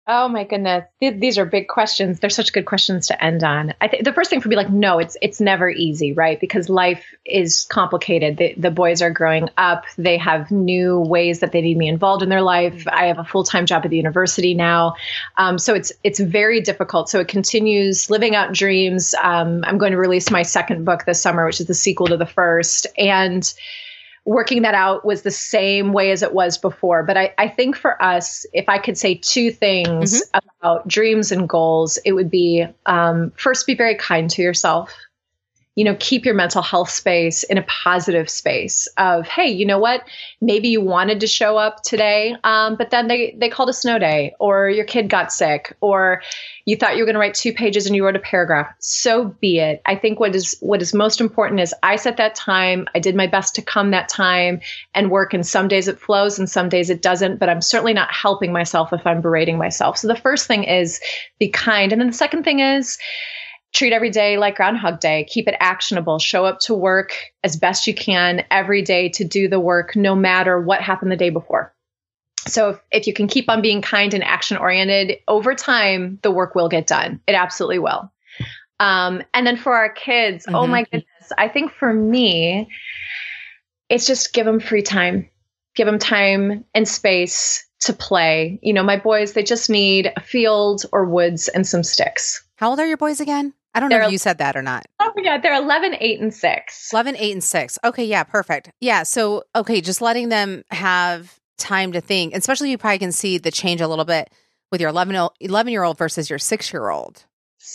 Oh 0.08 0.28
my 0.28 0.46
goodness, 0.46 0.86
these 1.00 1.38
are 1.38 1.46
big 1.46 1.68
questions. 1.68 2.20
They're 2.20 2.32
such 2.32 2.54
good 2.54 2.66
questions 2.66 3.08
to 3.08 3.24
end 3.24 3.44
on. 3.44 3.76
I 3.80 3.88
think 3.88 4.04
the 4.04 4.12
first 4.12 4.32
thing 4.32 4.42
for 4.42 4.50
me, 4.50 4.56
like, 4.56 4.72
no, 4.72 4.98
it's 4.98 5.16
it's 5.22 5.40
never 5.40 5.70
easy, 5.70 6.12
right? 6.12 6.40
Because 6.40 6.70
life 6.70 7.06
is 7.24 7.68
complicated. 7.70 8.38
The, 8.38 8.56
the 8.58 8.72
boys 8.72 9.04
are 9.04 9.12
growing 9.12 9.50
up. 9.58 9.86
They 10.00 10.18
have 10.18 10.50
new 10.50 11.00
ways 11.00 11.42
that 11.42 11.52
they 11.52 11.62
need 11.62 11.78
me 11.78 11.88
involved 11.88 12.24
in 12.24 12.30
their 12.30 12.42
life. 12.42 12.88
I 12.88 13.06
have 13.06 13.20
a 13.20 13.24
full 13.24 13.44
time 13.44 13.68
job 13.68 13.86
at 13.86 13.92
the 13.92 13.98
university 13.98 14.56
now, 14.56 14.96
um, 15.38 15.60
so 15.60 15.76
it's 15.76 15.92
it's 16.04 16.20
very 16.20 16.62
difficult. 16.62 17.08
So 17.08 17.20
it 17.20 17.28
continues 17.28 18.10
living 18.10 18.36
out 18.36 18.54
dreams. 18.54 19.14
Um, 19.22 19.64
I'm 19.66 19.78
going 19.78 19.92
to 19.92 20.00
release 20.00 20.32
my 20.32 20.42
second 20.42 20.84
book 20.84 21.06
this 21.06 21.22
summer, 21.22 21.46
which 21.46 21.62
is 21.62 21.68
the 21.68 21.76
sequel 21.76 22.08
to 22.08 22.18
the 22.18 22.26
first, 22.26 22.88
and 22.98 23.54
working 24.26 24.62
that 24.62 24.76
out 24.76 25.04
was 25.04 25.24
the 25.24 25.32
same 25.32 25.94
way 25.94 26.12
as 26.12 26.22
it 26.22 26.34
was 26.34 26.58
before. 26.58 27.04
But 27.04 27.18
I, 27.18 27.34
I 27.38 27.48
think 27.48 27.76
for 27.76 28.02
us, 28.02 28.46
if 28.54 28.70
I 28.70 28.78
could 28.78 28.98
say 28.98 29.16
two 29.16 29.52
things 29.52 30.22
mm-hmm. 30.22 30.48
about 30.60 30.88
dreams 30.88 31.32
and 31.32 31.50
goals, 31.50 31.98
it 32.06 32.14
would 32.14 32.30
be 32.30 32.66
um, 32.86 33.32
first, 33.36 33.66
be 33.66 33.76
very 33.76 33.96
kind 33.96 34.30
to 34.32 34.42
yourself 34.42 34.94
you 35.76 35.86
know, 35.86 35.96
keep 36.00 36.26
your 36.26 36.36
mental 36.36 36.62
health 36.62 36.90
space 36.90 37.44
in 37.44 37.58
a 37.58 37.64
positive 37.64 38.30
space 38.30 38.88
of, 38.98 39.26
hey, 39.26 39.48
you 39.48 39.66
know 39.66 39.80
what? 39.80 40.04
Maybe 40.42 40.68
you 40.68 40.82
wanted 40.82 41.22
to 41.22 41.28
show 41.28 41.58
up 41.58 41.82
today, 41.84 42.36
um, 42.44 42.76
but 42.76 42.90
then 42.90 43.08
they 43.08 43.36
they 43.38 43.48
called 43.48 43.70
a 43.70 43.74
snow 43.74 43.98
day, 43.98 44.34
or 44.38 44.70
your 44.70 44.84
kid 44.84 45.10
got 45.10 45.32
sick, 45.32 45.76
or 45.80 46.22
you 46.66 46.76
thought 46.76 46.98
you 46.98 47.02
were 47.02 47.06
going 47.06 47.16
to 47.16 47.20
write 47.20 47.36
two 47.36 47.54
pages 47.54 47.86
and 47.86 47.96
you 47.96 48.04
wrote 48.04 48.18
a 48.18 48.20
paragraph. 48.20 48.68
So 48.80 49.26
be 49.40 49.60
it. 49.60 49.82
I 49.86 49.96
think 49.96 50.20
what 50.20 50.36
is 50.36 50.58
what 50.60 50.82
is 50.82 50.94
most 50.94 51.22
important 51.22 51.62
is 51.62 51.74
I 51.84 51.96
set 51.96 52.18
that 52.18 52.36
time. 52.36 52.88
I 52.94 53.00
did 53.00 53.16
my 53.16 53.28
best 53.28 53.56
to 53.56 53.62
come 53.62 53.92
that 53.92 54.10
time 54.10 54.60
and 54.94 55.10
work. 55.10 55.34
And 55.34 55.48
some 55.48 55.70
days 55.70 55.88
it 55.88 56.00
flows, 56.00 56.38
and 56.38 56.50
some 56.50 56.68
days 56.68 56.90
it 56.90 57.02
doesn't. 57.02 57.40
But 57.40 57.48
I'm 57.48 57.62
certainly 57.62 57.94
not 57.94 58.14
helping 58.14 58.52
myself 58.52 58.92
if 58.92 59.08
I'm 59.08 59.22
berating 59.22 59.58
myself. 59.58 59.98
So 59.98 60.10
the 60.10 60.16
first 60.16 60.48
thing 60.48 60.66
is 60.66 61.00
be 61.40 61.48
kind, 61.48 61.94
and 61.94 62.02
then 62.02 62.08
the 62.08 62.14
second 62.14 62.44
thing 62.44 62.60
is 62.60 62.98
treat 63.74 63.94
every 63.94 64.10
day 64.10 64.38
like 64.38 64.56
Groundhog 64.56 65.00
Day. 65.00 65.26
Keep 65.30 65.48
it 65.48 65.56
actionable. 65.60 66.20
Show 66.20 66.46
up 66.46 66.60
to 66.62 66.74
work 66.74 67.16
as 67.44 67.56
best 67.56 67.88
you 67.88 67.94
can 67.94 68.44
every 68.52 68.82
day 68.82 69.10
to 69.10 69.24
do 69.24 69.48
the 69.48 69.60
work, 69.60 69.96
no 69.96 70.16
matter 70.16 70.60
what 70.60 70.82
happened 70.82 71.12
the 71.12 71.18
day 71.18 71.30
before. 71.30 71.74
So 72.48 72.70
if, 72.70 72.80
if 72.92 73.08
you 73.08 73.14
can 73.14 73.28
keep 73.28 73.50
on 73.50 73.62
being 73.62 73.82
kind 73.82 74.14
and 74.14 74.24
action 74.24 74.58
oriented 74.58 75.20
over 75.28 75.54
time, 75.54 76.20
the 76.22 76.32
work 76.32 76.56
will 76.56 76.70
get 76.70 76.88
done. 76.88 77.22
It 77.28 77.34
absolutely 77.34 77.80
will. 77.80 78.12
Um, 78.80 79.22
and 79.34 79.46
then 79.46 79.58
for 79.58 79.76
our 79.76 79.92
kids, 79.94 80.46
mm-hmm. 80.46 80.56
oh 80.56 80.68
my 80.68 80.84
goodness, 80.84 81.32
I 81.38 81.48
think 81.48 81.72
for 81.72 81.94
me, 81.94 82.68
it's 83.90 84.08
just 84.08 84.34
give 84.34 84.46
them 84.46 84.60
free 84.60 84.82
time, 84.82 85.30
give 85.76 85.86
them 85.86 86.00
time 86.00 86.66
and 86.74 86.88
space 86.88 87.64
to 87.82 87.94
play. 87.94 88.60
You 88.64 88.74
know, 88.74 88.84
my 88.84 88.98
boys, 88.98 89.34
they 89.34 89.44
just 89.44 89.70
need 89.70 90.12
a 90.16 90.22
field 90.22 90.86
or 90.92 91.06
woods 91.06 91.48
and 91.48 91.66
some 91.68 91.84
sticks. 91.84 92.44
How 92.56 92.72
old 92.72 92.80
are 92.80 92.88
your 92.88 92.98
boys 92.98 93.20
again? 93.20 93.54
I 93.74 93.80
don't 93.80 93.90
they're, 93.90 94.00
know 94.00 94.08
if 94.08 94.12
you 94.12 94.18
said 94.18 94.40
that 94.40 94.56
or 94.56 94.62
not. 94.62 94.86
Oh, 95.00 95.14
yeah. 95.18 95.38
They're 95.38 95.56
11, 95.56 95.96
8, 96.00 96.20
and 96.20 96.34
6. 96.34 96.90
11, 96.94 97.16
8, 97.18 97.32
and 97.32 97.44
6. 97.44 97.80
Okay. 97.84 98.06
Yeah. 98.06 98.24
Perfect. 98.24 98.72
Yeah. 98.80 99.04
So, 99.04 99.44
okay. 99.56 99.82
Just 99.82 100.02
letting 100.02 100.30
them 100.30 100.64
have 100.72 101.40
time 101.58 101.92
to 101.94 102.02
think, 102.02 102.36
especially 102.36 102.72
you 102.72 102.78
probably 102.78 103.00
can 103.00 103.12
see 103.12 103.38
the 103.38 103.52
change 103.52 103.82
a 103.82 103.88
little 103.88 104.06
bit 104.06 104.32
with 104.72 104.82
your 104.82 104.90
11, 104.90 105.30
11 105.40 105.72
year 105.72 105.84
old 105.84 105.98
versus 105.98 106.30
your 106.30 106.40
six 106.40 106.74
year 106.74 106.90
old. 106.90 107.26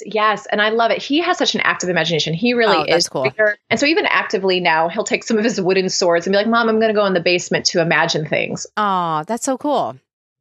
Yes, 0.04 0.46
and 0.50 0.60
I 0.60 0.70
love 0.70 0.90
it. 0.90 1.00
He 1.00 1.20
has 1.20 1.38
such 1.38 1.54
an 1.54 1.60
active 1.60 1.88
imagination. 1.88 2.34
He 2.34 2.54
really 2.54 2.92
oh, 2.92 2.96
is 2.96 3.08
cool. 3.08 3.32
And 3.70 3.78
so 3.78 3.86
even 3.86 4.04
actively 4.06 4.58
now, 4.58 4.88
he'll 4.88 5.04
take 5.04 5.22
some 5.22 5.38
of 5.38 5.44
his 5.44 5.60
wooden 5.60 5.88
swords 5.88 6.26
and 6.26 6.32
be 6.32 6.36
like, 6.36 6.48
"Mom, 6.48 6.68
I'm 6.68 6.80
going 6.80 6.92
to 6.92 6.94
go 6.94 7.06
in 7.06 7.14
the 7.14 7.20
basement 7.20 7.66
to 7.66 7.80
imagine 7.80 8.26
things." 8.26 8.66
Oh, 8.76 9.22
that's 9.28 9.44
so 9.44 9.56
cool 9.56 9.96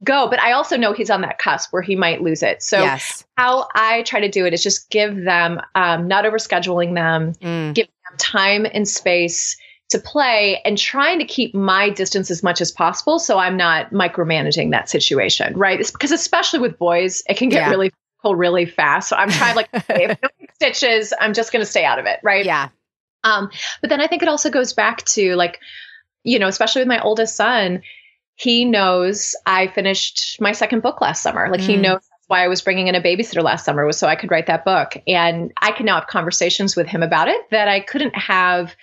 go. 0.05 0.27
But 0.29 0.39
I 0.39 0.53
also 0.53 0.77
know 0.77 0.93
he's 0.93 1.09
on 1.09 1.21
that 1.21 1.39
cusp 1.39 1.73
where 1.73 1.81
he 1.81 1.95
might 1.95 2.21
lose 2.21 2.43
it. 2.43 2.63
So 2.63 2.79
yes. 2.79 3.25
how 3.37 3.67
I 3.75 4.03
try 4.03 4.21
to 4.21 4.29
do 4.29 4.45
it 4.45 4.53
is 4.53 4.63
just 4.63 4.89
give 4.89 5.23
them, 5.23 5.59
um, 5.75 6.07
not 6.07 6.25
over 6.25 6.37
scheduling 6.37 6.93
them, 6.93 7.33
mm. 7.33 7.73
give 7.73 7.87
them 7.87 8.17
time 8.17 8.65
and 8.71 8.87
space 8.87 9.57
to 9.89 9.99
play 9.99 10.61
and 10.65 10.77
trying 10.77 11.19
to 11.19 11.25
keep 11.25 11.53
my 11.53 11.89
distance 11.89 12.31
as 12.31 12.41
much 12.41 12.59
as 12.59 12.71
possible 12.71 13.19
so 13.19 13.37
I'm 13.37 13.55
not 13.55 13.91
micromanaging 13.91 14.71
that 14.71 14.89
situation, 14.89 15.57
right? 15.57 15.79
It's 15.79 15.91
because 15.91 16.11
especially 16.11 16.59
with 16.59 16.77
boys, 16.77 17.23
it 17.29 17.37
can 17.37 17.49
get 17.49 17.63
yeah. 17.63 17.69
really 17.69 17.91
cool 18.21 18.35
really 18.35 18.65
fast. 18.65 19.09
So 19.09 19.15
I'm 19.15 19.29
trying 19.29 19.55
like 19.55 19.69
if 19.73 20.17
stitches, 20.55 21.13
I'm 21.19 21.33
just 21.33 21.51
going 21.51 21.63
to 21.63 21.69
stay 21.69 21.85
out 21.85 21.99
of 21.99 22.05
it, 22.05 22.19
right? 22.23 22.45
Yeah. 22.45 22.69
Um, 23.23 23.49
but 23.81 23.89
then 23.89 24.01
I 24.01 24.07
think 24.07 24.21
it 24.21 24.29
also 24.29 24.49
goes 24.49 24.73
back 24.73 25.03
to 25.05 25.35
like, 25.35 25.59
you 26.23 26.39
know, 26.39 26.47
especially 26.47 26.81
with 26.81 26.87
my 26.87 27.01
oldest 27.01 27.35
son, 27.35 27.81
he 28.35 28.65
knows 28.65 29.35
I 29.45 29.67
finished 29.67 30.39
my 30.41 30.51
second 30.51 30.81
book 30.81 31.01
last 31.01 31.23
summer. 31.23 31.49
Like 31.49 31.61
mm. 31.61 31.67
he 31.67 31.77
knows 31.77 32.01
why 32.27 32.43
I 32.43 32.47
was 32.47 32.61
bringing 32.61 32.87
in 32.87 32.95
a 32.95 33.01
babysitter 33.01 33.43
last 33.43 33.65
summer 33.65 33.85
was 33.85 33.97
so 33.97 34.07
I 34.07 34.15
could 34.15 34.31
write 34.31 34.47
that 34.47 34.65
book. 34.65 34.97
And 35.07 35.53
I 35.61 35.71
can 35.71 35.85
now 35.85 35.95
have 35.95 36.07
conversations 36.07 36.75
with 36.75 36.87
him 36.87 37.03
about 37.03 37.27
it 37.27 37.41
that 37.51 37.67
I 37.67 37.79
couldn't 37.79 38.15
have 38.15 38.75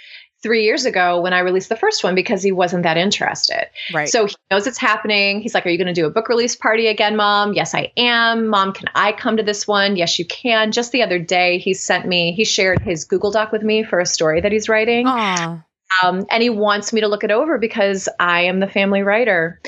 three 0.42 0.64
years 0.64 0.84
ago 0.84 1.20
when 1.20 1.32
I 1.32 1.38
released 1.40 1.68
the 1.68 1.76
first 1.76 2.02
one 2.02 2.14
because 2.14 2.42
he 2.42 2.50
wasn't 2.50 2.82
that 2.82 2.96
interested. 2.96 3.68
Right. 3.94 4.08
So 4.08 4.26
he 4.26 4.34
knows 4.50 4.66
it's 4.66 4.78
happening. 4.78 5.40
He's 5.40 5.54
like, 5.54 5.64
Are 5.64 5.68
you 5.68 5.78
going 5.78 5.86
to 5.86 5.92
do 5.92 6.06
a 6.06 6.10
book 6.10 6.28
release 6.28 6.56
party 6.56 6.88
again, 6.88 7.16
mom? 7.16 7.52
Yes, 7.52 7.74
I 7.74 7.92
am. 7.96 8.48
Mom, 8.48 8.72
can 8.72 8.88
I 8.94 9.12
come 9.12 9.36
to 9.36 9.42
this 9.42 9.68
one? 9.68 9.96
Yes, 9.96 10.18
you 10.18 10.24
can. 10.24 10.72
Just 10.72 10.92
the 10.92 11.02
other 11.02 11.18
day, 11.18 11.58
he 11.58 11.74
sent 11.74 12.06
me, 12.06 12.32
he 12.32 12.44
shared 12.44 12.80
his 12.80 13.04
Google 13.04 13.30
Doc 13.30 13.52
with 13.52 13.62
me 13.62 13.84
for 13.84 14.00
a 14.00 14.06
story 14.06 14.40
that 14.40 14.52
he's 14.52 14.68
writing. 14.68 15.06
Aww. 15.06 15.64
Um, 16.02 16.24
and 16.30 16.42
he 16.42 16.50
wants 16.50 16.92
me 16.92 17.00
to 17.00 17.08
look 17.08 17.24
it 17.24 17.30
over 17.30 17.58
because 17.58 18.08
I 18.18 18.42
am 18.42 18.60
the 18.60 18.68
family 18.68 19.02
writer. 19.02 19.60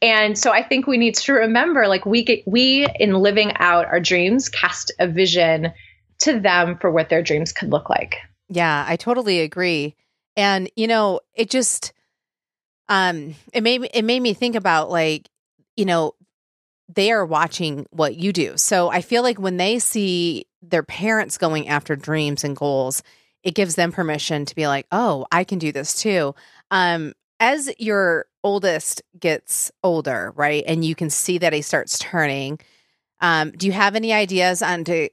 And 0.00 0.36
so 0.36 0.50
I 0.50 0.62
think 0.62 0.86
we 0.86 0.98
need 0.98 1.14
to 1.14 1.32
remember 1.32 1.86
like 1.86 2.04
we 2.04 2.24
get 2.24 2.42
we 2.46 2.88
in 2.98 3.14
living 3.14 3.52
out 3.56 3.86
our 3.86 4.00
dreams 4.00 4.48
cast 4.48 4.92
a 4.98 5.06
vision 5.06 5.72
to 6.20 6.40
them 6.40 6.76
for 6.78 6.90
what 6.90 7.08
their 7.08 7.22
dreams 7.22 7.52
could 7.52 7.70
look 7.70 7.88
like. 7.88 8.16
Yeah, 8.48 8.84
I 8.86 8.96
totally 8.96 9.40
agree. 9.40 9.94
And 10.36 10.68
you 10.76 10.88
know, 10.88 11.20
it 11.34 11.50
just 11.50 11.92
um 12.88 13.36
it 13.52 13.62
made 13.62 13.88
it 13.94 14.04
made 14.04 14.20
me 14.20 14.34
think 14.34 14.56
about 14.56 14.90
like, 14.90 15.28
you 15.76 15.84
know, 15.84 16.14
they 16.92 17.12
are 17.12 17.24
watching 17.24 17.86
what 17.90 18.16
you 18.16 18.32
do. 18.32 18.56
So 18.56 18.88
I 18.88 19.02
feel 19.02 19.22
like 19.22 19.38
when 19.38 19.56
they 19.56 19.78
see 19.78 20.46
their 20.62 20.82
parents 20.82 21.38
going 21.38 21.68
after 21.68 21.96
dreams 21.96 22.44
and 22.44 22.56
goals, 22.56 23.02
it 23.42 23.54
gives 23.54 23.74
them 23.74 23.92
permission 23.92 24.44
to 24.46 24.54
be 24.54 24.66
like, 24.66 24.86
oh, 24.92 25.26
I 25.32 25.44
can 25.44 25.58
do 25.58 25.72
this 25.72 25.94
too. 25.94 26.34
Um, 26.70 27.12
as 27.40 27.72
your 27.78 28.26
oldest 28.44 29.02
gets 29.18 29.72
older, 29.82 30.32
right, 30.36 30.64
and 30.66 30.84
you 30.84 30.94
can 30.94 31.10
see 31.10 31.38
that 31.38 31.52
he 31.52 31.62
starts 31.62 31.98
turning, 31.98 32.60
um, 33.20 33.50
do 33.52 33.66
you 33.66 33.72
have 33.72 33.94
any 33.94 34.12
ideas 34.12 34.62
on 34.62 34.84
to 34.84 35.08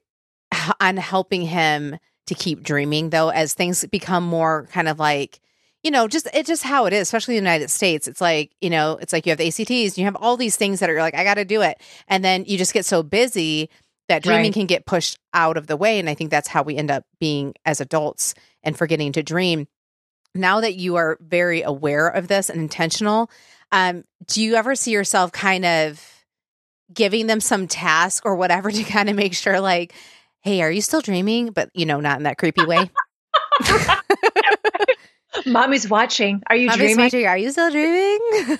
on 0.80 0.98
helping 0.98 1.42
him 1.44 1.98
to 2.28 2.36
keep 2.36 2.64
dreaming 2.64 3.10
though, 3.10 3.30
as 3.30 3.54
things 3.54 3.86
become 3.86 4.24
more 4.24 4.68
kind 4.72 4.88
of 4.88 5.00
like 5.00 5.40
you 5.84 5.92
know, 5.92 6.08
just 6.08 6.28
it's 6.34 6.48
just 6.48 6.64
how 6.64 6.86
it 6.86 6.94
is, 6.94 7.04
especially 7.04 7.38
in 7.38 7.44
the 7.44 7.50
United 7.50 7.70
States. 7.70 8.08
It's 8.08 8.20
like, 8.20 8.52
you 8.60 8.70
know, 8.70 8.98
it's 9.02 9.14
like 9.14 9.26
you 9.26 9.30
have 9.32 9.38
the 9.38 9.48
ACTs, 9.48 9.98
you 9.98 10.04
have 10.04 10.18
all 10.18 10.36
these 10.36 10.58
things 10.58 10.82
that 10.82 10.90
are 10.90 11.00
like, 11.00 11.16
I 11.16 11.24
got 11.24 11.36
to 11.36 11.46
do 11.46 11.62
it. 11.62 11.82
And 12.08 12.24
then 12.24 12.44
you 12.46 12.58
just 12.58 12.74
get 12.74 12.86
so 12.86 13.02
busy 13.02 13.70
that 14.10 14.24
dreaming 14.24 14.46
right. 14.46 14.54
can 14.54 14.66
get 14.66 14.86
pushed 14.86 15.18
out 15.34 15.56
of 15.56 15.68
the 15.68 15.78
way. 15.78 16.00
And 16.00 16.10
I 16.10 16.16
think 16.16 16.30
that's 16.32 16.48
how 16.48 16.64
we 16.64 16.76
end 16.76 16.92
up 16.92 17.06
being 17.20 17.54
as 17.66 17.80
adults 17.80 18.36
and 18.62 18.78
forgetting 18.78 19.14
to 19.14 19.24
dream. 19.24 19.68
Now 20.36 20.62
that 20.62 20.76
you 20.76 20.98
are 20.98 21.18
very 21.22 21.62
aware 21.62 22.08
of 22.08 22.28
this 22.28 22.50
and 22.50 22.60
intentional, 22.60 23.32
um, 23.72 24.04
do 24.28 24.44
you 24.44 24.56
ever 24.56 24.76
see 24.76 24.92
yourself 24.92 25.32
kind 25.32 25.66
of 25.66 26.04
giving 26.94 27.28
them 27.28 27.40
some 27.40 27.68
task 27.68 28.26
or 28.26 28.36
whatever 28.36 28.72
to 28.72 28.84
kind 28.84 29.10
of 29.10 29.16
make 29.16 29.34
sure, 29.34 29.60
like, 29.60 29.94
hey, 30.42 30.62
are 30.62 30.72
you 30.72 30.82
still 30.82 31.02
dreaming? 31.02 31.52
But, 31.52 31.70
you 31.74 31.86
know, 31.86 32.00
not 32.00 32.18
in 32.18 32.24
that 32.24 32.38
creepy 32.38 32.66
way. 32.66 32.90
Mommy's 35.46 35.90
watching. 35.90 36.42
Are 36.48 36.56
you 36.56 36.68
Mommy's 36.68 36.80
dreaming? 36.80 37.06
Watching. 37.06 37.26
Are 37.28 37.38
you 37.38 37.52
still 37.52 37.70
dreaming? 37.72 38.20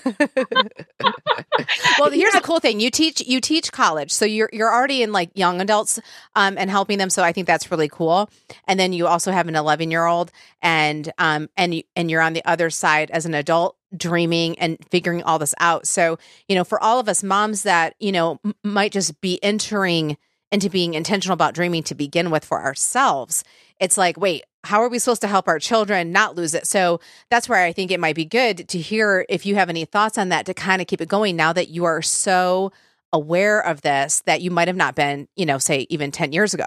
well, 1.98 2.10
here's 2.10 2.32
yeah. 2.34 2.40
the 2.40 2.42
cool 2.42 2.60
thing. 2.60 2.80
You 2.80 2.90
teach 2.90 3.20
you 3.26 3.40
teach 3.40 3.72
college. 3.72 4.12
So 4.12 4.24
you're 4.24 4.50
you're 4.52 4.72
already 4.72 5.02
in 5.02 5.12
like 5.12 5.30
young 5.34 5.60
adults 5.60 5.98
um, 6.36 6.56
and 6.58 6.70
helping 6.70 6.98
them. 6.98 7.10
So 7.10 7.22
I 7.22 7.32
think 7.32 7.46
that's 7.46 7.70
really 7.70 7.88
cool. 7.88 8.30
And 8.66 8.78
then 8.78 8.92
you 8.92 9.06
also 9.06 9.32
have 9.32 9.48
an 9.48 9.56
11 9.56 9.90
year 9.90 10.06
old 10.06 10.30
and 10.62 11.12
um 11.18 11.48
and 11.56 11.74
you, 11.74 11.82
and 11.96 12.10
you're 12.10 12.22
on 12.22 12.34
the 12.34 12.44
other 12.44 12.70
side 12.70 13.10
as 13.10 13.26
an 13.26 13.34
adult 13.34 13.76
dreaming 13.96 14.58
and 14.58 14.78
figuring 14.90 15.22
all 15.22 15.38
this 15.38 15.54
out. 15.58 15.86
So, 15.86 16.18
you 16.48 16.54
know, 16.54 16.64
for 16.64 16.80
all 16.82 17.00
of 17.00 17.08
us 17.08 17.24
moms 17.24 17.64
that, 17.64 17.94
you 17.98 18.12
know, 18.12 18.38
m- 18.44 18.54
might 18.62 18.92
just 18.92 19.20
be 19.20 19.42
entering 19.42 20.16
into 20.52 20.70
being 20.70 20.94
intentional 20.94 21.34
about 21.34 21.54
dreaming 21.54 21.82
to 21.84 21.94
begin 21.94 22.30
with 22.30 22.44
for 22.44 22.60
ourselves, 22.60 23.44
it's 23.80 23.96
like, 23.96 24.16
wait, 24.18 24.44
how 24.64 24.82
are 24.82 24.88
we 24.88 24.98
supposed 24.98 25.22
to 25.22 25.28
help 25.28 25.48
our 25.48 25.58
children 25.58 26.12
not 26.12 26.36
lose 26.36 26.54
it? 26.54 26.66
So 26.66 27.00
that's 27.30 27.48
where 27.48 27.62
I 27.62 27.72
think 27.72 27.90
it 27.90 28.00
might 28.00 28.16
be 28.16 28.24
good 28.24 28.68
to 28.68 28.78
hear 28.78 29.24
if 29.28 29.46
you 29.46 29.54
have 29.54 29.70
any 29.70 29.84
thoughts 29.84 30.18
on 30.18 30.28
that 30.30 30.46
to 30.46 30.54
kind 30.54 30.82
of 30.82 30.88
keep 30.88 31.00
it 31.00 31.08
going 31.08 31.36
now 31.36 31.52
that 31.52 31.68
you 31.68 31.84
are 31.84 32.02
so 32.02 32.72
aware 33.12 33.60
of 33.60 33.80
this 33.80 34.22
that 34.26 34.40
you 34.40 34.50
might 34.50 34.68
have 34.68 34.76
not 34.76 34.94
been, 34.94 35.28
you 35.34 35.46
know, 35.46 35.58
say 35.58 35.86
even 35.88 36.10
10 36.10 36.32
years 36.32 36.54
ago. 36.54 36.66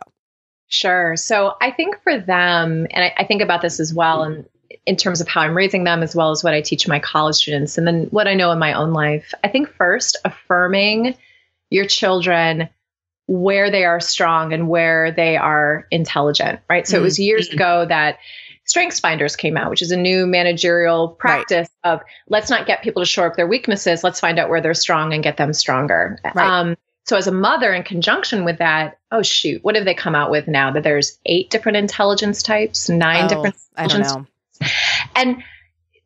Sure. 0.68 1.16
So 1.16 1.56
I 1.62 1.72
think 1.72 2.02
for 2.02 2.20
them, 2.20 2.88
and 2.90 3.04
I, 3.06 3.14
I 3.18 3.24
think 3.26 3.42
about 3.42 3.62
this 3.62 3.80
as 3.80 3.94
well, 3.94 4.24
and 4.24 4.46
in 4.86 4.96
terms 4.96 5.22
of 5.22 5.28
how 5.28 5.42
I'm 5.42 5.56
raising 5.56 5.84
them, 5.84 6.02
as 6.02 6.16
well 6.16 6.32
as 6.32 6.44
what 6.44 6.54
I 6.54 6.62
teach 6.62 6.88
my 6.88 7.00
college 7.00 7.36
students, 7.36 7.78
and 7.78 7.86
then 7.86 8.06
what 8.06 8.28
I 8.28 8.34
know 8.34 8.52
in 8.52 8.60
my 8.60 8.74
own 8.74 8.92
life, 8.92 9.34
I 9.44 9.50
think 9.50 9.70
first 9.76 10.18
affirming 10.26 11.16
your 11.70 11.86
children 11.86 12.70
where 13.28 13.72
they 13.72 13.86
are 13.86 14.00
strong 14.00 14.54
and 14.54 14.68
where 14.68 15.12
they 15.12 15.38
are 15.38 15.88
intelligent, 15.92 16.60
right? 16.70 16.88
So 16.88 16.96
mm-hmm. 16.96 17.02
it 17.02 17.04
was 17.04 17.20
years 17.20 17.48
mm-hmm. 17.48 17.56
ago 17.56 17.86
that 17.88 18.20
Strengths 18.66 19.00
Finders 19.00 19.36
came 19.36 19.58
out, 19.58 19.70
which 19.70 19.82
is 19.82 19.92
a 19.92 19.98
new 19.98 20.26
managerial 20.26 21.10
practice 21.10 21.70
right. 21.84 21.94
of 21.94 22.02
let's 22.28 22.50
not 22.50 22.66
get 22.66 22.82
people 22.82 23.02
to 23.02 23.06
shore 23.06 23.28
up 23.28 23.36
their 23.36 23.48
weaknesses, 23.48 24.04
let's 24.04 24.20
find 24.20 24.40
out 24.40 24.50
where 24.50 24.62
they're 24.62 24.74
strong 24.74 25.14
and 25.14 25.24
get 25.24 25.38
them 25.38 25.54
stronger. 25.54 26.18
Right. 26.24 26.38
Um, 26.38 26.78
so 27.06 27.18
as 27.18 27.28
a 27.28 27.34
mother, 27.34 27.74
in 27.74 27.84
conjunction 27.84 28.46
with 28.46 28.60
that, 28.60 29.00
oh 29.12 29.22
shoot, 29.22 29.64
what 29.64 29.76
have 29.76 29.84
they 29.84 29.94
come 29.94 30.16
out 30.16 30.32
with 30.32 30.48
now? 30.48 30.72
That 30.72 30.84
there's 30.84 31.20
eight 31.26 31.50
different 31.50 31.78
intelligence 31.78 32.42
types, 32.42 32.90
nine 32.90 33.26
oh, 33.26 33.28
different. 33.28 33.56
I 33.76 33.88
don't 33.88 34.02
know. 34.02 34.26
And 35.16 35.44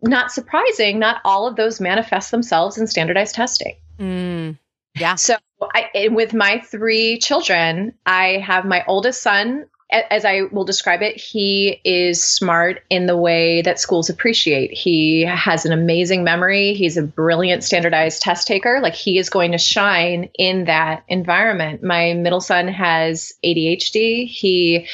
not 0.01 0.31
surprising, 0.31 0.97
not 0.97 1.21
all 1.23 1.47
of 1.47 1.55
those 1.55 1.79
manifest 1.79 2.31
themselves 2.31 2.77
in 2.77 2.87
standardized 2.87 3.35
testing. 3.35 3.75
Mm, 3.99 4.57
yeah. 4.95 5.15
So 5.15 5.35
I, 5.61 6.09
with 6.09 6.33
my 6.33 6.59
three 6.59 7.19
children, 7.19 7.93
I 8.05 8.43
have 8.45 8.65
my 8.65 8.83
oldest 8.87 9.21
son, 9.21 9.65
as 9.89 10.25
I 10.25 10.41
will 10.51 10.65
describe 10.65 11.01
it, 11.01 11.15
he 11.15 11.79
is 11.85 12.21
smart 12.21 12.83
in 12.89 13.05
the 13.05 13.15
way 13.15 13.61
that 13.61 13.79
schools 13.79 14.09
appreciate. 14.09 14.71
He 14.71 15.21
has 15.21 15.65
an 15.65 15.71
amazing 15.71 16.25
memory. 16.25 16.73
He's 16.73 16.97
a 16.97 17.03
brilliant 17.03 17.63
standardized 17.63 18.21
test 18.21 18.47
taker. 18.47 18.81
Like 18.81 18.95
he 18.95 19.17
is 19.17 19.29
going 19.29 19.53
to 19.53 19.57
shine 19.57 20.29
in 20.37 20.65
that 20.65 21.03
environment. 21.07 21.83
My 21.83 22.13
middle 22.13 22.41
son 22.41 22.67
has 22.67 23.33
ADHD. 23.45 24.27
He 24.27 24.87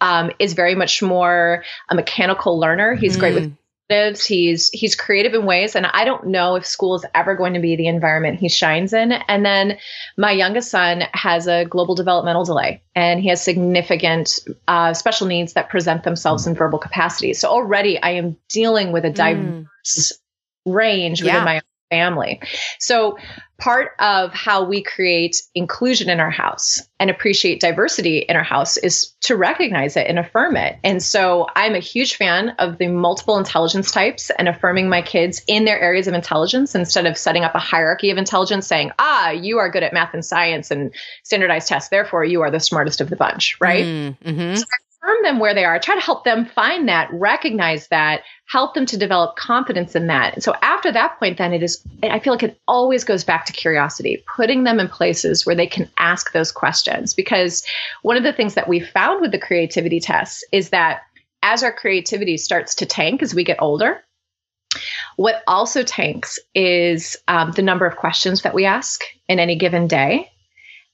um, 0.00 0.32
is 0.40 0.54
very 0.54 0.74
much 0.74 1.00
more 1.00 1.62
a 1.88 1.94
mechanical 1.94 2.58
learner. 2.58 2.94
He's 2.94 3.16
mm. 3.16 3.20
great 3.20 3.34
with 3.34 3.44
mm 3.44 3.56
he's 3.90 4.68
he's 4.70 4.94
creative 4.94 5.34
in 5.34 5.44
ways 5.44 5.74
and 5.74 5.86
i 5.86 6.04
don't 6.04 6.26
know 6.26 6.54
if 6.54 6.64
school 6.64 6.94
is 6.94 7.04
ever 7.14 7.34
going 7.34 7.54
to 7.54 7.60
be 7.60 7.74
the 7.76 7.86
environment 7.86 8.38
he 8.38 8.48
shines 8.48 8.92
in 8.92 9.12
and 9.12 9.44
then 9.44 9.76
my 10.16 10.30
youngest 10.30 10.70
son 10.70 11.02
has 11.12 11.46
a 11.46 11.64
global 11.64 11.94
developmental 11.94 12.44
delay 12.44 12.80
and 12.94 13.20
he 13.20 13.28
has 13.28 13.42
significant 13.42 14.40
uh, 14.68 14.94
special 14.94 15.26
needs 15.26 15.54
that 15.54 15.68
present 15.68 16.04
themselves 16.04 16.46
in 16.46 16.54
verbal 16.54 16.78
capacity 16.78 17.34
so 17.34 17.48
already 17.48 18.00
i 18.02 18.10
am 18.10 18.36
dealing 18.48 18.92
with 18.92 19.04
a 19.04 19.10
mm. 19.10 19.14
diverse 19.14 20.12
mm. 20.66 20.74
range 20.74 21.22
within 21.22 21.34
yeah. 21.34 21.44
my 21.44 21.60
family. 21.90 22.40
So, 22.78 23.18
part 23.58 23.90
of 23.98 24.32
how 24.32 24.64
we 24.64 24.82
create 24.82 25.36
inclusion 25.54 26.08
in 26.08 26.18
our 26.18 26.30
house 26.30 26.80
and 26.98 27.10
appreciate 27.10 27.60
diversity 27.60 28.20
in 28.20 28.34
our 28.34 28.42
house 28.42 28.78
is 28.78 29.12
to 29.20 29.36
recognize 29.36 29.98
it 29.98 30.06
and 30.06 30.18
affirm 30.18 30.56
it. 30.56 30.78
And 30.82 31.02
so, 31.02 31.46
I'm 31.54 31.74
a 31.74 31.80
huge 31.80 32.16
fan 32.16 32.50
of 32.58 32.78
the 32.78 32.86
multiple 32.86 33.36
intelligence 33.36 33.90
types 33.90 34.30
and 34.30 34.48
affirming 34.48 34.88
my 34.88 35.02
kids 35.02 35.42
in 35.46 35.66
their 35.66 35.78
areas 35.78 36.06
of 36.06 36.14
intelligence 36.14 36.74
instead 36.74 37.04
of 37.04 37.18
setting 37.18 37.44
up 37.44 37.54
a 37.54 37.58
hierarchy 37.58 38.10
of 38.10 38.16
intelligence 38.16 38.66
saying, 38.66 38.92
ah, 38.98 39.30
you 39.30 39.58
are 39.58 39.70
good 39.70 39.82
at 39.82 39.92
math 39.92 40.14
and 40.14 40.24
science 40.24 40.70
and 40.70 40.94
standardized 41.24 41.68
tests, 41.68 41.90
therefore 41.90 42.24
you 42.24 42.40
are 42.40 42.50
the 42.50 42.60
smartest 42.60 43.00
of 43.00 43.10
the 43.10 43.16
bunch, 43.16 43.56
right? 43.60 43.84
Mm-hmm. 43.84 44.54
So 44.54 44.64
affirm 45.02 45.22
them 45.22 45.38
where 45.38 45.54
they 45.54 45.64
are, 45.64 45.78
try 45.78 45.94
to 45.94 46.00
help 46.00 46.24
them 46.24 46.46
find 46.46 46.88
that, 46.88 47.08
recognize 47.12 47.88
that, 47.88 48.22
help 48.46 48.74
them 48.74 48.86
to 48.86 48.98
develop 48.98 49.36
confidence 49.36 49.94
in 49.94 50.06
that. 50.08 50.34
And 50.34 50.42
so 50.42 50.54
after 50.62 50.92
that 50.92 51.18
point, 51.18 51.38
then 51.38 51.52
it 51.52 51.62
is, 51.62 51.82
I 52.02 52.18
feel 52.18 52.32
like 52.32 52.42
it 52.42 52.60
always 52.68 53.04
goes 53.04 53.24
back 53.24 53.46
to 53.46 53.52
curiosity, 53.52 54.22
putting 54.36 54.64
them 54.64 54.80
in 54.80 54.88
places 54.88 55.46
where 55.46 55.54
they 55.54 55.66
can 55.66 55.88
ask 55.96 56.32
those 56.32 56.52
questions. 56.52 57.14
Because 57.14 57.64
one 58.02 58.16
of 58.16 58.22
the 58.22 58.32
things 58.32 58.54
that 58.54 58.68
we 58.68 58.80
found 58.80 59.20
with 59.20 59.32
the 59.32 59.38
creativity 59.38 60.00
tests 60.00 60.44
is 60.52 60.70
that 60.70 61.02
as 61.42 61.62
our 61.62 61.72
creativity 61.72 62.36
starts 62.36 62.74
to 62.76 62.86
tank 62.86 63.22
as 63.22 63.34
we 63.34 63.44
get 63.44 63.62
older, 63.62 64.02
what 65.16 65.42
also 65.46 65.82
tanks 65.82 66.38
is 66.54 67.16
um, 67.26 67.52
the 67.52 67.62
number 67.62 67.86
of 67.86 67.96
questions 67.96 68.42
that 68.42 68.54
we 68.54 68.66
ask 68.66 69.02
in 69.28 69.40
any 69.40 69.56
given 69.56 69.88
day, 69.88 70.30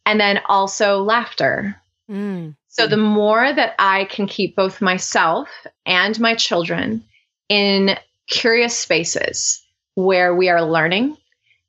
and 0.07 0.19
then 0.21 0.41
also 0.49 1.03
laughter. 1.03 1.81
Mm. 2.11 2.55
So 2.79 2.87
the 2.87 2.99
more 2.99 3.51
that 3.51 3.75
I 3.79 4.05
can 4.05 4.27
keep 4.27 4.55
both 4.55 4.83
myself 4.83 5.49
and 5.87 6.21
my 6.21 6.35
children 6.35 7.05
in 7.49 7.97
curious 8.29 8.77
spaces 8.77 9.65
where 9.95 10.35
we 10.35 10.51
are 10.51 10.63
learning 10.63 11.17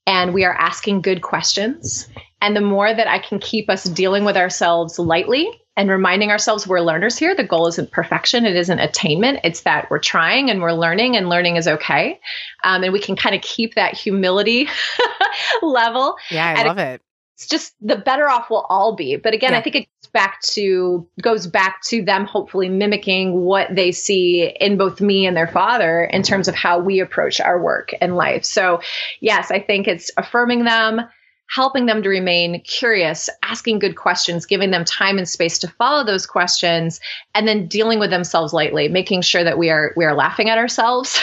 and 0.06 0.34
we 0.34 0.44
are 0.44 0.54
asking 0.54 1.04
good 1.04 1.22
questions, 1.22 2.10
and 2.42 2.56
the 2.56 2.62
more 2.62 2.94
that 2.94 3.08
I 3.08 3.20
can 3.20 3.40
keep 3.40 3.70
us 3.70 3.86
dealing 3.86 4.26
with 4.26 4.36
ourselves 4.36 5.00
lightly 5.00 5.50
and 5.78 5.90
reminding 5.90 6.30
ourselves 6.30 6.68
we're 6.68 6.82
learners 6.82 7.18
here. 7.18 7.36
The 7.36 7.44
goal 7.44 7.68
isn't 7.68 7.92
perfection, 7.92 8.46
it 8.46 8.58
isn't 8.58 8.80
attainment. 8.80 9.40
It's 9.46 9.62
that 9.62 9.90
we're 9.90 10.00
trying 10.00 10.50
and 10.50 10.62
we're 10.62 10.74
learning, 10.74 11.16
and 11.16 11.30
learning 11.30 11.56
is 11.56 11.70
okay. 11.70 12.20
Um, 12.66 12.84
and 12.84 12.92
we 12.92 13.00
can 13.00 13.16
kind 13.16 13.36
of 13.36 13.42
keep 13.42 13.76
that 13.76 13.94
humility 13.94 14.68
level. 15.62 16.18
Yeah, 16.32 16.54
I 16.58 16.64
love 16.64 16.80
it 16.80 17.02
it's 17.38 17.46
just 17.46 17.76
the 17.82 17.96
better 17.96 18.28
off 18.28 18.50
we'll 18.50 18.66
all 18.68 18.96
be. 18.96 19.16
But 19.16 19.36
again, 19.36 19.52
yeah. 19.52 19.60
I 19.60 19.62
think 19.62 19.76
it 19.76 19.88
goes 20.02 20.12
back 20.12 20.42
to 20.42 21.08
goes 21.22 21.46
back 21.46 21.84
to 21.84 22.04
them 22.04 22.26
hopefully 22.26 22.68
mimicking 22.68 23.42
what 23.42 23.76
they 23.76 23.92
see 23.92 24.52
in 24.60 24.76
both 24.76 25.00
me 25.00 25.28
and 25.28 25.38
their 25.38 25.48
father 25.48 26.04
in 26.04 26.24
terms 26.24 26.48
of 26.48 26.56
how 26.56 26.80
we 26.80 27.00
approach 27.00 27.40
our 27.40 27.62
work 27.62 27.94
and 28.02 28.16
life. 28.16 28.44
So, 28.44 28.82
yes, 29.20 29.52
I 29.52 29.60
think 29.60 29.88
it's 29.88 30.10
affirming 30.18 30.64
them, 30.64 31.02
helping 31.50 31.86
them 31.86 32.04
to 32.04 32.10
remain 32.10 32.62
curious, 32.62 33.30
asking 33.44 33.80
good 33.80 33.96
questions, 33.96 34.46
giving 34.46 34.72
them 34.72 34.84
time 34.84 35.18
and 35.18 35.28
space 35.28 35.60
to 35.60 35.68
follow 35.68 36.04
those 36.04 36.26
questions, 36.26 37.00
and 37.34 37.48
then 37.48 37.68
dealing 37.68 38.00
with 38.00 38.10
themselves 38.10 38.54
lightly, 38.54 38.88
making 38.88 39.22
sure 39.22 39.44
that 39.44 39.58
we 39.58 39.70
are 39.70 39.94
we 39.96 40.06
are 40.06 40.16
laughing 40.16 40.50
at 40.50 40.58
ourselves. 40.58 41.20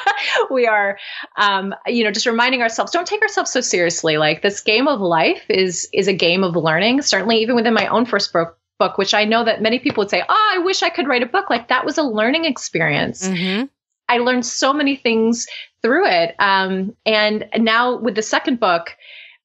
we 0.50 0.66
are 0.66 0.98
um, 1.36 1.74
you 1.86 2.04
know 2.04 2.10
just 2.10 2.26
reminding 2.26 2.62
ourselves 2.62 2.92
don't 2.92 3.06
take 3.06 3.22
ourselves 3.22 3.50
so 3.50 3.60
seriously. 3.60 4.18
Like 4.18 4.42
this 4.42 4.60
game 4.60 4.88
of 4.88 5.00
life 5.00 5.42
is 5.48 5.88
is 5.92 6.08
a 6.08 6.14
game 6.14 6.44
of 6.44 6.54
learning. 6.56 7.02
Certainly 7.02 7.38
even 7.38 7.56
within 7.56 7.74
my 7.74 7.86
own 7.86 8.06
first 8.06 8.32
book 8.32 8.58
book 8.78 8.96
which 8.98 9.14
i 9.14 9.24
know 9.24 9.44
that 9.44 9.62
many 9.62 9.78
people 9.78 10.00
would 10.00 10.10
say 10.10 10.22
oh 10.26 10.50
i 10.54 10.58
wish 10.58 10.82
i 10.82 10.88
could 10.88 11.06
write 11.06 11.22
a 11.22 11.26
book. 11.26 11.50
Like 11.50 11.68
that 11.68 11.84
was 11.84 11.98
a 11.98 12.02
learning 12.02 12.44
experience. 12.46 13.28
Mm-hmm. 13.28 13.66
i 14.08 14.18
learned 14.18 14.44
so 14.44 14.72
many 14.72 14.96
things 14.96 15.46
through 15.82 16.06
it. 16.06 16.34
Um, 16.38 16.96
and 17.04 17.46
now 17.56 17.96
with 17.98 18.14
the 18.14 18.22
second 18.22 18.60
book 18.60 18.96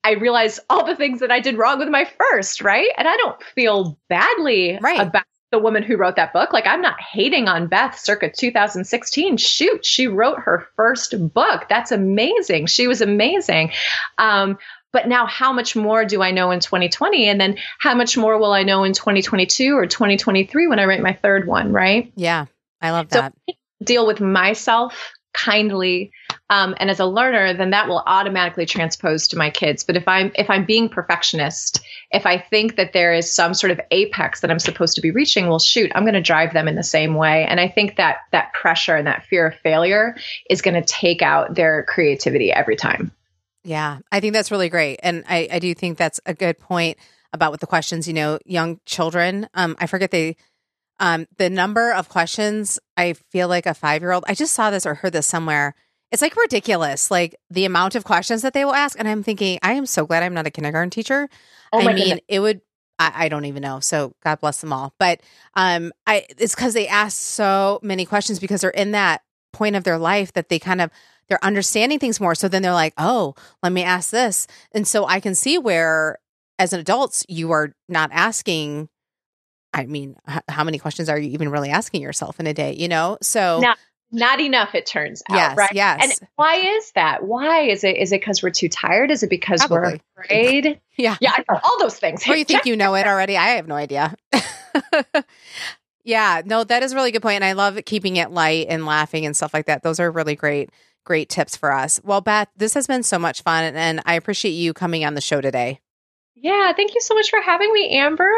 I 0.04 0.12
realize 0.14 0.60
all 0.70 0.86
the 0.86 0.95
things 0.95 1.20
that 1.20 1.32
I 1.32 1.39
did 1.39 1.58
wrong 1.58 1.80
with 1.80 1.89
my 1.89 2.06
first, 2.06 2.62
right? 2.62 2.89
And 2.98 3.08
I 3.08 3.18
don't 3.18 3.41
feel 3.43 4.00
badly 4.10 4.80
right. 4.82 5.00
about 5.00 5.26
the 5.52 5.60
woman 5.60 5.84
who 5.84 5.98
wrote 5.98 6.16
that 6.18 6.34
book. 6.34 6.54
Like, 6.54 6.68
I'm 6.68 6.82
not 6.82 7.00
hating 7.00 7.48
on 7.48 7.68
Beth 7.68 7.98
circa 7.98 8.30
2016. 8.30 9.38
Shoot, 9.38 9.86
she 9.86 10.08
wrote 10.08 10.39
her 10.39 10.68
first 10.76 11.16
book. 11.34 11.66
That's 11.70 11.91
amazing. 11.91 12.68
She 12.68 12.88
was 12.88 13.02
amazing. 13.02 13.72
Um, 14.18 14.58
but 14.93 15.08
now, 15.08 15.26
how 15.26 15.52
much 15.54 15.76
more 15.76 16.06
do 16.06 16.22
I 16.22 16.32
know 16.32 16.52
in 16.52 16.60
2020? 16.60 17.28
And 17.28 17.39
then, 17.39 17.58
how 17.80 17.93
much 17.93 18.18
more 18.18 18.38
will 18.38 18.54
I 18.54 18.64
know 18.64 18.84
in 18.84 18.93
2022 18.93 19.78
or 19.78 19.86
2023 19.86 20.68
when 20.68 20.80
I 20.80 20.86
write 20.86 21.02
my 21.02 21.14
third 21.14 21.45
one, 21.45 21.72
right? 21.72 22.12
Yeah, 22.16 22.45
I 22.82 22.91
love 22.91 23.10
that. 23.10 23.34
So, 23.48 23.54
deal 23.84 24.08
with 24.08 24.22
myself 24.22 25.12
kindly 25.34 26.12
um, 26.50 26.76
and 26.80 26.89
as 26.89 27.00
a 27.00 27.06
learner 27.06 27.54
then 27.54 27.72
that 27.72 27.88
will 27.88 28.04
automatically 28.06 28.66
transpose 28.66 29.28
to 29.28 29.38
my 29.38 29.50
kids. 29.50 29.84
But 29.84 29.95
if 29.95 30.08
i'm 30.08 30.32
if 30.36 30.50
i'm 30.50 30.66
being 30.66 30.89
perfectionist 30.89 31.82
if 32.12 32.26
i 32.26 32.38
think 32.38 32.76
that 32.76 32.93
there 32.93 33.14
is 33.14 33.34
some 33.34 33.54
sort 33.54 33.72
of 33.72 33.80
apex 33.91 34.41
that 34.41 34.52
i'm 34.52 34.60
supposed 34.60 34.95
to 34.95 35.02
be 35.02 35.12
reaching 35.12 35.48
well 35.48 35.60
shoot 35.60 35.91
i'm 35.95 36.04
going 36.04 36.14
to 36.14 36.22
drive 36.22 36.54
them 36.54 36.68
in 36.68 36.76
the 36.76 36.84
same 36.84 37.16
way. 37.16 37.45
And 37.45 37.60
i 37.60 37.68
think 37.68 37.98
that 37.98 38.18
that 38.32 38.54
pressure 38.54 38.95
and 38.95 39.08
that 39.08 39.26
fear 39.26 39.48
of 39.48 39.56
failure 39.56 40.16
is 40.50 40.62
going 40.62 40.82
to 40.82 40.88
take 40.88 41.22
out 41.22 41.56
their 41.56 41.84
creativity 41.84 42.52
every 42.52 42.76
time. 42.76 43.12
Yeah 43.64 44.00
i 44.12 44.20
think 44.20 44.34
that's 44.34 44.52
really 44.52 44.70
great. 44.70 45.00
And 45.04 45.24
i 45.28 45.48
i 45.52 45.60
do 45.60 45.74
think 45.74 45.98
that's 45.98 46.20
a 46.26 46.34
good 46.34 46.60
point 46.60 46.98
about 47.34 47.52
with 47.52 47.62
the 47.62 47.68
questions 47.68 48.08
you 48.08 48.14
know 48.14 48.39
young 48.45 48.80
children. 48.86 49.48
Um 49.54 49.76
i 49.80 49.88
forget 49.88 50.12
they 50.12 50.38
um, 51.00 51.28
the 51.38 51.50
number 51.50 51.91
of 51.93 52.10
questions 52.10 52.80
I 52.95 53.14
feel 53.14 53.48
like 53.48 53.66
a 53.66 53.74
five 53.74 54.02
year 54.02 54.12
old, 54.12 54.26
I 54.28 54.34
just 54.34 54.54
saw 54.54 54.72
this 54.72 54.86
or 54.86 54.95
heard 54.95 55.14
this 55.14 55.28
somewhere. 55.28 55.76
It's 56.12 56.22
like 56.22 56.36
ridiculous, 56.36 57.12
like 57.12 57.36
the 57.49 57.66
amount 57.66 57.95
of 57.95 58.03
questions 58.03 58.41
that 58.41 58.53
they 58.53 58.64
will 58.64 58.74
ask. 58.74 58.97
And 58.97 59.08
I'm 59.08 59.24
thinking, 59.24 59.60
I 59.62 59.74
am 59.74 59.86
so 59.86 60.05
glad 60.05 60.24
I'm 60.24 60.34
not 60.34 60.47
a 60.47 60.51
kindergarten 60.51 60.89
teacher. 60.89 61.28
Oh 61.74 61.82
I 61.82 61.93
mean, 61.93 61.97
goodness. 61.97 62.20
it 62.28 62.39
would, 62.39 62.62
I, 62.97 63.26
I, 63.26 63.30
don't 63.30 63.45
even 63.45 63.62
know. 63.62 63.80
So 63.80 64.14
God 64.24 64.39
bless 64.39 64.62
them 64.62 64.72
all. 64.72 64.93
But 64.99 65.20
um, 65.55 65.91
I, 66.05 66.26
it's 66.38 66.55
because 66.55 66.74
they 66.74 66.88
ask 66.88 67.18
so 67.18 67.80
many 67.84 68.05
questions 68.05 68.39
because 68.39 68.62
they're 68.62 68.70
in 68.72 68.91
that 68.91 69.22
point 69.51 69.76
of 69.76 69.84
their 69.84 69.97
life 69.97 70.34
that 70.34 70.49
they 70.49 70.60
kind 70.60 70.82
of, 70.82 70.91
they're 71.28 71.43
understanding 71.43 71.99
things 71.99 72.22
more. 72.22 72.36
So 72.36 72.47
then 72.47 72.62
they're 72.62 72.72
like, 72.72 72.93
oh, 72.97 73.36
let 73.62 73.74
me 73.74 73.84
ask 73.84 74.10
this. 74.10 74.47
And 74.72 74.88
so 74.88 75.05
I 75.05 75.20
can 75.20 75.36
see 75.36 75.58
where, 75.58 76.20
as 76.58 76.72
an 76.72 76.80
adults, 76.80 77.26
you 77.28 77.51
are 77.51 77.74
not 77.89 78.10
asking 78.14 78.89
I 79.74 79.86
mean, 79.86 80.16
h- 80.28 80.41
how 80.49 80.64
many 80.64 80.80
questions 80.80 81.10
are 81.10 81.20
you 81.20 81.30
even 81.32 81.49
really 81.49 81.70
asking 81.70 82.01
yourself 82.01 82.39
in 82.39 82.47
a 82.47 82.53
day? 82.53 82.74
You 82.74 82.88
know, 82.88 83.18
so 83.22 83.60
not, 83.60 83.78
not 84.12 84.39
enough. 84.39 84.76
It 84.76 84.86
turns 84.86 85.22
out, 85.30 85.36
yes, 85.36 85.58
right? 85.58 85.72
Yes. 85.74 85.99
And 86.01 86.30
why 86.36 86.55
is 86.55 86.91
that? 86.93 87.24
Why 87.24 87.62
is 87.64 87.84
it? 87.84 87.97
Is 87.97 88.12
it 88.12 88.22
because 88.22 88.41
we're 88.41 88.51
too 88.51 88.70
tired? 88.70 89.12
Is 89.12 89.24
it 89.24 89.30
because 89.30 89.66
Probably. 89.66 90.01
we're 90.16 90.24
afraid? 90.24 90.80
yeah, 90.97 91.18
yeah. 91.20 91.34
All 91.49 91.80
those 91.80 91.97
things. 91.97 92.28
Or 92.28 92.36
you 92.36 92.45
think 92.45 92.66
you 92.66 92.76
know 92.76 92.95
it 92.95 93.08
already? 93.08 93.38
I 93.38 93.49
have 93.49 93.68
no 93.68 93.76
idea. 93.76 94.16
yeah, 96.03 96.41
no, 96.45 96.64
that 96.64 96.84
is 96.84 96.93
a 96.93 96.95
really 96.95 97.12
good 97.12 97.22
point, 97.22 97.36
and 97.36 97.45
I 97.45 97.53
love 97.53 97.80
keeping 97.86 98.16
it 98.16 98.32
light 98.32 98.68
and 98.70 98.86
laughing 98.86 99.26
and 99.26 99.36
stuff 99.36 99.53
like 99.53 99.66
that. 99.66 99.84
Those 99.84 99.99
are 99.99 100.10
really 100.10 100.36
great, 100.36 100.70
great 101.03 101.30
tips 101.30 101.58
for 101.58 101.72
us. 101.72 101.99
Well, 102.03 102.22
Beth, 102.22 102.47
this 102.55 102.74
has 102.76 102.88
been 102.88 103.03
so 103.03 103.20
much 103.20 103.41
fun, 103.41 103.76
and 103.76 104.01
I 104.05 104.14
appreciate 104.16 104.51
you 104.51 104.74
coming 104.74 105.05
on 105.05 105.16
the 105.16 105.22
show 105.22 105.41
today. 105.41 105.82
Yeah, 106.36 106.72
thank 106.74 106.93
you 106.95 107.01
so 107.01 107.14
much 107.14 107.30
for 107.30 107.41
having 107.41 107.74
me, 107.74 107.89
Amber. 107.97 108.32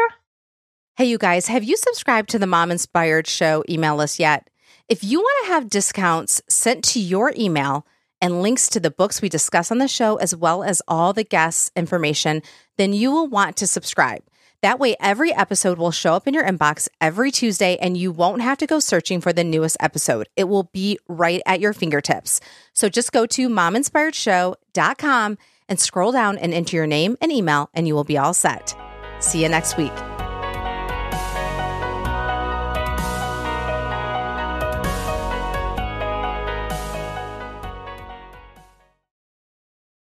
Hey, 0.96 1.04
you 1.06 1.16
guys, 1.16 1.46
have 1.46 1.64
you 1.64 1.76
subscribed 1.76 2.30
to 2.30 2.38
the 2.38 2.46
Mom 2.46 2.70
Inspired 2.70 3.26
Show 3.26 3.62
email 3.68 3.96
list 3.96 4.18
yet? 4.18 4.49
If 4.90 5.04
you 5.04 5.20
want 5.20 5.46
to 5.46 5.52
have 5.52 5.70
discounts 5.70 6.42
sent 6.48 6.82
to 6.86 6.98
your 6.98 7.32
email 7.38 7.86
and 8.20 8.42
links 8.42 8.68
to 8.70 8.80
the 8.80 8.90
books 8.90 9.22
we 9.22 9.28
discuss 9.28 9.70
on 9.70 9.78
the 9.78 9.86
show, 9.86 10.16
as 10.16 10.34
well 10.34 10.64
as 10.64 10.82
all 10.88 11.12
the 11.12 11.22
guests' 11.22 11.70
information, 11.76 12.42
then 12.76 12.92
you 12.92 13.12
will 13.12 13.28
want 13.28 13.56
to 13.58 13.68
subscribe. 13.68 14.24
That 14.62 14.80
way, 14.80 14.96
every 14.98 15.32
episode 15.32 15.78
will 15.78 15.92
show 15.92 16.14
up 16.14 16.26
in 16.26 16.34
your 16.34 16.42
inbox 16.42 16.88
every 17.00 17.30
Tuesday, 17.30 17.76
and 17.80 17.96
you 17.96 18.10
won't 18.10 18.42
have 18.42 18.58
to 18.58 18.66
go 18.66 18.80
searching 18.80 19.20
for 19.20 19.32
the 19.32 19.44
newest 19.44 19.76
episode. 19.78 20.28
It 20.34 20.48
will 20.48 20.64
be 20.64 20.98
right 21.06 21.40
at 21.46 21.60
your 21.60 21.72
fingertips. 21.72 22.40
So 22.72 22.88
just 22.88 23.12
go 23.12 23.26
to 23.26 23.48
mominspiredshow.com 23.48 25.38
and 25.68 25.78
scroll 25.78 26.10
down 26.10 26.36
and 26.36 26.52
enter 26.52 26.74
your 26.74 26.88
name 26.88 27.16
and 27.20 27.30
email, 27.30 27.70
and 27.74 27.86
you 27.86 27.94
will 27.94 28.02
be 28.02 28.18
all 28.18 28.34
set. 28.34 28.74
See 29.20 29.44
you 29.44 29.48
next 29.48 29.76
week. 29.76 29.92